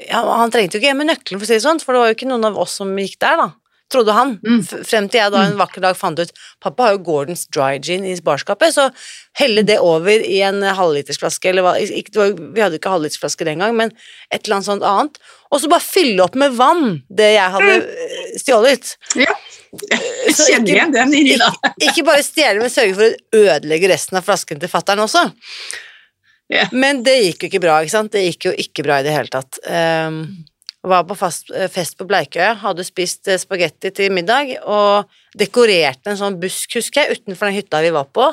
ja, 0.08 0.20
Han 0.40 0.52
trengte 0.52 0.76
jo 0.76 0.82
ikke 0.82 0.92
hjemme 0.92 1.08
nøkkelen, 1.08 1.40
for 1.40 1.46
å 1.46 1.50
si 1.50 1.56
det 1.56 1.64
sånn, 1.64 1.80
for 1.82 1.96
det 1.96 2.02
var 2.02 2.10
jo 2.10 2.18
ikke 2.18 2.28
noen 2.30 2.50
av 2.50 2.58
oss 2.60 2.76
som 2.80 2.92
gikk 3.00 3.18
der, 3.22 3.40
da. 3.40 3.48
Trodde 3.92 4.14
han. 4.16 4.32
Mm. 4.42 4.62
Frem 4.66 5.06
til 5.06 5.20
jeg 5.20 5.30
da 5.30 5.44
en 5.46 5.58
vakker 5.60 5.84
dag 5.84 5.94
fant 5.94 6.18
ut 6.18 6.32
Pappa 6.62 6.88
har 6.88 6.96
jo 6.96 7.04
Gordons 7.06 7.44
dry 7.54 7.76
gin 7.78 8.02
i 8.02 8.16
barskapet, 8.24 8.74
så 8.74 8.88
helle 9.38 9.62
det 9.66 9.76
over 9.78 10.24
i 10.26 10.40
en 10.42 10.58
halvlitersflaske, 10.64 11.52
eller 11.52 11.62
hva 11.62 11.76
ikke, 11.78 12.10
det 12.10 12.18
var, 12.18 12.32
Vi 12.34 12.64
hadde 12.64 12.78
jo 12.78 12.82
ikke 12.82 12.94
halvlitersflaske 12.96 13.46
den 13.46 13.62
gang, 13.62 13.76
men 13.78 13.94
et 14.26 14.40
eller 14.40 14.58
annet 14.58 14.70
sånt 14.72 14.86
annet. 14.86 15.20
Og 15.54 15.62
så 15.62 15.70
bare 15.70 15.86
fylle 15.86 16.24
opp 16.26 16.34
med 16.34 16.56
vann, 16.58 16.98
det 17.06 17.30
jeg 17.36 17.54
hadde 17.54 17.76
eh, 17.78 18.34
stjålet. 18.42 18.96
Ja. 19.22 19.38
Jeg 19.76 20.34
kjenner 20.34 20.72
igjen 20.72 20.94
den 20.94 21.14
inni 21.14 21.38
da. 21.38 21.52
Ikke 21.86 22.02
bare 22.06 22.26
stjele, 22.26 22.64
men 22.64 22.72
sørge 22.72 22.96
for 22.96 23.06
å 23.06 23.44
ødelegge 23.44 23.90
resten 23.92 24.18
av 24.18 24.26
flasken 24.26 24.62
til 24.62 24.72
fattern 24.72 25.04
også. 25.04 25.28
Men 26.72 27.02
det 27.06 27.16
gikk 27.20 27.44
jo 27.44 27.50
ikke 27.50 27.62
bra, 27.64 27.80
ikke 27.82 27.94
sant? 27.96 28.12
Det 28.14 28.22
gikk 28.22 28.50
jo 28.50 28.52
ikke 28.66 28.84
bra 28.86 29.00
i 29.00 29.06
det 29.06 29.14
hele 29.14 29.32
tatt. 29.32 29.58
Um, 29.66 30.20
var 30.86 31.02
på 31.08 31.16
fast, 31.18 31.50
eh, 31.50 31.68
fest 31.72 31.96
på 31.98 32.06
Bleikøya, 32.06 32.52
hadde 32.62 32.84
spist 32.86 33.26
eh, 33.28 33.40
spagetti 33.42 33.90
til 33.90 34.12
middag, 34.14 34.52
og 34.62 35.10
dekorerte 35.38 36.12
en 36.12 36.20
sånn 36.20 36.38
busk, 36.38 36.76
husker 36.78 37.02
jeg, 37.02 37.18
utenfor 37.18 37.50
den 37.50 37.58
hytta 37.58 37.82
vi 37.82 37.90
var 37.96 38.06
på. 38.14 38.28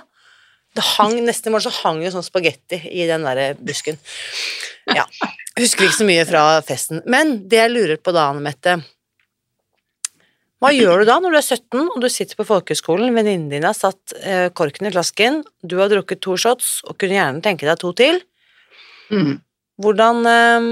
Det 0.74 0.86
hang, 0.96 1.20
Neste 1.26 1.50
morgen 1.54 1.66
så 1.66 1.74
hang 1.84 2.02
jo 2.04 2.12
sånn 2.14 2.26
spagetti 2.26 2.80
i 2.90 3.08
den 3.10 3.26
der 3.26 3.58
busken. 3.62 3.98
Ja. 4.94 5.06
Husker 5.58 5.86
ikke 5.86 6.00
så 6.00 6.08
mye 6.08 6.26
fra 6.26 6.44
festen. 6.66 7.04
Men 7.10 7.44
det 7.50 7.60
jeg 7.62 7.74
lurer 7.74 8.00
på 8.02 8.14
da, 8.14 8.30
Anne 8.32 8.42
Mette 8.42 8.80
Hva 10.64 10.72
gjør 10.72 11.02
du 11.04 11.10
da 11.10 11.18
når 11.20 11.34
du 11.34 11.38
er 11.42 11.46
17 11.58 11.80
og 11.84 11.98
du 12.00 12.08
sitter 12.12 12.38
på 12.40 12.46
folkehøyskolen, 12.48 13.12
venninnen 13.16 13.50
din 13.52 13.66
har 13.68 13.76
satt 13.76 14.14
eh, 14.24 14.48
korken 14.56 14.88
i 14.88 14.94
flasken, 14.94 15.42
du 15.60 15.76
har 15.82 15.92
drukket 15.92 16.22
to 16.24 16.38
shots 16.40 16.78
og 16.88 16.96
kunne 17.02 17.18
gjerne 17.18 17.44
tenke 17.44 17.68
deg 17.68 17.82
to 17.82 17.92
til? 18.00 18.22
Mm. 19.12 19.34
Hvordan 19.84 20.22
eh, 20.30 20.68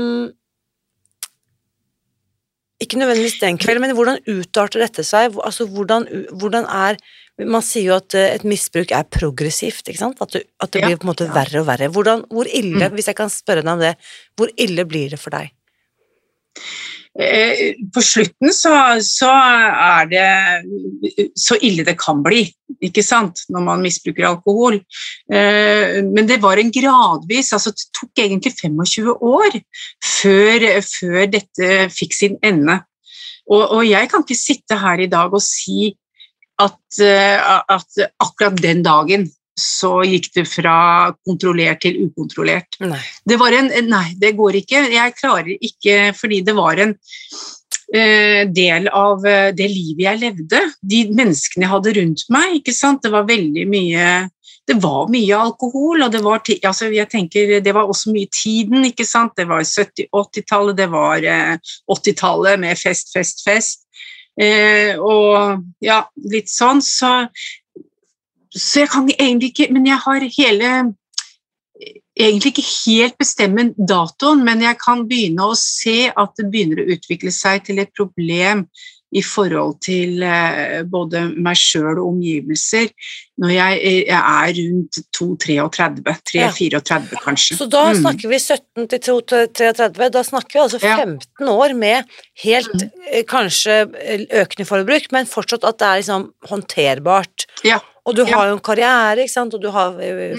Ikke 2.81 2.97
nødvendigvis 3.01 3.39
den 3.41 3.59
kvelden, 3.61 3.83
men 3.83 3.95
hvordan 3.97 4.21
utarter 4.31 4.81
dette 4.85 5.03
seg? 5.05 5.35
Altså, 5.43 5.67
hvordan, 5.69 6.07
hvordan 6.31 6.65
er 6.65 6.97
Man 7.41 7.63
sier 7.65 7.87
jo 7.89 7.95
at 7.97 8.13
eh, 8.17 8.35
et 8.37 8.43
misbruk 8.45 8.91
er 8.93 9.07
progressivt, 9.09 9.87
ikke 9.89 9.97
sant? 10.01 10.19
At, 10.21 10.35
du, 10.35 10.43
at 10.61 10.71
det 10.75 10.83
blir 10.83 10.97
på 10.99 11.07
en 11.07 11.11
måte 11.11 11.29
verre 11.33 11.63
og 11.63 11.67
verre. 11.67 11.87
Hvordan, 11.89 12.25
hvor 12.29 12.45
ille, 12.45 12.85
Mm. 12.87 12.93
hvis 12.93 13.07
jeg 13.09 13.17
kan 13.17 13.31
spørre 13.33 13.63
deg 13.65 13.71
om 13.71 13.81
det, 13.81 13.95
hvor 14.37 14.51
ille 14.61 14.85
blir 14.85 15.09
det 15.09 15.19
for 15.19 15.33
deg? 15.33 15.49
Eh, 17.19 17.75
På 17.93 18.01
slutten 18.01 18.53
så, 18.55 18.71
så 19.03 19.29
er 19.31 20.05
det 20.11 21.31
så 21.35 21.57
ille 21.59 21.83
det 21.83 21.97
kan 21.99 22.21
bli, 22.23 22.45
ikke 22.79 23.03
sant, 23.03 23.43
når 23.51 23.65
man 23.65 23.83
misbruker 23.83 24.29
alkohol. 24.29 24.79
Eh, 25.31 25.99
Men 26.07 26.29
det 26.29 26.39
var 26.43 26.61
en 26.61 26.71
gradvis, 26.71 27.51
altså 27.53 27.75
det 27.75 27.89
tok 27.97 28.23
egentlig 28.23 28.53
25 28.55 29.11
år 29.17 29.59
før, 29.99 30.69
før 30.87 31.25
dette 31.35 31.73
fikk 31.91 32.15
sin 32.15 32.39
ende. 32.43 32.79
Og, 33.51 33.65
og 33.65 33.83
jeg 33.83 34.07
kan 34.07 34.23
ikke 34.23 34.39
sitte 34.39 34.79
her 34.79 35.03
i 35.03 35.11
dag 35.11 35.33
og 35.33 35.43
si 35.43 35.91
at, 36.61 36.79
eh, 37.03 37.41
at 37.75 38.03
akkurat 38.21 38.59
den 38.61 38.83
dagen 38.85 39.27
så 39.61 40.01
gikk 40.07 40.31
det 40.35 40.45
fra 40.49 40.75
kontrollert 41.25 41.83
til 41.85 42.01
ukontrollert. 42.07 42.79
Nei. 42.83 42.99
Det 43.27 43.37
var 43.41 43.55
en 43.57 43.71
Nei, 43.91 44.05
det 44.19 44.35
går 44.37 44.61
ikke. 44.61 44.85
Jeg 44.93 45.17
klarer 45.17 45.53
ikke 45.55 46.11
fordi 46.17 46.41
det 46.47 46.55
var 46.57 46.81
en 46.81 46.93
eh, 47.93 48.43
del 48.49 48.89
av 48.89 49.25
eh, 49.27 49.49
det 49.55 49.69
livet 49.71 50.05
jeg 50.07 50.21
levde. 50.25 50.61
De 50.81 51.05
menneskene 51.11 51.67
jeg 51.67 51.73
hadde 51.73 51.95
rundt 51.99 52.27
meg. 52.33 52.59
ikke 52.61 52.75
sant? 52.75 53.03
Det 53.05 53.13
var 53.13 53.29
veldig 53.29 53.67
mye 53.69 54.05
det 54.69 54.77
var 54.79 55.09
mye 55.11 55.35
alkohol, 55.35 56.03
og 56.05 56.11
det 56.13 56.21
var, 56.23 56.41
altså 56.69 56.91
jeg 56.93 57.09
tenker, 57.09 57.57
det 57.65 57.73
var 57.75 57.89
også 57.89 58.11
mye 58.13 58.29
tiden. 58.31 58.85
ikke 58.85 59.07
sant? 59.07 59.33
Det 59.37 59.47
var 59.49 59.65
70-80-tallet, 59.65 60.77
det 60.77 60.89
var 60.91 61.25
eh, 61.27 61.55
80-tallet 61.91 62.61
med 62.61 62.79
fest, 62.79 63.11
fest, 63.15 63.41
fest. 63.47 63.87
Eh, 64.39 64.95
og 64.95 65.65
ja, 65.83 66.03
litt 66.31 66.51
sånn. 66.51 66.79
Så, 66.85 67.11
så 68.53 68.81
jeg 68.83 68.89
kan 68.89 69.07
egentlig 69.09 69.51
ikke 69.53 69.71
Men 69.71 69.85
jeg 69.85 69.97
har 70.03 70.19
hele 70.37 70.71
egentlig 72.19 72.51
ikke 72.51 72.67
helt 72.85 73.17
bestemme 73.17 73.69
datoen, 73.79 74.43
men 74.45 74.61
jeg 74.61 74.77
kan 74.83 75.05
begynne 75.09 75.47
å 75.51 75.55
se 75.57 76.09
at 76.11 76.33
det 76.37 76.49
begynner 76.51 76.83
å 76.83 76.89
utvikle 76.97 77.31
seg 77.33 77.63
til 77.65 77.79
et 77.81 77.93
problem 77.97 78.65
i 79.11 79.19
forhold 79.27 79.73
til 79.83 80.21
eh, 80.23 80.83
både 80.87 81.25
meg 81.43 81.57
sjøl 81.59 81.97
og 81.99 82.13
omgivelser 82.13 82.85
når 83.43 83.51
jeg, 83.51 83.79
eh, 84.07 84.13
er 84.15 84.53
rundt 84.55 84.99
2-33, 85.17 86.37
Ja. 86.39 86.47
3-34 86.51 87.19
kanskje. 87.19 87.57
Så 87.59 87.67
da 87.69 87.91
Mm. 87.91 87.99
snakker 88.05 88.29
vi 88.31 88.39
17 88.39 88.87
til 88.87 88.99
2 88.99 89.19
til 89.27 89.47
33, 89.47 90.09
da 90.15 90.23
snakker 90.23 90.53
vi 90.53 90.59
altså 90.63 90.79
Ja. 90.81 90.95
15 90.95 91.49
år 91.49 91.75
med 91.75 92.05
helt 92.43 92.83
eh, 93.11 93.23
kanskje 93.23 93.91
økende 94.31 94.65
forbruk, 94.67 95.11
men 95.11 95.25
fortsatt 95.25 95.63
at 95.67 95.77
det 95.79 95.87
er 95.87 95.99
liksom 95.99 96.31
håndterbart. 96.47 97.47
Ja. 97.65 97.79
Og 98.09 98.15
du 98.17 98.23
har 98.25 98.47
jo 98.49 98.55
en 98.55 98.63
karriere, 98.65 99.21
ikke 99.21 99.29
sant, 99.35 99.53
og 99.53 99.61
du 99.61 99.69
har 99.69 99.91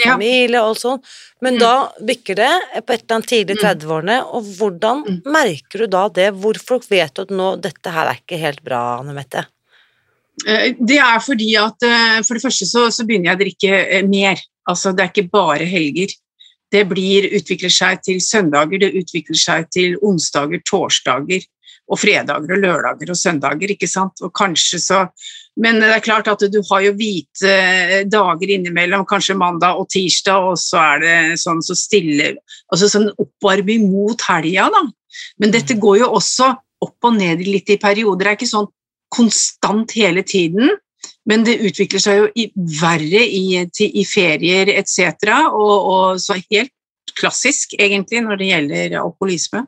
familie 0.02 0.58
og 0.58 0.72
alt 0.72 0.80
sånt, 0.80 1.04
men 1.40 1.54
Mm. 1.54 1.58
da 1.60 1.92
bikker 2.02 2.34
det 2.34 2.50
på 2.86 2.92
et 2.92 3.02
eller 3.04 3.14
annet 3.16 3.28
tidlig 3.30 3.56
i 3.56 3.62
30-årene, 3.62 4.16
og 4.34 4.42
hvordan 4.58 5.04
Mm. 5.06 5.22
merker 5.26 5.78
du 5.78 5.86
da 5.86 6.08
det? 6.08 6.32
Hvorfor 6.34 6.82
vet 6.90 7.14
du 7.14 7.22
at 7.22 7.30
nå, 7.30 7.60
dette 7.60 7.86
her 7.90 8.06
er 8.10 8.18
ikke 8.18 8.40
helt 8.40 8.64
bra, 8.64 8.98
Anne 8.98 9.14
Mette? 9.14 9.46
Eh, 10.46 10.72
Det 10.72 10.98
er 10.98 11.20
fordi 11.20 11.54
at 11.56 11.80
eh, 11.82 12.22
for 12.22 12.34
det 12.34 12.42
første 12.42 12.66
så, 12.66 12.90
så 12.90 13.04
begynner 13.06 13.30
jeg 13.30 13.36
å 13.36 13.42
drikke 13.44 13.92
eh, 13.92 14.02
mer. 14.02 14.36
Altså 14.68 14.92
det 14.96 15.04
er 15.04 15.12
ikke 15.22 15.30
bare 15.30 15.64
helger. 15.64 16.08
Det 16.72 16.88
blir, 16.88 17.30
utvikler 17.36 17.70
seg 17.70 18.02
til 18.02 18.18
søndager, 18.18 18.78
det 18.80 18.94
utvikler 18.94 19.36
seg 19.38 19.70
til 19.70 19.96
onsdager, 20.02 20.58
torsdager 20.64 21.42
og 21.90 21.98
fredager 21.98 22.48
og 22.56 22.62
lørdager 22.62 23.10
og 23.10 23.16
søndager, 23.16 23.68
ikke 23.70 23.88
sant. 23.88 24.22
Og 24.22 24.32
kanskje 24.32 24.80
så 24.80 25.08
Men 25.60 25.82
det 25.82 25.90
er 25.92 26.04
klart 26.04 26.30
at 26.32 26.40
du 26.48 26.60
har 26.70 26.80
jo 26.86 26.94
hvite 26.96 27.50
eh, 27.50 28.04
dager 28.08 28.54
innimellom, 28.54 29.04
kanskje 29.08 29.36
mandag 29.36 29.80
og 29.80 29.90
tirsdag, 29.92 30.52
og 30.52 30.60
så 30.60 30.80
er 30.80 31.02
det 31.02 31.16
sånn 31.42 31.60
så 31.64 31.76
stille 31.76 32.34
Altså 32.72 32.88
sånn 32.88 33.10
oppvarming 33.20 33.84
mot 33.92 34.22
helga, 34.30 34.70
da. 34.72 34.84
Men 35.42 35.52
dette 35.52 35.76
går 35.80 35.98
jo 36.00 36.12
også 36.16 36.54
opp 36.82 37.08
og 37.08 37.18
ned 37.18 37.44
litt 37.44 37.68
i 37.70 37.78
perioder. 37.80 38.24
Det 38.24 38.30
er 38.30 38.38
ikke 38.40 38.54
sånn 38.54 38.70
konstant 39.12 39.92
hele 39.92 40.24
tiden, 40.24 40.72
men 41.28 41.44
det 41.46 41.60
utvikler 41.60 42.00
seg 42.02 42.18
jo 42.18 42.30
i, 42.32 42.48
verre 42.80 43.20
i, 43.20 43.60
til, 43.76 43.92
i 44.00 44.06
ferier 44.08 44.72
etc. 44.72 45.28
Og, 45.52 45.74
og 45.92 46.22
så 46.22 46.38
helt 46.40 46.72
klassisk, 47.18 47.76
egentlig, 47.76 48.22
når 48.24 48.40
det 48.40 48.48
gjelder 48.48 48.96
alkoholisme. 49.02 49.66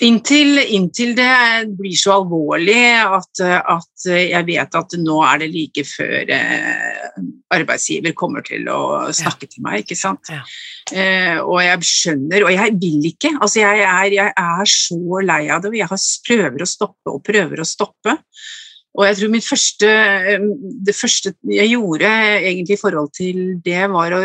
Inntil, 0.00 0.56
inntil 0.72 1.10
det 1.12 1.32
blir 1.76 1.96
så 1.98 2.14
alvorlig 2.22 2.78
at, 3.02 3.42
at 3.44 4.06
jeg 4.08 4.46
vet 4.48 4.76
at 4.78 4.94
nå 4.96 5.18
er 5.28 5.42
det 5.42 5.48
like 5.52 5.84
før 5.84 6.32
eh, 6.32 7.18
arbeidsgiver 7.52 8.14
kommer 8.16 8.44
til 8.46 8.64
å 8.72 9.10
snakke 9.12 9.50
til 9.50 9.66
meg, 9.66 9.82
ikke 9.82 9.98
sant. 10.00 10.30
Ja. 10.32 10.40
Eh, 10.94 11.36
og 11.42 11.60
jeg 11.60 11.90
skjønner, 11.90 12.46
og 12.46 12.54
jeg 12.54 12.78
vil 12.80 13.10
ikke. 13.10 13.34
Altså 13.36 13.60
jeg 13.60 13.84
er, 13.84 14.16
jeg 14.16 14.32
er 14.32 14.72
så 14.72 15.20
lei 15.26 15.42
av 15.52 15.60
det, 15.60 15.74
og 15.74 15.78
jeg 15.82 15.90
har, 15.92 16.02
prøver 16.30 16.64
å 16.64 16.70
stoppe 16.72 17.14
og 17.14 17.22
prøver 17.26 17.60
å 17.60 17.68
stoppe. 17.68 18.16
Og 18.96 19.06
jeg 19.06 19.20
tror 19.20 19.32
mitt 19.36 19.46
første, 19.46 19.90
det 20.88 20.96
første 20.96 21.36
jeg 21.52 21.74
gjorde 21.76 22.08
egentlig 22.40 22.78
i 22.78 22.80
forhold 22.80 23.12
til 23.14 23.42
det, 23.62 23.84
var 23.92 24.16
å, 24.16 24.22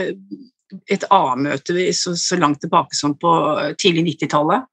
et 0.89 1.03
A-møte 1.13 1.89
så, 1.93 2.15
så 2.17 2.37
langt 2.39 2.61
tilbake 2.63 2.97
som 2.97 3.13
på 3.19 3.31
tidlig 3.81 4.05
90-tallet. 4.15 4.65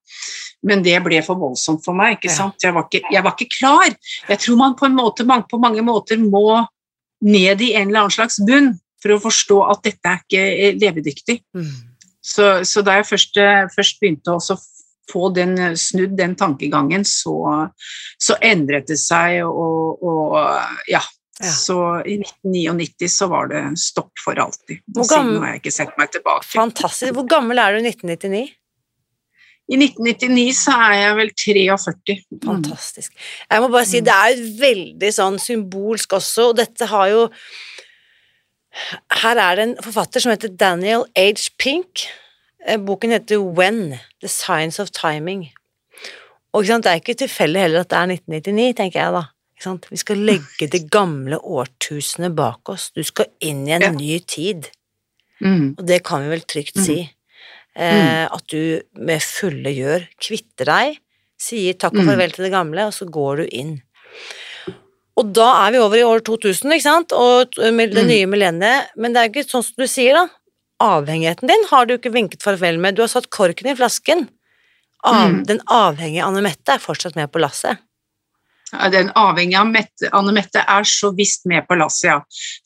Men 0.69 0.85
det 0.85 0.99
ble 1.05 1.19
for 1.27 1.41
voldsomt 1.41 1.83
for 1.85 1.97
meg. 1.99 2.19
ikke 2.19 2.33
sant? 2.33 2.63
Jeg 2.63 2.75
var 2.77 2.87
ikke, 2.87 3.03
jeg 3.13 3.25
var 3.27 3.35
ikke 3.37 3.57
klar. 3.59 3.97
Jeg 4.29 4.43
tror 4.45 4.61
man 4.61 4.77
på, 4.79 4.87
en 4.87 4.97
måte, 4.97 5.27
på 5.27 5.61
mange 5.63 5.85
måter 5.85 6.21
må 6.23 6.63
ned 7.23 7.63
i 7.63 7.73
en 7.79 7.89
eller 7.89 8.05
annen 8.05 8.15
slags 8.15 8.41
bunn 8.47 8.73
for 9.03 9.15
å 9.15 9.23
forstå 9.23 9.59
at 9.73 9.83
dette 9.87 10.13
er 10.13 10.23
ikke 10.23 10.45
eh, 10.53 10.77
levedyktig. 10.79 11.41
Mm. 11.59 11.73
Så, 12.23 12.53
så 12.69 12.85
da 12.87 13.01
jeg 13.01 13.09
først, 13.09 13.41
eh, 13.43 13.65
først 13.75 13.99
begynte 14.03 14.37
å 14.37 14.59
få 15.11 15.33
den, 15.35 15.57
eh, 15.59 15.75
snudd 15.79 16.15
den 16.19 16.37
tankegangen, 16.39 17.07
så, 17.09 17.35
så 18.23 18.39
endret 18.43 18.87
det 18.91 19.01
seg, 19.03 19.43
og, 19.49 20.03
og 20.07 20.39
ja, 20.91 21.03
Ja. 21.43 21.51
Så 21.51 21.77
i 22.07 22.17
1999 22.23 23.09
så 23.11 23.27
var 23.31 23.49
det 23.51 23.63
stopp 23.83 24.13
for 24.23 24.39
alltid. 24.39 24.79
Og 24.97 25.05
Siden 25.05 25.13
gammel- 25.17 25.41
har 25.43 25.55
jeg 25.55 25.63
ikke 25.63 25.75
sett 25.75 25.97
meg 25.99 26.11
tilbake. 26.15 26.47
Fantastisk. 26.53 27.13
Hvor 27.17 27.27
gammel 27.29 27.59
er 27.59 27.73
du 27.73 27.79
i 27.83 27.89
1999? 27.91 28.53
I 29.73 29.77
1999 29.79 30.53
så 30.59 30.75
er 30.75 30.95
jeg 30.99 31.17
vel 31.17 31.31
43. 31.39 32.17
Mm. 32.33 32.41
Fantastisk. 32.45 33.13
Jeg 33.51 33.63
må 33.63 33.69
bare 33.73 33.87
si, 33.89 34.01
det 34.01 34.13
er 34.15 34.43
veldig 34.61 35.13
sånn 35.15 35.39
symbolsk 35.41 36.13
også, 36.19 36.49
og 36.51 36.57
dette 36.57 36.87
har 36.91 37.09
jo 37.13 37.29
Her 39.23 39.37
er 39.37 39.57
det 39.57 39.65
en 39.69 39.75
forfatter 39.85 40.21
som 40.21 40.33
heter 40.33 40.49
Daniel 40.57 41.05
H. 41.15 41.51
Pink. 41.59 42.07
Eh, 42.67 42.79
Boken 42.79 43.11
heter 43.11 43.43
When, 43.43 43.99
The 44.23 44.29
Science 44.29 44.81
of 44.81 44.91
Timing. 44.91 45.51
Og 46.55 46.65
det 46.65 46.87
er 46.87 47.01
ikke 47.01 47.17
tilfeldig 47.17 47.61
heller 47.61 47.81
at 47.81 47.91
det 47.91 47.99
er 47.99 48.07
1999, 48.17 48.77
tenker 48.77 49.01
jeg 49.01 49.13
da. 49.13 49.23
Vi 49.91 49.97
skal 50.01 50.17
legge 50.27 50.69
det 50.71 50.91
gamle 50.91 51.39
årtusenet 51.39 52.35
bak 52.35 52.69
oss. 52.69 52.91
Du 52.95 53.03
skal 53.03 53.27
inn 53.41 53.67
i 53.69 53.73
en 53.73 53.81
Ja. 53.83 53.91
ny 53.93 54.19
tid. 54.21 54.69
Mm. 55.43 55.75
Og 55.79 55.87
det 55.87 56.03
kan 56.05 56.23
vi 56.23 56.29
vel 56.29 56.41
trygt 56.41 56.77
Mm. 56.77 56.85
si. 56.85 57.11
Eh, 57.75 58.25
at 58.31 58.47
du 58.49 58.83
med 58.95 59.23
fulle 59.23 59.71
gjør 59.73 60.07
kvitter 60.21 60.65
deg, 60.67 60.99
sier 61.39 61.73
takk 61.75 61.95
og 61.95 62.05
Mm. 62.05 62.09
farvel 62.09 62.33
til 62.33 62.45
det 62.45 62.53
gamle, 62.53 62.87
og 62.87 62.93
så 62.93 63.09
går 63.11 63.37
du 63.37 63.45
inn. 63.51 63.83
Og 65.17 65.33
da 65.33 65.67
er 65.67 65.73
vi 65.73 65.79
over 65.79 65.97
i 65.97 66.03
år 66.03 66.21
2000, 66.25 66.71
ikke 66.73 66.83
sant, 66.83 67.13
og 67.13 67.51
det 67.53 67.73
Mm. 67.73 68.07
nye 68.07 68.27
millenniet, 68.27 68.87
men 68.97 69.13
det 69.13 69.21
er 69.21 69.29
ikke 69.29 69.49
sånn 69.49 69.65
som 69.65 69.75
du 69.79 69.87
sier, 69.87 70.15
da. 70.15 70.29
Avhengigheten 70.81 71.47
din 71.49 71.65
har 71.71 71.87
du 71.87 71.97
ikke 71.99 72.13
vinket 72.13 72.43
farvel 72.43 72.79
med, 72.79 72.95
du 72.97 73.03
har 73.03 73.09
satt 73.09 73.31
korken 73.31 73.67
i 73.71 73.75
flasken. 73.75 74.29
Av, 75.05 75.31
Mm. 75.31 75.45
Den 75.47 75.61
avhengige 75.69 76.23
Anne 76.25 76.43
Mette 76.43 76.69
er 76.69 76.79
fortsatt 76.79 77.17
med 77.17 77.31
på 77.33 77.41
lasset. 77.41 77.79
Den 78.73 79.11
avhengig 79.19 79.57
av 79.61 79.67
Mette, 79.69 80.09
Anne 80.17 80.33
Mette 80.33 80.63
er 80.65 80.87
så 80.89 81.11
visst 81.17 81.45
med 81.51 81.67
på 81.69 81.77
lasset, 81.77 82.07
ja. 82.09 82.19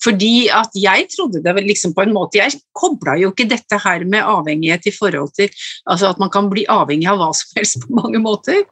Fordi 0.05 0.47
at 0.55 0.77
jeg 0.79 1.09
trodde 1.11 1.43
det 1.43 1.55
liksom 1.67 1.97
på 1.97 2.05
en 2.05 2.13
måte 2.15 2.39
Jeg 2.39 2.61
kobla 2.77 3.17
jo 3.19 3.33
ikke 3.33 3.49
dette 3.51 3.79
her 3.83 4.05
med 4.07 4.23
avhengighet 4.23 4.87
i 4.87 4.95
forhold 4.95 5.33
til 5.35 5.51
altså 5.91 6.13
at 6.13 6.21
man 6.23 6.31
kan 6.31 6.51
bli 6.53 6.63
avhengig 6.71 7.09
av 7.11 7.19
hva 7.21 7.31
som 7.35 7.59
helst 7.59 7.81
på 7.83 7.97
mange 7.97 8.21
måter. 8.23 8.63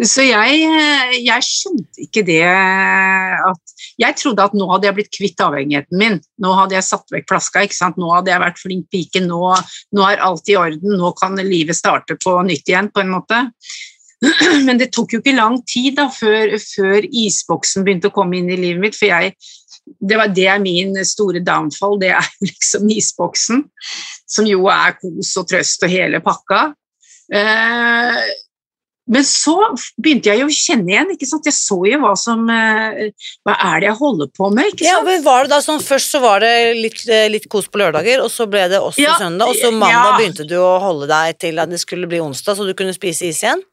Så 0.00 0.24
jeg, 0.24 0.62
eh, 0.64 1.18
jeg 1.18 1.44
skjønte 1.44 2.06
ikke 2.06 2.24
det 2.28 2.42
at 2.48 3.76
Jeg 3.98 4.16
trodde 4.18 4.44
at 4.44 4.54
nå 4.54 4.66
hadde 4.70 4.88
jeg 4.88 4.96
blitt 4.96 5.12
kvitt 5.14 5.40
avhengigheten 5.42 5.98
min. 5.98 6.18
Nå 6.42 6.54
hadde 6.54 6.76
jeg 6.76 6.86
satt 6.86 7.12
vekk 7.12 7.28
flaska, 7.30 7.62
ikke 7.66 7.76
sant. 7.76 7.98
Nå 7.98 8.10
hadde 8.14 8.30
jeg 8.30 8.42
vært 8.42 8.60
flink 8.62 8.88
pike. 8.94 9.22
Nå, 9.26 9.40
nå 9.94 10.06
er 10.06 10.22
alt 10.22 10.50
i 10.50 10.56
orden. 10.58 10.96
Nå 10.98 11.12
kan 11.18 11.38
livet 11.42 11.78
starte 11.78 12.18
på 12.20 12.36
nytt 12.46 12.70
igjen, 12.70 12.92
på 12.94 13.02
en 13.02 13.12
måte. 13.16 13.42
Men 14.66 14.80
det 14.80 14.90
tok 14.94 15.14
jo 15.14 15.22
ikke 15.22 15.36
lang 15.36 15.60
tid 15.68 15.98
da, 15.98 16.08
før, 16.12 16.56
før 16.62 17.06
isboksen 17.06 17.86
begynte 17.86 18.10
å 18.10 18.14
komme 18.14 18.40
inn 18.40 18.50
i 18.50 18.58
livet 18.58 18.82
mitt, 18.82 18.98
for 18.98 19.10
jeg, 19.10 19.34
det, 20.00 20.18
var, 20.18 20.32
det 20.34 20.48
er 20.50 20.62
min 20.62 20.98
store 21.06 21.42
downfall, 21.44 21.98
det 22.02 22.12
er 22.16 22.32
liksom 22.48 22.90
isboksen, 22.94 23.64
som 24.28 24.48
jo 24.48 24.66
er 24.72 24.98
kos 24.98 25.36
og 25.40 25.48
trøst 25.52 25.86
og 25.86 25.94
hele 25.94 26.22
pakka. 26.24 26.68
Eh, 27.34 28.28
men 29.08 29.24
så 29.24 29.54
begynte 29.96 30.28
jeg 30.28 30.42
jo 30.42 30.48
å 30.50 30.52
kjenne 30.52 30.92
igjen, 30.92 31.12
ikke 31.14 31.28
sant? 31.28 31.46
jeg 31.48 31.56
så 31.56 31.78
jo 31.88 32.00
hva 32.02 32.12
som 32.18 32.42
eh, 32.52 33.08
Hva 33.46 33.54
er 33.70 33.80
det 33.80 33.88
jeg 33.88 33.98
holder 34.02 34.28
på 34.36 34.50
med? 34.52 34.74
ikke 34.74 34.84
Ja, 34.84 34.98
men 35.04 35.24
var 35.24 35.46
det 35.46 35.54
da 35.54 35.62
sånn, 35.64 35.80
Først 35.84 36.12
så 36.12 36.20
var 36.20 36.44
det 36.44 36.52
litt, 36.76 37.00
eh, 37.08 37.24
litt 37.32 37.48
kos 37.48 37.70
på 37.72 37.80
lørdager, 37.80 38.20
og 38.24 38.28
så 38.32 38.44
ble 38.50 38.66
det 38.72 38.82
også 38.82 39.00
Ja, 39.00 39.16
søndag, 39.20 39.48
og 39.48 39.56
så 39.56 39.72
mandag 39.72 40.12
ja. 40.12 40.14
begynte 40.18 40.48
du 40.48 40.58
å 40.60 40.76
holde 40.82 41.08
deg 41.08 41.40
til 41.40 41.60
at 41.62 41.72
det 41.72 41.80
skulle 41.80 42.10
bli 42.10 42.20
onsdag, 42.20 42.58
så 42.58 42.68
du 42.68 42.74
kunne 42.76 42.96
spise 42.96 43.30
is 43.30 43.40
igjen? 43.44 43.64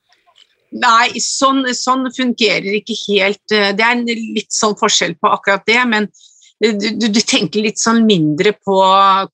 Nei, 0.76 1.22
sånn, 1.24 1.64
sånn 1.76 2.08
fungerer 2.12 2.80
ikke 2.82 2.98
helt 3.06 3.54
eh, 3.56 3.72
Det 3.76 3.84
er 3.86 3.96
en 3.96 4.08
litt 4.08 4.52
sånn 4.54 4.76
forskjell 4.80 5.16
på 5.22 5.32
akkurat 5.32 5.64
det, 5.68 5.82
men 5.92 6.10
du, 6.56 6.88
du, 7.12 7.20
tenker 7.20 7.66
litt 7.66 7.82
sånn 7.82 8.06
mindre 8.08 8.54
på 8.56 8.76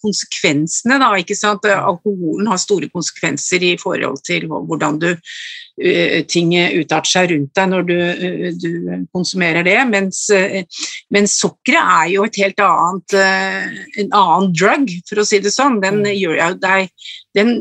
konsekvensene, 0.02 0.98
da, 0.98 1.12
ikke 1.22 1.38
sant. 1.38 1.68
Alkoholen 1.70 2.50
har 2.50 2.58
store 2.60 2.90
konsekvenser 2.90 3.62
i 3.62 3.76
forhold 3.78 4.24
til 4.26 4.48
hvordan 4.50 4.98
du 5.04 5.12
eh, 5.12 6.26
ting 6.26 6.56
utarter 6.58 7.12
seg 7.12 7.30
rundt 7.30 7.54
deg 7.60 7.70
når 7.70 7.86
du, 7.92 7.94
eh, 8.02 8.48
du 8.58 9.06
konsumerer 9.14 9.62
det, 9.70 9.78
mens, 9.94 10.24
mens 11.14 11.38
sukkeret 11.38 11.94
er 12.00 12.10
jo 12.16 12.26
et 12.26 12.42
helt 12.42 12.66
annet 12.66 13.18
en 13.22 14.10
annen 14.10 14.50
drug, 14.58 14.90
for 15.06 15.22
å 15.22 15.28
si 15.30 15.40
det 15.46 15.54
sånn. 15.54 15.78
Den 15.86 16.02
gjør 16.10 16.42
jo 16.42 16.52
deg 16.66 16.90
den, 17.38 17.56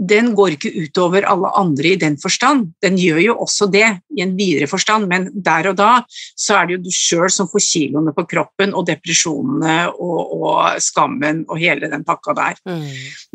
den 0.00 0.30
går 0.34 0.54
ikke 0.54 0.70
utover 0.86 1.26
alle 1.28 1.50
andre 1.60 1.90
i 1.92 1.96
den 2.00 2.14
forstand. 2.16 2.70
Den 2.80 2.94
gjør 2.96 3.18
jo 3.20 3.34
også 3.44 3.66
det 3.70 3.84
i 4.16 4.22
en 4.24 4.30
videre 4.38 4.66
forstand, 4.70 5.04
men 5.10 5.26
der 5.44 5.68
og 5.68 5.76
da 5.76 5.90
så 6.40 6.56
er 6.56 6.66
det 6.70 6.78
jo 6.78 6.82
du 6.86 6.90
sjøl 6.94 7.28
som 7.30 7.48
får 7.52 7.60
kiloene 7.66 8.14
på 8.16 8.24
kroppen 8.30 8.72
og 8.72 8.86
depresjonene 8.88 9.74
og, 9.92 10.32
og 10.40 10.80
skammen 10.80 11.42
og 11.50 11.58
hele 11.60 11.90
den 11.92 12.04
pakka 12.08 12.32
der. 12.38 12.56
Mm. 12.64 12.86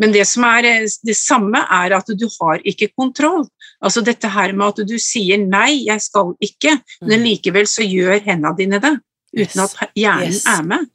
Men 0.02 0.16
det 0.16 0.26
som 0.28 0.44
er 0.50 0.66
det 1.06 1.16
samme, 1.20 1.62
er 1.70 1.94
at 2.00 2.10
du 2.18 2.26
har 2.40 2.64
ikke 2.66 2.90
kontroll. 2.98 3.46
Altså 3.86 4.02
dette 4.02 4.30
her 4.34 4.54
med 4.58 4.74
at 4.74 4.88
du 4.90 4.96
sier 4.98 5.38
nei, 5.46 5.84
jeg 5.86 6.02
skal 6.02 6.34
ikke, 6.42 6.80
men 7.06 7.22
likevel 7.28 7.68
så 7.70 7.86
gjør 7.86 8.24
hendene 8.26 8.56
dine 8.58 8.80
det, 8.82 8.96
uten 9.36 9.62
Yes. 9.62 9.76
at 9.84 9.92
hjernen 10.00 10.32
Yes. 10.34 10.46
er 10.50 10.64
med. 10.64 10.88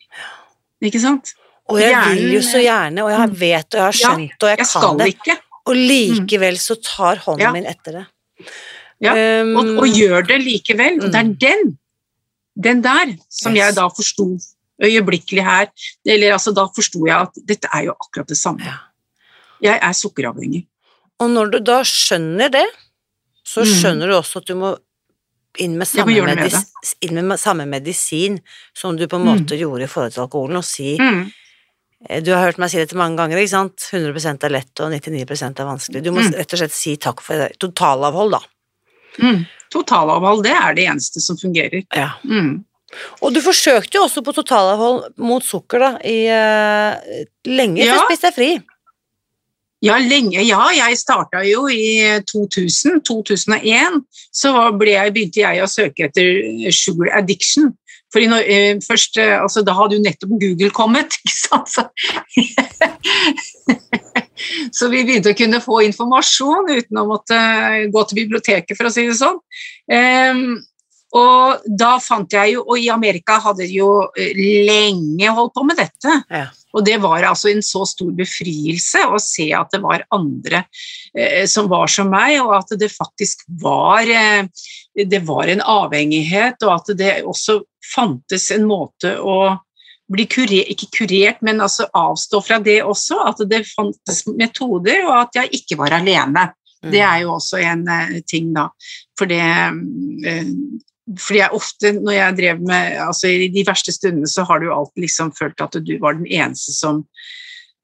Ikke 0.83 0.99
sant? 1.03 1.35
Og 1.71 1.79
jeg 1.79 1.93
Hjernen- 1.95 2.17
vil 2.19 2.33
jo 2.35 2.43
så 2.43 2.59
gjerne, 2.59 3.05
og 3.05 3.11
jeg 3.15 3.31
vet 3.39 3.75
og 3.75 3.79
jeg 3.79 3.85
har 3.87 3.95
Ja, 3.95 4.09
skjønt 4.11 4.43
og 4.43 4.49
jeg, 4.51 4.59
Jeg 4.59 4.67
kan 4.75 4.99
det, 4.99 5.07
ikke. 5.15 5.37
Og 5.71 5.77
likevel 5.79 6.59
så 6.61 6.77
tar 6.83 7.21
hånden 7.27 7.47
Ja. 7.47 7.53
min 7.55 7.67
etter 7.71 8.01
det. 8.01 8.07
Ja, 9.01 9.15
Um, 9.43 9.55
og, 9.57 9.69
og 9.85 9.87
gjør 9.97 10.27
det 10.29 10.41
likevel. 10.45 10.99
Og 11.01 11.09
det 11.13 11.15
er 11.17 11.25
Mm. 11.25 11.37
den, 11.41 11.79
den 12.61 12.83
der, 12.85 13.15
som 13.31 13.53
Yes. 13.55 13.59
jeg 13.63 13.75
da 13.79 13.87
forsto 13.89 14.27
øyeblikkelig 14.83 15.45
her. 15.45 15.67
Eller 16.05 16.33
altså, 16.37 16.53
da 16.55 16.67
forsto 16.69 17.07
jeg 17.07 17.17
at 17.17 17.41
dette 17.49 17.69
er 17.73 17.85
jo 17.89 17.95
akkurat 17.97 18.29
det 18.29 18.37
samme. 18.37 18.61
ja. 18.65 18.77
Jeg 19.63 19.79
er 19.83 19.93
sukkeravhengig. 19.93 20.67
Og 21.21 21.29
når 21.31 21.51
du 21.53 21.59
da 21.61 21.83
skjønner 21.85 22.49
det, 22.51 22.67
så 23.45 23.61
Mm. 23.65 23.73
skjønner 23.77 24.07
du 24.09 24.15
også 24.17 24.37
at 24.41 24.47
du 24.47 24.55
må 24.55 24.77
inn 25.59 25.77
med 25.77 25.87
samme, 25.87 26.15
med 26.25 26.37
medis 26.37 26.95
inn 27.03 27.27
med 27.27 27.39
samme 27.39 27.67
medisin 27.67 28.39
som 28.75 28.97
du 28.97 29.07
på 29.07 29.17
en 29.17 29.25
Mm. 29.27 29.29
måte 29.47 29.59
gjorde 29.59 29.83
i 29.83 29.87
forhold 29.87 30.13
til 30.13 30.21
alkoholen, 30.23 30.57
og 30.57 30.65
si 30.65 30.97
Mm. 30.99 31.33
Eh, 32.09 32.23
Du 32.23 32.33
har 32.33 32.45
hørt 32.47 32.59
meg 32.59 32.71
si 32.71 32.79
dette 32.79 32.97
mange 32.97 33.17
ganger, 33.17 33.37
ikke 33.39 33.53
sant? 33.53 33.77
100 33.93 34.45
er 34.45 34.51
lett, 34.51 34.73
og 34.81 34.91
99 34.93 35.61
er 35.61 35.69
vanskelig. 35.69 36.03
Du 36.03 36.11
må 36.13 36.23
Mm. 36.23 36.33
rett 36.39 36.53
og 36.53 36.59
slett 36.59 36.73
si 36.73 36.97
takk 36.97 37.21
for 37.21 37.37
det. 37.37 37.59
Totalavhold, 37.59 38.31
da. 38.33 38.41
Mm. 39.21 39.47
Totalavhold, 39.71 40.43
det 40.45 40.53
er 40.53 40.75
det 40.75 40.87
eneste 40.89 41.21
som 41.21 41.37
fungerer. 41.37 41.85
Ja. 41.95 42.13
Mm. 42.25 42.65
Og 43.23 43.33
du 43.35 43.41
forsøkte 43.41 43.95
jo 43.95 44.05
også 44.07 44.23
på 44.25 44.33
totalavhold 44.35 45.13
mot 45.19 45.43
sukker, 45.43 45.79
da, 45.79 45.99
i 46.05 46.27
uh, 46.27 47.25
lenge 47.47 47.85
Ja. 47.85 47.95
før 47.95 48.07
Spis 48.09 48.21
deg 48.21 48.35
fri. 48.35 48.61
Ja, 49.83 49.95
lenge. 49.97 50.43
Ja, 50.45 50.67
jeg 50.75 50.99
starta 50.99 51.41
jo 51.49 51.67
i 51.69 52.21
2000, 52.29 53.01
2001. 53.03 54.05
Så 54.31 54.53
ble 54.77 54.91
jeg, 54.93 55.15
begynte 55.15 55.41
jeg 55.41 55.63
å 55.63 55.69
søke 55.71 56.05
etter 56.05 56.71
sugar 56.71 57.17
addiction. 57.17 57.71
For 58.11 58.27
når, 58.27 58.47
eh, 58.47 58.79
først, 58.83 59.17
eh, 59.23 59.37
altså, 59.39 59.63
da 59.67 59.75
hadde 59.79 59.99
jo 59.99 60.05
nettopp 60.05 60.33
Google 60.41 60.71
kommet, 60.75 61.15
ikke 61.21 61.37
sant? 61.37 61.71
Så, 61.71 61.87
så 64.79 64.91
vi 64.91 65.05
begynte 65.05 65.35
å 65.35 65.39
kunne 65.39 65.63
få 65.63 65.83
informasjon 65.87 66.73
uten 66.73 67.03
å 67.03 67.07
måtte 67.13 67.39
gå 67.93 68.05
til 68.09 68.23
biblioteket, 68.25 68.77
for 68.77 68.91
å 68.91 68.95
si 68.95 69.07
det 69.07 69.19
sånn. 69.21 69.39
Ehm, 69.95 70.59
og 71.17 71.65
da 71.67 71.97
fant 72.03 72.31
jeg 72.31 72.55
jo, 72.55 72.63
og 72.69 72.79
i 72.79 72.91
Amerika 72.93 73.41
hadde 73.43 73.67
de 73.67 73.81
jo 73.81 73.91
eh, 74.15 74.37
lenge 74.67 75.33
holdt 75.35 75.57
på 75.57 75.65
med 75.67 75.81
dette. 75.81 76.17
Ja. 76.31 76.47
Og 76.71 76.85
det 76.87 77.01
var 77.03 77.25
altså 77.27 77.51
en 77.51 77.65
så 77.67 77.83
stor 77.89 78.13
befrielse 78.15 79.03
å 79.11 79.19
se 79.23 79.49
at 79.57 79.73
det 79.75 79.81
var 79.83 80.07
andre 80.15 80.63
eh, 81.11 81.47
som 81.51 81.67
var 81.71 81.91
som 81.91 82.11
meg, 82.13 82.37
og 82.45 82.55
at 82.61 82.77
det 82.79 82.93
faktisk 82.95 83.43
var, 83.63 84.07
eh, 84.07 84.47
det 85.09 85.23
var 85.29 85.49
en 85.49 85.63
avhengighet, 85.63 86.63
og 86.67 86.75
at 86.75 86.93
det 86.99 87.13
også 87.29 87.61
fantes 87.95 88.51
en 88.55 88.67
måte 88.69 89.17
å 89.19 89.57
bli 90.11 90.27
kurert, 90.31 90.71
ikke 90.73 90.91
kurert, 90.99 91.43
men 91.47 91.63
altså 91.63 91.87
avstå 91.95 92.41
fra 92.43 92.59
det 92.63 92.81
også, 92.83 93.21
at 93.31 93.43
det 93.51 93.63
fantes 93.69 94.25
metoder, 94.27 95.05
og 95.07 95.17
at 95.21 95.43
jeg 95.43 95.61
ikke 95.61 95.79
var 95.81 95.95
alene. 96.01 96.49
Mm. 96.81 96.91
Det 96.95 97.03
er 97.05 97.19
jo 97.23 97.35
også 97.37 97.61
en 97.63 97.85
eh, 97.93 98.17
ting, 98.27 98.51
da. 98.57 98.71
For 99.19 99.31
det 99.31 99.43
eh, 99.43 100.55
fordi 101.19 101.41
jeg 101.41 101.57
ofte, 101.57 101.93
når 101.97 102.15
jeg 102.15 102.37
drev 102.39 102.61
med 102.69 102.99
altså 103.03 103.31
I 103.33 103.49
de 103.51 103.65
verste 103.67 103.91
stundene 103.95 104.29
så 104.31 104.45
har 104.47 104.61
du 104.63 104.69
alltid 104.71 105.07
liksom 105.07 105.33
følt 105.35 105.63
at 105.65 105.79
du 105.83 105.95
var 106.03 106.19
den 106.19 106.29
eneste 106.29 106.75
som 106.77 107.01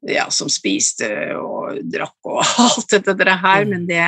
ja, 0.07 0.29
som 0.31 0.49
spiste 0.53 1.09
og 1.39 1.81
drakk 1.91 2.29
og 2.31 2.43
alt 2.65 2.93
dette 3.07 3.37
her, 3.43 3.65
Mm. 3.65 3.71
men 3.73 3.87
det, 3.89 4.05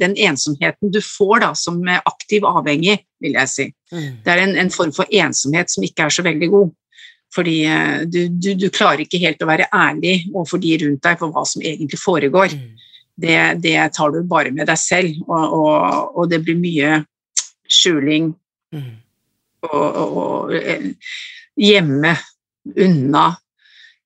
den 0.00 0.16
ensomheten 0.28 0.90
du 0.92 1.00
får 1.04 1.40
da 1.44 1.52
som 1.56 1.78
aktiv 1.88 2.44
avhengig, 2.48 2.98
vil 3.20 3.32
jeg 3.38 3.48
si, 3.48 3.66
Mm. 3.92 4.18
det 4.24 4.32
er 4.34 4.42
en, 4.42 4.56
en 4.60 4.70
form 4.70 4.92
for 4.92 5.08
ensomhet 5.10 5.70
som 5.72 5.84
ikke 5.86 6.04
er 6.04 6.12
så 6.12 6.22
veldig 6.26 6.50
god. 6.52 6.74
Fordi 7.34 7.54
eh, 7.64 8.02
du, 8.08 8.28
du, 8.28 8.54
du 8.56 8.68
klarer 8.72 9.00
ikke 9.04 9.20
helt 9.20 9.40
å 9.44 9.48
være 9.48 9.66
ærlig 9.72 10.26
overfor 10.34 10.60
de 10.60 10.74
rundt 10.82 11.02
deg 11.04 11.18
for 11.20 11.32
hva 11.32 11.42
som 11.48 11.62
egentlig 11.64 11.98
foregår. 12.00 12.52
Mm. 12.56 12.84
Det, 13.18 13.38
det 13.64 13.76
tar 13.96 14.12
du 14.14 14.22
bare 14.28 14.52
med 14.54 14.68
deg 14.68 14.78
selv, 14.78 15.16
og, 15.26 15.56
og, 15.58 16.12
og 16.20 16.30
det 16.30 16.42
blir 16.44 16.60
mye 16.60 17.04
skjuling, 17.68 18.34
Mm. 18.68 18.98
og, 19.64 19.96
og 19.96 20.16
å 20.20 20.52
gjemme 21.56 22.10
unna 22.76 23.22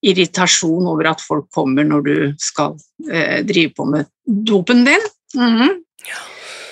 irritasjon 0.02 0.86
over 0.90 1.10
at 1.12 1.20
folk 1.22 1.46
kommer 1.54 1.86
når 1.86 2.04
du 2.08 2.14
skal 2.42 2.74
eh, 3.10 3.40
drive 3.46 3.72
på 3.78 3.86
med 3.90 4.10
dopen 4.26 4.84
din. 4.88 5.08
Mhm. 5.38 5.78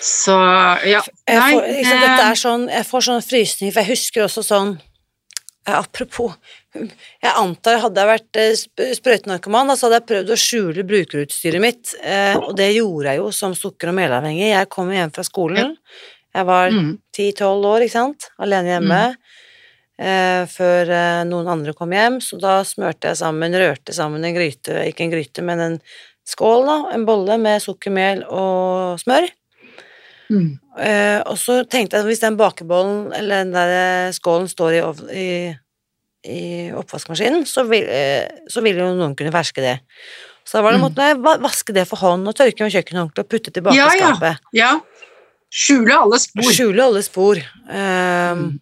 Så 0.01 0.33
ja. 0.89 1.03
Jeg 1.29 1.41
får, 1.41 1.67
liksom, 1.69 1.99
dette 2.01 2.29
er 2.31 2.39
sånn, 2.41 2.63
jeg 2.73 2.87
får 2.89 3.03
sånn 3.05 3.25
frysning, 3.25 3.73
for 3.75 3.83
jeg 3.85 3.91
husker 3.99 4.25
også 4.25 4.43
sånn 4.47 4.71
eh, 5.69 5.75
Apropos 5.77 6.33
Jeg 6.73 7.35
antar 7.37 7.83
hadde 7.83 8.01
jeg 8.01 8.09
vært 8.09 8.39
eh, 8.41 8.55
sp- 8.57 8.95
sprøytenarkoman, 8.97 9.75
så 9.77 9.87
hadde 9.89 9.99
jeg 10.01 10.09
prøvd 10.09 10.33
å 10.33 10.39
skjule 10.41 10.87
brukerutstyret 10.89 11.61
mitt, 11.63 11.93
eh, 12.01 12.33
og 12.41 12.55
det 12.57 12.71
gjorde 12.79 13.13
jeg 13.13 13.21
jo 13.21 13.29
som 13.35 13.53
sukker- 13.59 13.93
og 13.93 13.99
melavhengig. 14.01 14.49
Jeg 14.55 14.71
kom 14.73 14.89
hjem 14.95 15.13
fra 15.13 15.27
skolen, 15.27 15.75
jeg 16.33 16.47
var 16.47 16.71
mm, 16.73 16.91
10-12 17.19 17.69
år, 17.75 17.85
ikke 17.85 17.97
sant, 17.99 18.29
alene 18.41 18.71
hjemme, 18.77 19.01
eh, 20.01 20.47
før 20.49 20.89
eh, 20.97 21.23
noen 21.29 21.49
andre 21.53 21.75
kom 21.77 21.93
hjem, 21.93 22.17
så 22.25 22.39
da 22.41 22.61
smørte 22.65 23.11
jeg 23.13 23.21
sammen, 23.21 23.53
rørte 23.61 23.93
sammen 23.97 24.25
en 24.25 24.35
gryte, 24.37 24.79
ikke 24.89 25.05
en 25.07 25.13
gryte, 25.13 25.45
men 25.45 25.61
en 25.67 25.77
skål 26.31 26.67
da, 26.69 26.79
en 26.97 27.05
bolle 27.09 27.37
med 27.43 27.61
sukkermel 27.65 28.25
og 28.29 28.99
smør. 29.05 29.29
mm, 30.31 30.51
Eh, 30.81 31.19
og 31.27 31.35
så 31.37 31.59
tenkte 31.69 31.97
jeg 31.99 32.05
at 32.05 32.07
hvis 32.09 32.21
den 32.23 32.37
bakebollen 32.39 33.11
eller 33.13 33.43
den 33.43 33.51
der 33.53 33.73
eh, 34.07 34.13
skålen 34.15 34.47
står 34.49 34.77
i, 34.79 34.81
i, 35.19 35.27
i 36.31 36.71
oppvaskmaskinen, 36.79 37.43
så 37.45 37.65
vil, 37.69 37.85
eh, 37.91 38.31
så 38.49 38.63
vil 38.65 38.79
jo 38.79 38.87
noen 38.97 39.17
kunne 39.19 39.33
ferske 39.35 39.61
det. 39.61 39.75
Så 40.47 40.57
da 40.57 40.63
var 40.65 40.73
det 40.73 40.79
Mm. 40.81 40.85
måtte 40.87 41.09
jeg 41.11 41.19
vaske 41.43 41.75
det 41.77 41.85
for 41.91 41.99
hånd 42.01 42.27
og 42.31 42.35
tørke 42.39 42.63
med 42.65 42.73
kjøkkenhåndkle 42.73 43.25
og 43.27 43.29
putte 43.29 43.51
tilbake 43.53 43.77
Ja, 43.77 43.91
i 43.93 43.99
ja. 43.99 44.15
skapet. 44.15 44.39
ja. 44.57 44.71
Skjule 45.51 45.99
alle 45.99 46.19
spor. 46.23 46.53
Skjule 46.55 46.83
alle 46.87 47.03
spor. 47.03 47.37
Um, 47.69 48.41
Mm. 48.41 48.61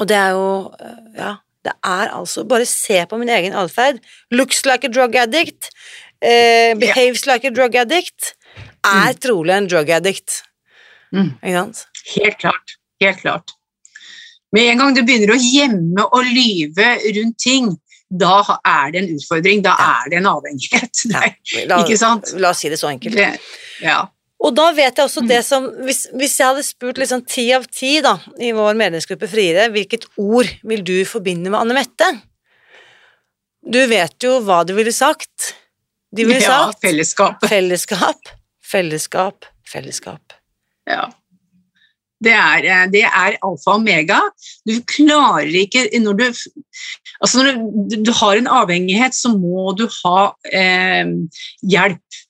Og 0.00 0.08
det 0.08 0.16
er 0.16 0.30
jo 0.36 0.46
eh, 0.80 1.00
Ja, 1.18 1.32
det 1.64 1.72
er 1.84 2.08
altså 2.16 2.44
Bare 2.48 2.64
se 2.66 3.02
på 3.10 3.18
min 3.20 3.28
egen 3.28 3.52
atferd. 3.52 3.98
Looks 4.30 4.64
like 4.66 4.84
a 4.88 4.90
drug 4.92 5.16
addict. 5.16 5.70
eh, 6.22 6.74
behaves 6.78 7.26
like 7.26 7.44
a 7.46 7.50
drug 7.50 7.74
addict. 7.76 8.34
Er 8.84 9.12
trolig 9.20 9.54
en 9.56 9.66
drug 9.68 9.90
addict. 9.90 10.42
Mm. 11.12 11.32
Ikke 11.42 11.56
sant? 11.58 11.86
Helt 12.16 12.38
klart. 12.38 12.76
Helt 13.02 13.18
klart. 13.20 13.50
Med 14.52 14.68
en 14.70 14.78
gang 14.78 14.94
du 14.96 15.02
begynner 15.02 15.34
å 15.34 15.38
gjemme 15.40 16.04
og 16.12 16.24
lyve 16.28 16.88
rundt 17.16 17.38
ting, 17.40 17.70
da 18.12 18.42
er 18.68 18.90
det 18.92 19.02
en 19.02 19.14
utfordring. 19.16 19.62
Da 19.64 19.74
Ja. 19.78 19.90
er 20.04 20.10
det 20.10 20.18
en 20.22 20.26
avhengighet. 20.26 21.04
Ja. 21.12 21.64
La, 21.68 21.78
Ikke 21.84 21.96
sant? 21.98 22.32
la 22.38 22.50
oss 22.50 22.58
si 22.62 22.68
det 22.68 22.78
så 22.80 22.88
enkelt. 22.90 23.16
det, 23.16 23.38
ja. 23.82 24.06
Og 24.42 24.54
da 24.58 24.72
vet 24.74 24.98
jeg 24.98 25.06
også 25.06 25.22
Mm. 25.22 25.28
det 25.28 25.44
som 25.46 25.70
Hvis, 25.86 26.08
hvis 26.18 26.38
jeg 26.40 26.46
hadde 26.48 26.66
spurt 26.66 26.98
liksom 26.98 27.22
ti 27.26 27.52
av 27.54 27.64
ti 27.70 28.00
da, 28.02 28.16
i 28.40 28.50
vår 28.50 28.74
medlemsgruppe 28.74 29.28
Friere, 29.30 29.68
hvilket 29.70 30.08
ord 30.18 30.50
vil 30.64 30.82
du 30.82 31.04
forbinde 31.06 31.50
med 31.50 31.60
Anne 31.60 31.74
Mette? 31.78 32.10
Du 33.62 33.78
vet 33.86 34.16
jo 34.22 34.40
hva 34.42 34.64
du 34.66 34.74
ville 34.74 34.92
sagt. 34.92 35.54
De 36.12 36.26
ville 36.26 36.42
ja, 36.42 36.66
sagt 36.66 36.82
fellesskap. 36.82 37.44
fellesskap, 37.46 38.32
fellesskap, 38.60 39.46
fellesskap. 39.64 40.34
Ja. 40.90 41.06
Det 42.22 42.32
er, 42.32 42.64
eh, 42.64 42.86
det 42.90 43.02
er 43.02 43.38
alfa 43.42 43.72
og 43.72 43.80
omega. 43.80 44.20
Du 44.66 44.76
klarer 44.86 45.50
ikke 45.62 45.88
når 45.98 46.18
du, 46.18 46.24
altså 47.20 47.38
når 47.38 47.56
du, 47.90 47.96
du 48.06 48.12
har 48.12 48.38
en 48.38 48.46
avhengighet, 48.46 49.14
så 49.14 49.32
må 49.34 49.72
du 49.78 49.88
ha 50.04 50.32
eh, 50.52 51.06
hjelp. 51.62 52.20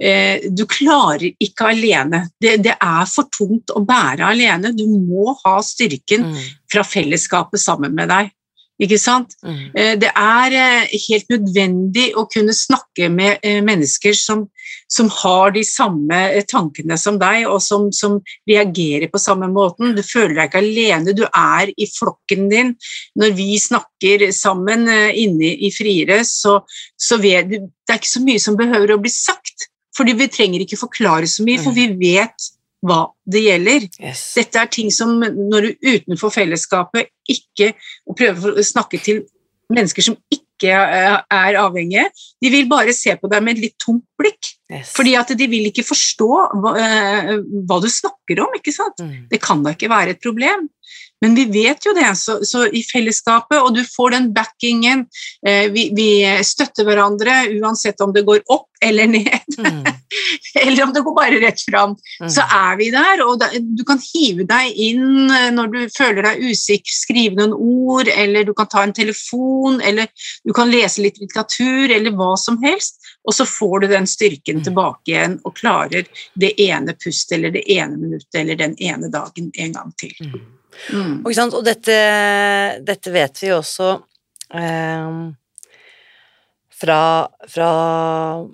Eh, 0.00 0.46
du 0.54 0.64
klarer 0.70 1.32
ikke 1.42 1.72
alene. 1.72 2.28
Det, 2.40 2.56
det 2.62 2.76
er 2.78 3.04
for 3.10 3.26
tungt 3.34 3.72
å 3.74 3.82
bære 3.82 4.28
alene. 4.30 4.70
Du 4.76 4.84
må 4.86 5.34
ha 5.44 5.58
styrken 5.62 6.28
Mm, 6.28 6.36
fra 6.72 6.82
fellesskapet 6.86 7.60
sammen 7.60 7.94
med 7.94 8.08
deg. 8.08 8.30
Ikke 8.80 8.98
sant? 9.02 9.32
mm, 9.42 9.72
Eh, 9.74 9.96
Det 9.98 10.10
er 10.14 10.52
eh, 10.54 10.92
helt 11.08 11.28
nødvendig 11.32 12.12
å 12.14 12.28
kunne 12.30 12.54
snakke 12.54 13.08
med 13.10 13.42
mennesker 13.66 14.14
som, 14.14 14.44
som 14.88 15.08
har 15.10 15.50
de 15.50 15.64
samme 15.66 16.20
tankene 16.46 16.96
som 16.96 17.18
deg, 17.18 17.48
og 17.50 17.58
som, 17.60 17.90
som 17.92 18.20
reagerer 18.48 19.08
på 19.10 19.18
samme 19.18 19.48
måten. 19.50 19.96
Du 19.96 20.02
føler 20.06 20.34
deg 20.36 20.48
ikke 20.52 20.62
alene, 20.62 21.12
du 21.16 21.24
er 21.26 21.72
i 21.74 21.86
flokken 21.90 22.46
din. 22.52 22.74
Når 23.18 23.34
vi 23.34 23.58
snakker 23.58 24.30
sammen 24.30 24.86
inne 25.10 25.56
i 25.58 25.72
Friere, 25.74 26.22
så, 26.24 26.60
så 26.96 27.18
vet 27.18 27.50
Det 27.50 27.94
er 27.94 27.98
ikke 27.98 28.14
så 28.14 28.22
mye 28.22 28.38
som 28.38 28.56
behøver 28.56 28.94
å 28.94 29.00
bli 29.02 29.10
sagt, 29.10 29.47
fordi 29.96 30.14
vi 30.18 30.28
trenger 30.32 30.64
ikke 30.64 30.78
forklare 30.80 31.26
så 31.30 31.44
mye, 31.46 31.60
for 31.62 31.74
vi 31.76 31.88
vet 31.98 32.50
hva 32.86 33.08
det 33.26 33.40
gjelder. 33.42 33.88
yes. 33.98 34.20
Dette 34.38 34.60
er 34.60 34.68
ting 34.70 34.90
som 34.94 35.16
når 35.18 35.64
du 35.66 35.88
utenfor 35.96 36.30
fellesskapet 36.30 37.08
ikke 37.28 37.72
prøver 38.16 38.60
å 38.60 38.62
snakke 38.62 39.00
til 39.02 39.24
mennesker 39.72 40.06
som 40.06 40.14
ikke 40.30 40.70
er 40.70 41.58
avhengige, 41.58 42.06
de 42.42 42.50
vil 42.50 42.68
bare 42.70 42.94
se 42.94 43.12
på 43.18 43.28
deg 43.30 43.42
med 43.42 43.56
et 43.58 43.64
litt 43.66 43.76
tomt 43.82 44.04
blikk. 44.18 44.54
yes. 44.70 44.92
Fordi 44.94 45.16
at 45.18 45.34
de 45.38 45.46
vil 45.50 45.66
ikke 45.70 45.84
forstå 45.86 46.28
hva, 46.62 46.72
eh, 46.78 47.34
hva 47.66 47.80
du 47.82 47.88
snakker 47.90 48.44
om, 48.46 48.54
ikke 48.58 48.74
sant? 48.74 48.98
mm, 49.02 49.28
Det 49.30 49.42
kan 49.42 49.62
da 49.62 49.74
ikke 49.74 49.90
være 49.90 50.14
et 50.16 50.22
problem. 50.22 50.68
Men 51.20 51.34
vi 51.34 51.44
vet 51.50 51.86
jo 51.86 51.94
det, 51.96 52.10
så, 52.18 52.38
så 52.46 52.66
i 52.66 52.82
fellesskapet, 52.86 53.58
og 53.58 53.74
du 53.74 53.82
får 53.88 54.14
den 54.14 54.32
backingen, 54.34 55.06
eh, 55.46 55.66
vi, 55.74 55.88
vi 55.96 56.10
støtter 56.46 56.86
hverandre 56.86 57.40
uansett 57.58 58.00
om 58.04 58.12
det 58.14 58.26
går 58.28 58.44
opp 58.52 58.68
eller 58.84 59.08
ned, 59.10 59.56
mm, 59.58 59.80
eller 60.62 60.84
om 60.84 60.92
det 60.94 61.02
går 61.02 61.14
bare 61.16 61.40
rett 61.42 61.64
fram 61.66 61.96
mm. 61.96 62.28
så 62.30 62.44
er 62.46 62.76
vi 62.78 62.92
der, 62.94 63.24
og 63.24 63.40
da, 63.40 63.48
du 63.58 63.82
kan 63.86 63.98
hive 63.98 64.46
deg 64.46 64.78
inn 64.78 65.32
eh, 65.34 65.48
når 65.54 65.72
du 65.72 65.78
føler 65.90 66.22
deg 66.28 66.44
usikker, 66.46 66.94
skrive 66.94 67.40
noen 67.40 67.56
ord, 67.56 68.12
eller 68.12 68.46
du 68.46 68.54
kan 68.54 68.70
ta 68.70 68.84
en 68.86 68.94
telefon, 68.94 69.80
eller 69.82 70.06
du 70.46 70.54
kan 70.54 70.70
lese 70.70 71.02
litt 71.02 71.18
litteratur, 71.18 71.90
eller 71.90 72.14
hva 72.14 72.36
som 72.38 72.60
helst, 72.62 73.02
og 73.26 73.34
så 73.34 73.48
får 73.48 73.82
du 73.82 73.90
den 73.96 74.06
styrken 74.06 74.58
Mm. 74.58 74.64
tilbake 74.64 75.10
igjen 75.10 75.38
og 75.44 75.56
klarer 75.56 76.06
det 76.34 76.52
ene 76.60 76.94
pustet 76.98 77.36
eller 77.38 77.54
det 77.54 77.64
ene 77.70 77.96
minuttet 77.96 78.40
eller 78.40 78.58
den 78.58 78.74
ene 78.82 79.10
dagen 79.12 79.50
en 79.54 79.72
gang 79.72 79.92
til. 80.00 80.14
Mm. 80.20 80.40
Mm. 80.92 81.20
Og, 81.26 81.32
og 81.48 81.60
dette, 81.66 81.98
dette 82.86 83.12
vet 83.12 83.42
vi 83.42 83.52
også 83.54 83.90
eh, 84.54 85.18
fra, 86.78 87.00
fra 87.50 87.70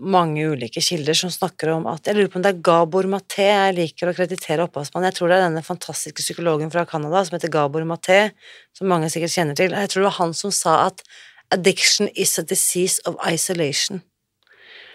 mange 0.00 0.46
ulike 0.54 0.80
kilder 0.84 1.16
som 1.18 1.32
snakker 1.32 1.74
om 1.74 1.88
at 1.90 2.08
Jeg 2.08 2.16
lurer 2.16 2.30
på 2.32 2.40
om 2.40 2.46
det 2.46 2.54
er 2.54 2.62
Gabor 2.64 3.08
Maté 3.10 3.50
jeg 3.50 3.76
liker 3.76 4.10
å 4.10 4.16
kreditere 4.16 4.64
opphavsmannen. 4.64 5.10
Jeg 5.10 5.18
tror 5.18 5.30
det 5.30 5.38
er 5.38 5.46
denne 5.48 5.64
fantastiske 5.66 6.24
psykologen 6.24 6.72
fra 6.72 6.86
Canada 6.88 7.24
som 7.24 7.36
heter 7.36 7.52
Gabor 7.52 7.84
Maté, 7.88 8.32
som 8.76 8.88
mange 8.88 9.12
sikkert 9.12 9.34
kjenner 9.36 9.58
til. 9.58 9.76
Jeg 9.76 9.92
tror 9.92 10.04
det 10.04 10.10
var 10.10 10.20
han 10.22 10.34
som 10.36 10.54
sa 10.54 10.80
at 10.86 11.04
addiction 11.52 12.08
is 12.14 12.38
a 12.40 12.42
disease 12.42 13.02
of 13.04 13.20
isolation. 13.28 14.00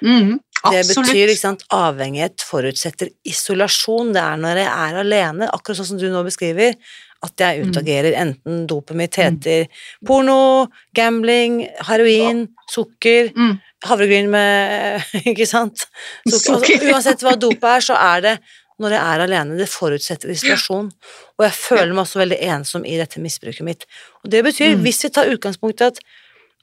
Mm. 0.02 0.40
Det 0.72 0.82
betyr 0.90 1.30
ikke 1.30 1.40
sant, 1.40 1.64
avhengighet 1.72 2.44
forutsetter 2.44 3.12
isolasjon. 3.28 4.12
Det 4.16 4.24
er 4.24 4.42
når 4.42 4.64
jeg 4.64 4.72
er 4.72 5.00
alene, 5.04 5.52
akkurat 5.54 5.80
sånn 5.80 5.94
som 5.94 6.02
du 6.02 6.10
nå 6.12 6.24
beskriver, 6.28 6.76
at 7.24 7.36
jeg 7.38 7.60
Mm. 7.64 7.70
utagerer. 7.72 8.14
Enten 8.16 8.68
dopet 8.68 8.96
mitt 8.96 9.16
heter 9.16 9.68
porno, 10.06 10.68
gambling, 10.96 11.68
heroin, 11.88 12.48
sukker, 12.72 13.32
Mm. 13.36 13.60
havregryn 13.86 14.30
med 14.30 15.02
Ikke 15.28 15.46
sant? 15.48 15.86
Sukker. 16.28 16.80
Altså, 16.80 16.90
uansett 16.94 17.22
hva 17.22 17.36
dopet 17.40 17.64
er, 17.64 17.80
så 17.82 17.96
er 17.96 18.22
det 18.22 18.40
når 18.80 18.90
jeg 18.96 19.02
er 19.04 19.20
alene. 19.26 19.58
Det 19.60 19.68
forutsetter 19.68 20.30
isolasjon. 20.32 20.92
Og 21.38 21.44
jeg 21.44 21.52
føler 21.52 21.92
meg 21.94 22.06
også 22.06 22.20
veldig 22.22 22.40
ensom 22.42 22.86
i 22.88 22.96
dette 22.98 23.20
misbruket 23.20 23.62
mitt. 23.68 23.86
Og 24.24 24.32
det 24.32 24.44
betyr, 24.46 24.76
Mm. 24.78 24.82
hvis 24.84 25.04
vi 25.04 25.10
tar 25.10 25.28
utgangspunkt 25.28 25.82
i 25.82 25.86
at 25.92 26.00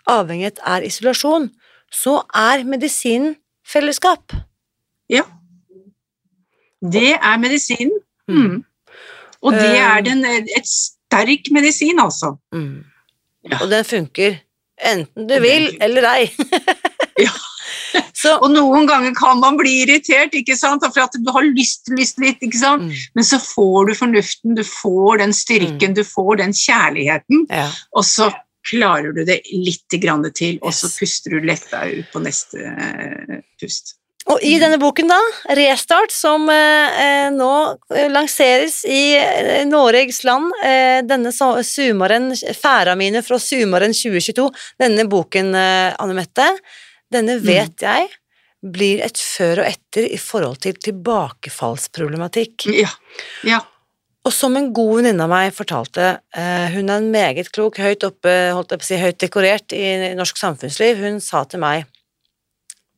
avhengighet 0.08 0.58
er 0.64 0.80
isolasjon, 0.88 1.50
så 1.92 2.22
er 2.34 2.64
medisinen 2.64 3.36
fellesskap. 3.66 4.32
Ja. 5.10 5.22
Det 6.82 7.12
er 7.20 7.36
medisinen. 7.38 7.92
Mm. 8.28 8.64
Mm. 9.36 9.46
Og 9.46 9.52
det 9.52 9.70
Eh. 9.70 9.84
er 9.86 10.00
den, 10.06 10.24
et 10.24 10.66
sterk 10.68 11.50
medisin, 11.52 11.98
altså. 12.00 12.36
Mm. 12.54 12.84
Ja. 13.50 13.60
Og 13.62 13.70
den 13.70 13.84
funker 13.84 14.40
enten 14.76 15.28
du 15.28 15.36
vil 15.40 15.76
eller 15.80 16.08
ei. 16.16 16.30
Ja. 17.16 17.30
Så 18.12 18.34
Og 18.42 18.50
noen 18.52 18.84
ganger 18.88 19.14
kan 19.16 19.38
man 19.40 19.56
bli 19.56 19.70
irritert, 19.84 20.34
ikke 20.36 20.56
sant? 20.58 20.84
for 20.84 21.00
at 21.00 21.14
du 21.16 21.30
har 21.32 21.46
lyst, 21.56 21.88
lyst 21.96 22.18
litt, 22.20 22.42
ikke 22.44 22.58
sant? 22.58 22.82
mm. 22.82 22.92
men 23.16 23.24
så 23.24 23.38
får 23.40 23.86
du 23.88 23.94
fornuften, 23.96 24.54
du 24.58 24.62
får 24.66 25.18
den 25.22 25.32
styrken, 25.32 25.94
du 25.96 26.02
får 26.04 26.36
den 26.42 26.52
kjærligheten, 26.52 27.46
ja. 27.48 27.70
og 27.96 28.04
så 28.04 28.28
klarer 28.68 29.14
du 29.16 29.22
det 29.24 29.38
litt 29.52 29.96
grann 30.02 30.26
til, 30.34 30.58
og 30.60 30.74
så 30.74 30.90
puster 30.92 31.36
du 31.38 31.46
letta 31.46 31.84
ut 31.88 32.08
på 32.12 32.20
neste 32.24 32.58
eh, 32.66 33.40
pust. 33.62 33.94
Og 34.26 34.42
i 34.42 34.56
denne 34.58 34.78
boken, 34.82 35.06
da, 35.06 35.18
Restart, 35.54 36.10
som 36.10 36.48
eh, 36.50 36.98
eh, 37.02 37.28
nå 37.30 37.50
eh, 37.94 38.08
lanseres 38.10 38.80
i 38.88 39.14
Norges 39.14 39.70
Noregs 39.70 40.22
land 40.26 40.56
eh, 40.66 40.98
denne 41.06 41.30
sumaren, 41.30 42.32
Færa 42.58 42.96
mine 42.98 43.22
fra 43.22 43.38
sumaren 43.38 43.94
2022, 43.94 44.48
denne 44.82 45.06
boken, 45.10 45.52
eh, 45.54 45.94
Anne 46.02 46.16
Mette, 46.18 46.48
denne 47.12 47.38
vet 47.38 47.86
jeg 47.86 48.08
blir 48.66 49.04
et 49.04 49.20
før 49.20 49.62
og 49.62 49.68
etter 49.68 50.08
i 50.10 50.18
forhold 50.18 50.58
til 50.64 50.74
tilbakefallsproblematikk. 50.88 52.66
Ja, 52.74 52.90
ja. 53.46 53.62
Og 54.26 54.34
som 54.34 54.56
en 54.58 54.72
god 54.74 54.96
venninne 54.98 55.22
av 55.22 55.30
meg 55.30 55.52
fortalte, 55.54 56.16
eh, 56.34 56.66
hun 56.74 56.90
er 56.90 56.98
en 56.98 57.12
meget 57.12 57.52
klok, 57.54 57.78
høyt 57.78 58.02
oppe, 58.08 58.32
holdt 58.56 58.74
jeg 58.74 58.82
på 58.82 58.88
å 58.88 58.88
si, 58.88 58.98
høyt 58.98 59.20
dekorert 59.22 59.76
i 59.76 59.84
norsk 60.18 60.40
samfunnsliv, 60.40 60.98
hun 61.04 61.22
sa 61.22 61.44
til 61.46 61.62
meg 61.62 61.86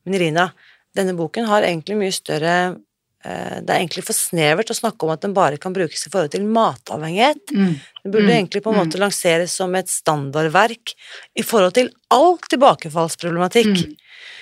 Men 0.07 0.15
Irina, 0.15 0.45
denne 0.97 1.15
boken 1.17 1.47
har 1.49 1.65
egentlig 1.67 1.97
mye 1.99 2.13
større 2.13 2.55
eh, 3.23 3.57
Det 3.61 3.69
er 3.69 3.77
egentlig 3.77 4.05
for 4.07 4.17
snevert 4.17 4.71
å 4.73 4.77
snakke 4.77 5.05
om 5.05 5.13
at 5.13 5.21
den 5.25 5.35
bare 5.37 5.59
kan 5.61 5.75
brukes 5.75 6.07
i 6.07 6.11
forhold 6.11 6.33
til 6.33 6.47
matavhengighet. 6.49 7.53
Mm. 7.53 7.73
Det 8.03 8.11
burde 8.11 8.27
Mm, 8.29 8.35
egentlig 8.37 8.63
på 8.63 8.73
en 8.73 8.79
mm. 8.79 8.83
måte 8.83 9.01
lanseres 9.01 9.55
som 9.59 9.75
et 9.75 9.89
standardverk 9.91 10.95
i 11.35 11.45
forhold 11.45 11.75
til 11.77 11.91
all 12.09 12.37
tilbakefallsproblematikk. 12.49 13.85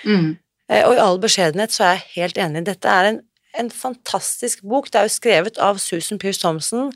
Mm. 0.06 0.38
Eh, 0.70 0.84
Og 0.88 0.96
i 0.96 1.02
all 1.04 1.20
beskjedenhet 1.20 1.72
så 1.76 1.84
er 1.84 1.96
jeg 1.98 2.12
helt 2.16 2.38
enig. 2.38 2.66
Dette 2.66 2.88
er 2.88 3.12
en, 3.12 3.22
en 3.58 3.70
fantastisk 3.70 4.64
bok. 4.64 4.92
Det 4.92 5.02
er 5.02 5.08
jo 5.08 5.16
skrevet 5.18 5.58
av 5.64 5.80
Susan 5.84 6.20
Pearce 6.22 6.40
Thompson, 6.42 6.92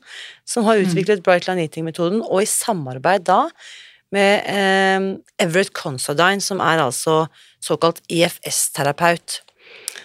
som 0.45 0.67
har 0.67 0.81
utviklet 0.83 1.23
Bright 1.23 1.47
Line 1.47 1.67
Eating-metoden, 1.67 2.21
og 2.21 2.43
i 2.43 2.49
samarbeid 2.49 3.27
da 3.27 3.49
med 4.15 4.47
eh, 4.51 5.07
Everett 5.41 5.73
Considine, 5.77 6.41
som 6.43 6.61
er 6.63 6.83
altså 6.83 7.25
såkalt 7.63 8.01
IFS-terapeut. 8.11 9.41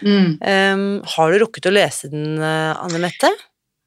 Mm. 0.04 0.36
Um, 0.40 0.86
har 1.16 1.32
du 1.32 1.40
rukket 1.40 1.68
å 1.68 1.74
lese 1.74 2.10
den, 2.12 2.36
eh, 2.38 2.72
Anne 2.76 3.00
Mette? 3.02 3.30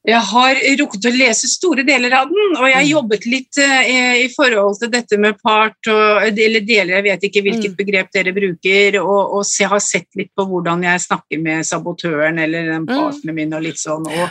Jeg 0.08 0.22
har 0.32 0.56
rukket 0.80 1.06
å 1.10 1.12
lese 1.12 1.48
store 1.52 1.84
deler 1.84 2.14
av 2.16 2.30
den, 2.32 2.54
og 2.56 2.64
jeg 2.70 2.76
har 2.76 2.86
Mm. 2.86 2.92
jobbet 2.94 3.26
litt 3.28 3.58
eh, 3.60 4.24
i 4.24 4.30
forhold 4.32 4.80
til 4.80 4.90
dette 4.94 5.18
med 5.20 5.36
part, 5.44 5.76
og, 5.92 6.24
eller 6.40 6.62
deler, 6.64 6.94
jeg 6.96 7.04
vet 7.04 7.26
ikke 7.28 7.42
hvilket 7.44 7.74
Mm. 7.74 7.76
begrep 7.76 8.12
dere 8.16 8.32
bruker, 8.34 8.98
og, 9.04 9.34
og 9.36 9.44
se, 9.46 9.66
har 9.68 9.80
sett 9.84 10.08
litt 10.16 10.32
på 10.40 10.46
hvordan 10.48 10.84
jeg 10.88 11.04
snakker 11.04 11.42
med 11.44 11.66
sabotøren 11.68 12.40
eller 12.40 12.72
den 12.72 12.86
Mm. 12.86 12.96
partneren 12.96 13.36
min 13.36 13.54
og 13.54 13.62
litt 13.68 13.76
sånn, 13.78 14.08
og, 14.08 14.30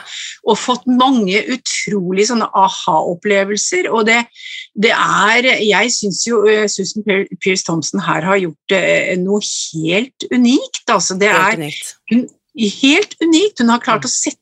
og 0.49 0.57
fått 0.59 0.87
mange 0.89 1.45
utrolig 1.53 2.27
sånne 2.33 2.49
aha-opplevelser, 2.55 3.91
og 3.93 4.07
det, 4.09 4.25
det 4.75 4.91
er, 4.97 5.43
jeg 5.61 5.93
synes 5.93 6.25
jo 6.27 6.47
eh, 6.49 6.67
Susan 6.67 7.05
Pearce 7.45 7.65
Thompson 7.69 8.01
her 8.09 8.23
har 8.25 8.41
gjort 8.41 8.73
eh, 8.73 9.15
noe 9.21 9.41
helt 9.45 10.29
unikt, 10.33 10.85
altså 10.89 11.19
det 11.21 11.29
er 11.29 11.61
hun, 12.11 12.25
helt 12.57 13.15
unikt. 13.21 13.61
Hun 13.61 13.69
har 13.77 13.85
klart 13.85 14.09
å 14.09 14.11
sette 14.11 14.41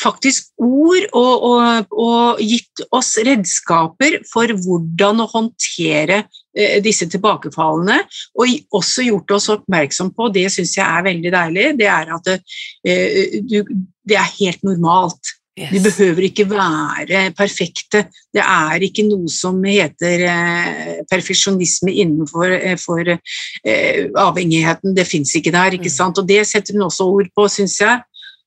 faktisk 0.00 0.52
ord 0.62 1.06
og, 1.12 1.44
og, 1.48 1.92
og 1.92 2.42
gitt 2.42 2.84
oss 2.94 3.14
redskaper 3.26 4.20
for 4.30 4.50
hvordan 4.64 5.22
å 5.24 5.28
håndtere 5.32 6.22
eh, 6.56 6.80
disse 6.84 7.08
tilbakefallene, 7.12 8.00
og 8.38 8.74
også 8.80 9.06
gjort 9.08 9.36
oss 9.38 9.50
oppmerksom 9.54 10.14
på, 10.16 10.30
det 10.34 10.48
syns 10.54 10.76
jeg 10.78 10.86
er 10.86 11.08
veldig 11.08 11.34
deilig, 11.34 11.70
det 11.80 11.88
er 11.90 12.12
at 12.18 12.34
eh, 12.34 13.40
du, 13.42 13.60
det 14.04 14.20
er 14.20 14.36
helt 14.40 14.62
normalt. 14.66 15.34
Vi 15.54 15.78
behøver 15.78 16.24
ikke 16.26 16.48
være 16.50 17.28
perfekte. 17.38 18.08
Det 18.34 18.42
er 18.42 18.82
ikke 18.82 19.04
noe 19.06 19.30
som 19.30 19.60
heter 19.62 20.24
eh, 20.26 20.96
perfeksjonisme 21.06 21.94
innenfor 21.94 22.56
eh, 22.56 22.74
for, 22.80 23.06
eh, 23.06 24.00
avhengigheten. 24.18 24.96
Det 24.96 25.06
fins 25.06 25.30
ikke 25.38 25.52
der. 25.54 25.76
ikke 25.78 25.86
Mm. 25.92 25.94
sant? 25.94 26.18
Og 26.18 26.26
det 26.26 26.42
setter 26.50 26.74
hun 26.74 26.88
også 26.88 27.06
ord 27.06 27.30
på, 27.36 27.46
syns 27.46 27.78
jeg. 27.78 28.02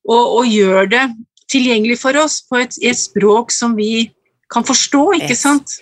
Og, 0.08 0.38
og 0.40 0.46
gjør 0.48 0.88
det 0.92 1.06
tilgjengelig 1.52 1.98
for 2.02 2.16
oss 2.20 2.42
på 2.48 2.60
et, 2.64 2.76
et 2.84 2.96
språk 3.00 3.52
som 3.56 3.76
vi 3.76 4.10
kan 4.52 4.64
forstå, 4.64 5.02
ikke 5.18 5.34
Yes. 5.36 5.42
sant? 5.44 5.74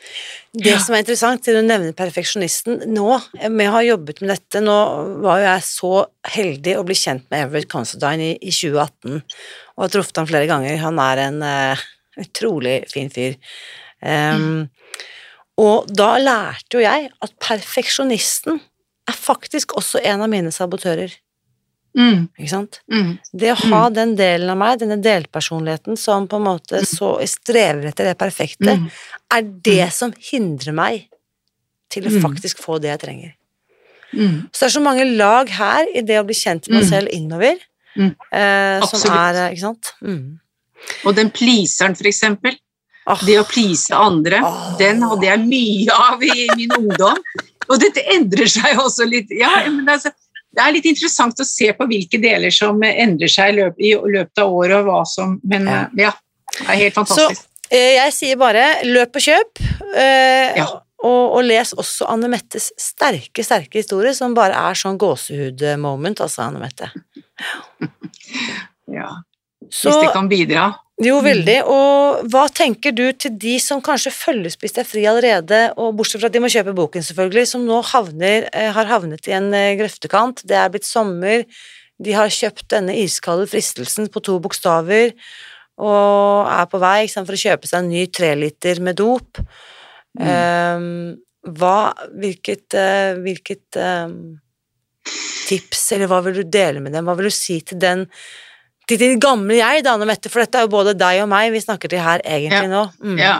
Det 0.55 0.71
Ja. 0.71 0.79
som 0.79 0.95
er 0.95 1.03
interessant, 1.03 1.43
til 1.43 1.53
du 1.53 1.61
nevner 1.61 1.93
perfeksjonisten 1.93 2.87
Nå, 2.95 3.19
med 3.51 3.67
å 3.69 3.73
ha 3.75 3.81
jobbet 3.85 4.21
med 4.23 4.31
dette, 4.31 4.61
nå 4.63 4.77
var 5.21 5.37
jo 5.41 5.45
jeg 5.45 5.65
så 5.67 5.91
heldig 6.33 6.73
å 6.79 6.85
bli 6.87 6.95
kjent 6.97 7.25
med 7.29 7.43
Everett 7.45 7.67
Considine 7.69 8.31
i, 8.31 8.37
i 8.41 8.49
2018, 8.55 9.19
og 9.77 9.83
har 9.83 9.91
truffet 9.93 10.17
ham 10.17 10.29
flere 10.31 10.47
ganger. 10.49 10.77
Han 10.81 10.97
er 11.03 11.21
en 11.27 11.43
uh, 11.43 11.83
utrolig 12.17 12.77
fin 12.89 13.09
fyr. 13.13 13.35
Em, 14.01 14.69
Og 15.57 15.85
da 15.93 16.15
lærte 16.19 16.79
jo 16.79 16.81
jeg 16.83 17.11
at 17.21 17.31
perfeksjonisten 17.39 18.57
er 19.07 19.13
faktisk 19.15 19.75
også 19.77 20.01
en 20.03 20.21
av 20.25 20.29
mine 20.31 20.51
sabotører. 20.51 21.13
Mm, 21.95 22.27
Ikke 22.37 22.49
sant? 22.49 22.81
mm, 22.91 23.11
Det 23.33 23.53
å 23.53 23.69
ha 23.71 23.89
den 23.89 24.15
delen 24.17 24.49
av 24.51 24.57
meg, 24.59 24.79
denne 24.81 24.97
delpersonligheten 25.01 25.97
som 25.97 26.27
på 26.27 26.35
en 26.35 26.43
måte 26.43 26.81
så 26.85 27.13
strever 27.25 27.85
etter 27.87 28.09
det 28.09 28.17
perfekte, 28.19 28.75
mm, 28.75 28.89
er 29.31 29.41
det 29.63 29.93
som 29.93 30.11
hindrer 30.31 30.73
meg 30.75 31.07
til 31.89 32.03
å 32.03 32.11
Mm. 32.11 32.21
faktisk 32.21 32.59
få 32.59 32.81
det 32.81 32.89
jeg 32.89 32.99
trenger. 32.99 33.33
mm. 34.13 34.49
Så 34.51 34.59
det 34.59 34.67
er 34.75 34.79
så 34.79 34.83
mange 34.83 35.05
lag 35.17 35.49
her 35.49 35.85
i 35.95 36.01
det 36.01 36.19
å 36.19 36.25
bli 36.25 36.33
kjent 36.35 36.67
med 36.69 36.83
Mm. 36.83 36.89
selv 36.89 37.07
innover, 37.13 37.55
Mm. 37.97 38.15
eh, 38.31 38.81
som 38.87 39.11
er 39.11 39.33
eh, 39.35 39.51
Ikke 39.53 39.59
sant? 39.61 39.93
Mm. 40.03 40.39
Og 41.05 41.15
den 41.15 41.31
pleaseren, 41.31 41.95
for 41.95 42.03
eksempel. 42.03 42.57
Det 43.25 43.37
å 43.39 43.47
please 43.47 43.91
andre, 43.91 44.41
Oh. 44.43 44.75
den 44.77 44.99
hadde 45.01 45.21
jeg 45.21 45.39
mye 45.39 45.89
av 45.93 46.21
i 46.23 46.47
min 46.57 46.69
ungdom. 46.71 47.17
Og 47.69 47.79
dette 47.79 48.01
endrer 48.13 48.47
seg 48.49 48.75
også 48.77 49.07
litt. 49.09 49.27
Ja, 49.29 49.69
men 49.69 49.85
altså, 49.87 50.11
det 50.55 50.63
er 50.63 50.75
litt 50.75 50.87
interessant 50.87 51.41
å 51.41 51.47
se 51.47 51.67
på 51.75 51.87
hvilke 51.89 52.19
deler 52.21 52.53
som 52.53 52.79
endrer 52.87 53.31
seg 53.31 53.51
i 53.53 53.57
løpet, 53.59 53.81
i 53.83 53.91
løpet 54.15 54.41
av 54.43 54.53
året, 54.55 54.77
og 54.79 54.87
hva 54.89 55.01
som 55.09 55.35
Men 55.43 55.67
Ja. 55.67 55.81
ja, 56.07 56.13
det 56.59 56.69
er 56.69 56.81
helt 56.85 56.95
fantastisk. 56.95 57.41
Så 57.41 57.51
jeg 57.75 58.13
sier 58.13 58.39
bare 58.39 58.63
løp 58.85 59.15
og 59.17 59.25
kjøp, 59.25 59.61
eh, 59.97 60.55
Ja. 60.61 60.67
og, 61.03 61.23
og 61.37 61.43
les 61.43 61.73
også 61.73 62.07
Anne 62.07 62.29
Mettes 62.31 62.71
sterke, 62.79 63.43
sterke 63.43 63.81
historie, 63.81 64.13
som 64.13 64.33
bare 64.37 64.53
er 64.53 64.77
sånn 64.77 64.97
gåsehud-moment, 65.01 66.21
altså, 66.21 66.45
Anne 66.47 66.59
Mette. 66.61 66.91
ja. 68.99 69.09
Så, 69.69 69.89
Hvis 69.89 70.03
det 70.05 70.13
kan 70.13 70.29
bidra. 70.29 70.69
Jo, 71.01 71.19
Mm. 71.19 71.25
veldig. 71.25 71.63
Og 71.67 72.29
hva 72.31 72.47
tenker 72.47 72.95
du 72.95 73.11
til 73.11 73.31
de 73.37 73.59
som 73.59 73.81
kanskje 73.81 74.13
følgespist 74.15 74.77
er 74.77 74.85
fri 74.87 75.03
allerede, 75.03 75.73
og 75.77 75.95
bortsett 75.97 76.21
fra 76.21 76.27
at 76.27 76.33
de 76.33 76.39
må 76.39 76.47
kjøpe 76.47 76.73
boken, 76.73 77.03
selvfølgelig, 77.03 77.47
som 77.47 77.65
nå 77.65 77.81
havner, 77.83 78.47
eh, 78.53 78.71
har 78.71 78.85
havnet 78.85 79.27
i 79.27 79.31
en 79.31 79.53
eh, 79.53 79.75
grøftekant. 79.75 80.45
Det 80.45 80.55
er 80.55 80.69
blitt 80.69 80.85
sommer, 80.85 81.43
de 82.01 82.11
har 82.13 82.27
kjøpt 82.27 82.69
denne 82.69 82.95
iskalde 82.95 83.47
fristelsen 83.47 84.07
på 84.07 84.23
to 84.23 84.39
bokstaver, 84.39 85.13
og 85.77 86.47
er 86.47 86.65
på 86.71 86.79
vei 86.79 87.07
sant, 87.07 87.27
for 87.27 87.35
å 87.35 87.43
kjøpe 87.43 87.67
seg 87.67 87.79
en 87.79 87.89
ny 87.89 88.07
treliter 88.07 88.79
med 88.79 88.95
dop. 88.95 89.37
Mm. 90.17 90.27
Eh, 90.31 91.51
hva, 91.51 91.93
hvilket, 92.15 92.73
eh, 92.73 93.13
hvilket 93.19 93.75
um, 93.75 94.39
tips, 95.45 95.91
eller 95.91 96.07
hva 96.07 96.23
vil 96.23 96.39
du 96.39 96.43
dele 96.43 96.79
med 96.79 96.93
dem? 96.93 97.05
Hva 97.05 97.15
vil 97.17 97.27
du 97.27 97.35
si 97.35 97.59
til 97.61 97.77
den 97.77 98.07
til 98.87 98.97
din 99.01 99.19
gamle 99.19 99.57
jeg, 99.59 99.83
da, 99.85 99.93
Anne 99.95 100.05
Mette, 100.09 100.29
for 100.29 100.43
dette 100.43 100.57
er 100.59 100.67
jo 100.67 100.73
både 100.75 100.93
deg 100.97 101.21
og 101.23 101.29
meg 101.31 101.51
vi 101.53 101.61
snakker 101.63 101.89
til 101.91 101.99
her 102.03 102.21
egentlig 102.25 102.69
nå. 102.71 102.83
Mm. 103.03 103.17
Ja. 103.19 103.37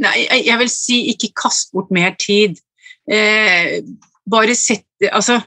Nei, 0.00 0.14
jeg- 0.28 0.46
jeg 0.46 0.58
vil 0.58 0.68
si 0.72 1.00
ikke 1.12 1.32
kast 1.44 1.72
bort 1.72 1.90
mer 1.94 2.14
tid. 2.18 2.56
Eh, 3.10 3.80
bare 4.26 4.54
sett 4.56 4.86
Altså 5.12 5.42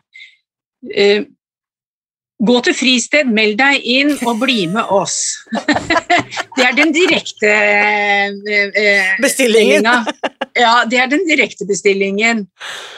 eh, 0.93 1.23
Gå 2.39 2.59
til 2.61 2.75
fristed, 2.77 3.25
meld 3.33 3.55
deg 3.57 3.81
inn 3.81 4.11
og 4.29 4.37
bli 4.43 4.67
med 4.69 4.85
oss. 4.93 5.39
det 6.55 6.65
er 6.67 6.75
den 6.77 6.91
direkte 6.93 7.49
eh, 7.49 8.29
eh, 8.77 9.15
Bestillingen. 9.23 9.87
Ja, 10.53 10.83
det 10.85 10.99
er 11.01 11.07
den 11.09 11.25
direkte 11.25 11.65
bestillingen. 11.65 12.43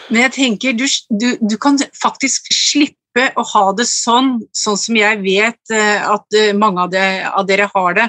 Men 0.09 0.21
jeg 0.25 0.33
tenker 0.35 0.75
du, 0.75 0.83
du, 1.07 1.37
du 1.39 1.55
kan 1.55 1.79
faktisk 2.03 2.51
slippe 2.51 2.98
å 3.17 3.43
ha 3.53 3.63
det 3.73 3.85
sånn, 3.89 4.35
sånn 4.55 4.77
som 4.77 4.97
jeg 4.97 5.19
vet 5.23 5.73
eh, 5.73 6.03
at 6.05 6.37
eh, 6.37 6.51
mange 6.57 6.85
av, 6.85 7.47
dere 7.47 7.67
har 7.73 7.97
det, 7.97 8.05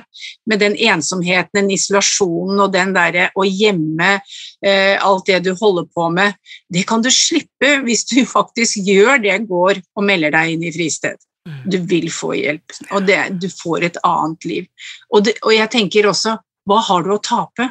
med 0.50 0.60
den 0.60 0.76
ensomheten, 0.76 1.50
den 1.56 1.72
isolasjonen 1.74 2.60
og 2.60 2.74
den 2.74 2.92
derre 2.94 3.30
å 3.34 3.46
gjemme 3.46 4.12
eh, 4.18 4.96
alt 5.00 5.26
det 5.26 5.40
du 5.46 5.52
holder 5.56 5.88
på 5.94 6.10
med. 6.14 6.36
Det 6.68 6.84
kan 6.88 7.02
du 7.02 7.10
slippe 7.14 7.78
hvis 7.86 8.04
du 8.12 8.20
faktisk 8.36 8.84
gjør 8.86 9.22
det, 9.24 9.38
går 9.48 9.82
og 9.96 10.06
melder 10.06 10.36
deg 10.36 10.54
inn 10.54 10.68
i 10.68 10.74
fristed. 10.74 11.20
Mm. 11.48 11.60
Du 11.72 11.78
vil 11.88 12.10
få 12.12 12.34
hjelp, 12.36 12.76
og 12.92 13.06
det, 13.08 13.20
du 13.40 13.48
får 13.48 13.88
et 13.88 14.00
annet 14.04 14.48
liv. 14.48 14.68
Og, 15.08 15.24
det, 15.24 15.38
og 15.40 15.56
jeg 15.56 15.72
tenker 15.72 16.10
også, 16.10 16.36
hva 16.68 16.82
har 16.90 17.06
du 17.06 17.14
å 17.14 17.22
tape 17.24 17.70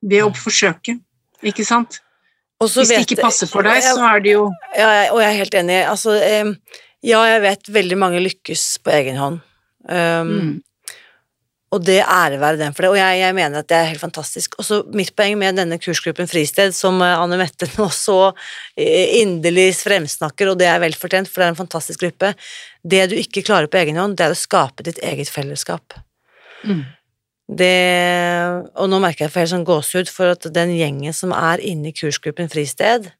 ved 0.00 0.24
å 0.24 0.32
forsøke? 0.34 0.96
Ikke 1.44 1.66
sant? 1.66 2.00
Hvis 2.70 2.90
det 2.92 3.04
ikke 3.06 3.22
passer 3.22 3.50
for 3.50 3.66
deg, 3.66 3.82
så 3.84 3.98
er 4.12 4.22
det 4.24 4.34
jo 4.36 4.48
ja, 4.76 4.90
og 5.12 5.22
jeg 5.22 5.28
er 5.30 5.38
helt 5.40 5.56
enig. 5.62 5.78
Altså, 5.88 6.18
ja, 7.02 7.22
jeg 7.26 7.40
vet 7.42 7.72
veldig 7.74 7.98
mange 7.98 8.20
lykkes 8.22 8.66
på 8.84 8.92
egen 8.94 9.18
hånd. 9.18 9.40
Um, 9.88 10.28
mm, 10.30 10.52
Og 11.72 11.80
det 11.82 12.02
ære 12.04 12.36
være 12.38 12.60
den 12.60 12.74
for 12.76 12.84
det, 12.84 12.90
og 12.92 12.98
jeg, 13.00 13.20
jeg 13.22 13.34
mener 13.34 13.62
at 13.62 13.68
det 13.72 13.78
er 13.78 13.88
helt 13.88 14.02
fantastisk. 14.02 14.58
Og 14.60 14.66
så 14.68 14.82
mitt 14.92 15.14
poeng 15.16 15.38
med 15.40 15.56
denne 15.56 15.78
kursgruppen 15.80 16.28
Fristed, 16.28 16.74
som 16.76 17.00
eh, 17.00 17.16
Anne 17.16 17.38
Mette 17.40 17.66
nå 17.78 17.88
så 17.96 18.18
inderlig 18.76 19.70
fremsnakker, 19.80 20.52
og 20.52 20.60
det 20.60 20.68
er 20.68 20.82
vel 20.84 20.94
fortjent, 20.98 21.30
for 21.32 21.40
det 21.40 21.48
er 21.48 21.54
en 21.54 21.62
fantastisk 21.62 22.04
gruppe, 22.04 22.34
det 22.84 23.06
du 23.10 23.16
ikke 23.16 23.44
klarer 23.46 23.72
på 23.72 23.80
egen 23.80 23.98
hånd, 23.98 24.18
det 24.20 24.28
er 24.28 24.36
å 24.36 24.38
skape 24.38 24.84
ditt 24.86 25.00
eget 25.02 25.32
fellesskap. 25.32 25.96
mm, 26.62 26.84
Det, 27.58 28.68
og 28.78 28.88
nå 28.88 29.00
merker 29.02 29.26
jeg 29.26 29.32
for 29.32 29.42
helt 29.42 29.52
sånn 29.52 29.66
gåsehud 29.66 30.10
for 30.12 30.32
at 30.36 30.46
den 30.54 30.70
gjengen 30.76 31.14
som 31.16 31.34
er 31.36 31.60
inne 31.60 31.90
i 31.90 31.96
kursgruppen 31.96 32.50
Fristed 32.52 33.10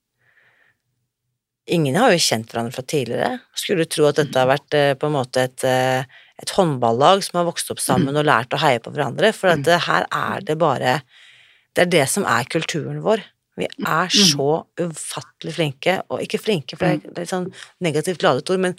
Ingen 1.72 1.94
har 1.94 2.10
jo 2.10 2.18
kjent 2.18 2.50
hverandre 2.50 2.74
fra 2.74 2.82
tidligere. 2.90 3.36
Skulle 3.54 3.86
tro 3.86 4.08
at 4.08 4.16
dette 4.18 4.34
har 4.40 4.48
vært 4.50 4.74
eh, 4.74 4.94
på 4.98 5.06
en 5.06 5.14
måte 5.14 5.44
et, 5.46 5.62
eh, 5.62 6.02
et 6.42 6.54
håndballag 6.56 7.22
som 7.22 7.38
har 7.38 7.46
vokst 7.46 7.70
opp 7.70 7.78
sammen 7.82 8.18
og 8.18 8.26
lært 8.26 8.56
å 8.56 8.58
heie 8.58 8.80
på 8.82 8.90
hverandre, 8.90 9.30
for 9.36 9.52
at 9.54 9.62
Mm. 9.62 9.78
her 9.86 10.06
er 10.10 10.40
det 10.48 10.58
bare 10.58 11.02
Det 11.74 11.86
er 11.86 11.90
det 12.00 12.08
som 12.10 12.26
er 12.26 12.44
kulturen 12.44 13.00
vår. 13.00 13.22
Vi 13.56 13.64
er 13.64 14.08
så 14.12 14.66
ufattelig 14.76 15.54
flinke, 15.54 16.02
og 16.10 16.20
ikke 16.20 16.40
flinke, 16.42 16.76
for 16.76 16.84
det 16.84 17.06
er 17.06 17.20
litt 17.22 17.30
sånn 17.30 17.52
negativt 17.80 18.22
ladet 18.22 18.50
ord, 18.50 18.60
men 18.60 18.76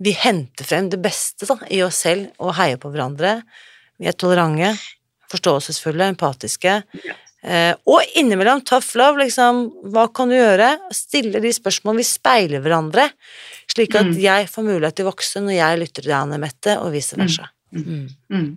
vi 0.00 0.12
henter 0.12 0.64
frem 0.64 0.88
det 0.88 1.02
beste 1.02 1.44
da, 1.44 1.58
i 1.68 1.82
oss 1.82 1.96
selv 2.06 2.30
og 2.38 2.54
heier 2.54 2.78
på 2.78 2.88
hverandre. 2.88 3.42
Vi 4.00 4.06
er 4.10 4.12
tolerante, 4.18 4.74
forståelsesfulle, 5.32 6.10
empatiske. 6.14 6.82
Ja. 7.06 7.16
Eh, 7.46 7.74
og 7.86 8.02
innimellom 8.18 8.62
tough 8.66 8.96
love, 8.98 9.20
liksom, 9.22 9.66
hva 9.92 10.08
kan 10.12 10.28
du 10.32 10.34
gjøre? 10.34 10.72
Stille 10.94 11.38
de 11.44 11.52
spørsmålene, 11.54 12.02
vi 12.02 12.08
speiler 12.08 12.62
hverandre, 12.64 13.10
slik 13.70 13.94
at 13.94 14.06
Mm. 14.06 14.16
jeg 14.20 14.48
får 14.50 14.64
mulighet 14.66 14.96
til 14.96 15.06
å 15.06 15.12
vokse 15.12 15.42
når 15.44 15.54
jeg 15.56 15.78
lytter 15.78 16.02
til 16.02 16.12
Anne 16.12 16.38
Mette, 16.42 16.78
og 16.80 16.90
vice 16.92 17.14
versa. 17.16 17.48
Mm. 17.72 18.08
Mm. 18.32 18.56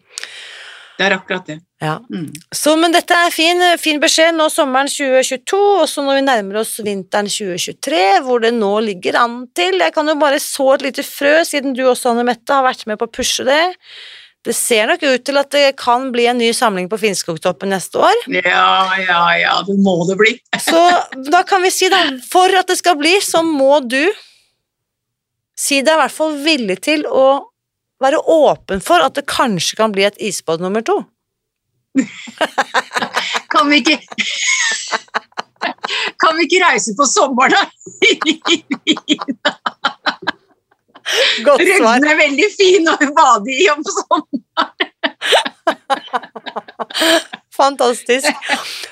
Det 0.98 1.06
er 1.06 1.16
akkurat 1.16 1.46
det. 1.48 1.62
Ja. 1.80 2.00
Mm. 2.12 2.34
Så, 2.52 2.74
men 2.80 2.92
dette 2.92 3.12
er 3.16 3.30
fin, 3.32 3.62
fin 3.80 4.00
beskjed 4.02 4.34
nå 4.36 4.50
sommeren 4.52 4.90
2022, 4.92 5.60
og 5.80 5.88
så 5.88 6.04
når 6.04 6.16
vi 6.20 6.26
nærmer 6.28 6.60
oss 6.60 6.74
vinteren 6.84 7.30
2023, 7.32 8.02
hvor 8.26 8.42
det 8.44 8.52
nå 8.54 8.74
ligger 8.84 9.16
an 9.16 9.48
til 9.56 9.80
Jeg 9.80 9.94
kan 9.94 10.08
jo 10.08 10.16
bare 10.20 10.40
så 10.44 10.74
et 10.74 10.82
lite 10.82 11.04
frø, 11.04 11.38
siden 11.48 11.74
du 11.74 11.84
også, 11.86 12.12
Anne 12.12 12.26
Mette, 12.28 12.52
har 12.52 12.66
vært 12.68 12.86
med 12.90 12.98
på 13.00 13.08
å 13.08 13.12
pushe 13.16 13.46
det. 13.48 13.62
Det 14.48 14.54
ser 14.56 14.88
nok 14.88 15.02
ut 15.04 15.24
til 15.28 15.38
at 15.42 15.50
det 15.52 15.66
kan 15.80 16.12
bli 16.14 16.24
en 16.32 16.40
ny 16.40 16.54
samling 16.56 16.88
på 16.92 17.00
Finnskogtoppen 17.02 17.70
neste 17.74 18.00
år. 18.00 18.16
Ja, 18.32 18.96
ja, 19.02 19.24
ja, 19.36 19.58
det 19.68 19.76
må 19.84 19.98
det 20.08 20.16
bli. 20.20 20.32
Så 20.70 20.80
da 21.28 21.44
kan 21.48 21.64
vi 21.66 21.72
si, 21.76 21.88
da, 21.92 22.06
for 22.32 22.48
at 22.56 22.72
det 22.72 22.78
skal 22.80 22.96
bli, 23.00 23.18
så 23.24 23.44
må 23.44 23.82
du 23.84 24.04
si 25.60 25.82
deg 25.84 25.92
i 25.92 26.00
hvert 26.00 26.16
fall 26.16 26.38
villig 26.40 26.80
til 26.88 27.04
å 27.04 27.52
være 28.00 28.22
åpen 28.32 28.80
for 28.84 29.04
at 29.04 29.20
det 29.20 29.28
kanskje 29.28 29.76
kan 29.80 29.92
bli 29.92 30.08
et 30.08 30.20
isbad 30.24 30.64
nummer 30.64 30.84
to. 30.88 31.02
Kan 33.50 33.70
vi 33.72 33.80
ikke 33.82 33.98
Kan 36.22 36.38
vi 36.38 36.44
ikke 36.46 36.62
reise 36.64 36.94
på 36.96 37.06
sommeren, 37.10 37.52
da? 37.56 37.64
Godt 41.46 41.62
svar. 41.64 41.98
Rødden 41.98 42.08
er 42.12 42.18
veldig 42.20 42.50
fin 42.54 42.90
å 42.92 42.96
bade 43.16 43.54
i 43.54 43.70
om 43.74 43.82
sommeren. 43.88 44.44
Fantastisk. 47.60 48.28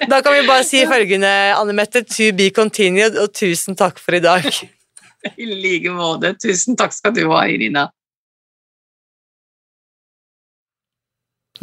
Da 0.09 0.21
kan 0.21 0.33
vi 0.35 0.47
bare 0.47 0.63
si 0.67 0.81
følgende, 0.87 1.29
Anne 1.55 1.75
Mette, 1.77 2.03
to 2.03 2.31
be 2.35 2.49
continued, 2.55 3.15
og 3.19 3.31
tusen 3.35 3.77
takk 3.79 4.01
for 4.01 4.17
i 4.17 4.23
dag. 4.23 4.47
I 5.41 5.45
like 5.47 5.93
måte. 5.95 6.33
Tusen 6.41 6.77
takk 6.79 6.95
skal 6.95 7.15
du 7.15 7.23
ha, 7.31 7.45
Irina. 7.47 7.87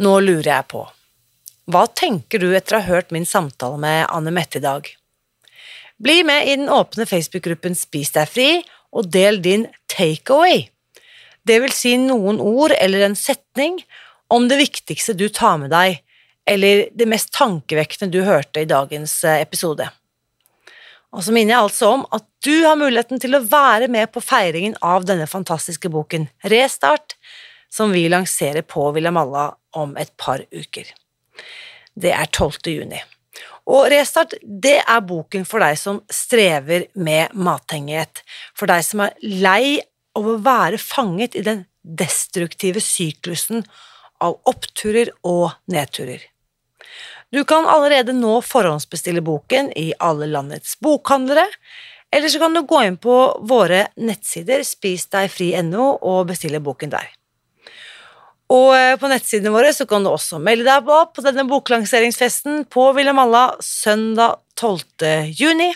Nå 0.01 0.17
lurer 0.19 0.49
jeg 0.49 0.67
på, 0.73 0.81
hva 1.71 1.85
tenker 1.87 2.41
du 2.41 2.49
etter 2.57 2.75
å 2.75 2.81
ha 2.83 2.89
hørt 2.97 3.13
min 3.15 3.25
samtale 3.25 3.79
med 3.79 4.01
Anne 4.11 4.33
Mette 4.35 4.59
i 4.59 4.65
dag? 4.65 4.89
Bli 6.03 6.17
med 6.27 6.49
i 6.49 6.57
den 6.57 6.67
åpne 6.69 7.05
Facebook-gruppen 7.07 7.77
Spis 7.79 8.11
deg 8.17 8.27
fri, 8.27 8.49
og 8.95 9.11
del 9.11 9.41
din 9.43 9.67
takeaway. 9.91 10.65
Det 11.45 11.59
vil 11.61 11.73
si 11.75 11.93
noen 12.01 12.39
ord 12.41 12.73
eller 12.79 13.05
en 13.05 13.17
setning 13.19 13.77
om 14.33 14.47
det 14.49 14.57
viktigste 14.63 15.13
du 15.17 15.27
tar 15.29 15.59
med 15.61 15.73
deg, 15.73 15.99
eller 16.49 16.87
det 16.93 17.07
mest 17.09 17.33
tankevekkende 17.35 18.13
du 18.13 18.23
hørte 18.25 18.63
i 18.63 18.69
dagens 18.69 19.19
eh, 19.25 19.41
episode. 19.43 19.87
Og 21.15 21.23
så 21.23 21.31
minner 21.31 21.55
jeg 21.55 21.67
altså 21.69 21.91
om 21.95 22.05
at 22.15 22.25
du 22.43 22.53
har 22.65 22.77
muligheten 22.77 23.21
til 23.21 23.37
å 23.37 23.43
være 23.45 23.87
med 23.91 24.11
på 24.13 24.23
feiringen 24.23 24.75
av 24.83 25.05
denne 25.07 25.27
fantastiske 25.29 25.89
boken, 25.91 26.27
Restart, 26.51 27.15
som 27.71 27.93
vi 27.95 28.05
lanserer 28.11 28.65
på 28.67 28.89
Villamalla 28.95 29.49
om 29.79 29.95
et 29.99 30.11
par 30.19 30.43
uker. 30.51 30.91
Det 31.95 32.11
er 32.11 32.27
12. 32.27 32.67
juni. 32.73 32.99
Og 33.65 33.87
Restart, 33.89 34.35
det 34.41 34.77
er 34.83 35.01
boken 35.05 35.45
for 35.49 35.63
deg 35.63 35.77
som 35.79 36.03
strever 36.13 36.85
med 36.93 37.33
mathengighet, 37.33 38.21
for 38.53 38.69
deg 38.69 38.85
som 38.85 39.01
er 39.07 39.15
lei 39.21 39.79
av 40.15 40.29
å 40.29 40.37
være 40.45 40.77
fanget 40.81 41.35
i 41.39 41.43
den 41.45 41.65
destruktive 41.81 42.81
syklusen 42.81 43.65
av 44.23 44.37
oppturer 44.49 45.11
og 45.25 45.51
nedturer. 45.71 46.21
Du 47.33 47.41
kan 47.43 47.65
allerede 47.67 48.13
nå 48.15 48.37
forhåndsbestille 48.45 49.23
boken 49.25 49.71
i 49.75 49.89
alle 49.99 50.29
landets 50.29 50.77
bokhandlere, 50.79 51.47
eller 52.13 52.31
så 52.31 52.39
kan 52.39 52.53
du 52.55 52.61
gå 52.63 52.79
inn 52.85 53.01
på 53.01 53.17
våre 53.49 53.87
nettsider 53.97 54.63
spisdegfri.no 54.63 55.89
og 56.05 56.29
bestille 56.29 56.61
boken 56.63 56.93
der. 56.93 57.09
Og 58.53 58.75
eh, 58.77 58.93
på 59.01 59.09
nettsidene 59.09 59.53
våre 59.53 59.71
så 59.73 59.87
kan 59.89 60.05
du 60.05 60.11
også 60.11 60.37
melde 60.43 60.67
deg 60.67 60.85
på 60.85 60.99
på 61.15 61.23
denne 61.25 61.47
boklanseringsfesten 61.49 62.67
på 62.69 62.91
Villamalla 62.97 63.47
søndag 63.63 64.41
12. 64.59 65.33
juni. 65.33 65.71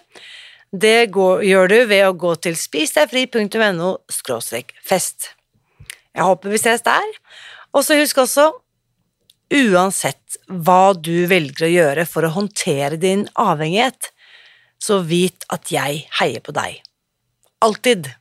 Det 0.69 1.09
går, 1.09 1.41
gjør 1.49 1.71
du 1.71 1.77
ved 1.89 2.05
å 2.05 2.13
gå 2.13 2.35
til 2.45 2.57
spisdegfri.no 2.59 3.95
fest. 4.85 5.31
Jeg 6.13 6.27
håper 6.27 6.53
vi 6.53 6.61
ses 6.61 6.85
der. 6.85 7.09
Og 7.73 7.85
så 7.85 7.97
husk 7.97 8.21
også, 8.21 8.51
uansett 9.49 10.37
hva 10.45 10.93
du 10.93 11.25
velger 11.29 11.65
å 11.65 11.73
gjøre 11.73 12.05
for 12.05 12.25
å 12.25 12.33
håndtere 12.35 13.01
din 13.01 13.25
avhengighet, 13.33 14.11
så 14.79 15.01
vit 15.01 15.45
at 15.49 15.73
jeg 15.73 16.05
heier 16.19 16.45
på 16.45 16.53
deg. 16.55 16.79
Alltid. 17.65 18.13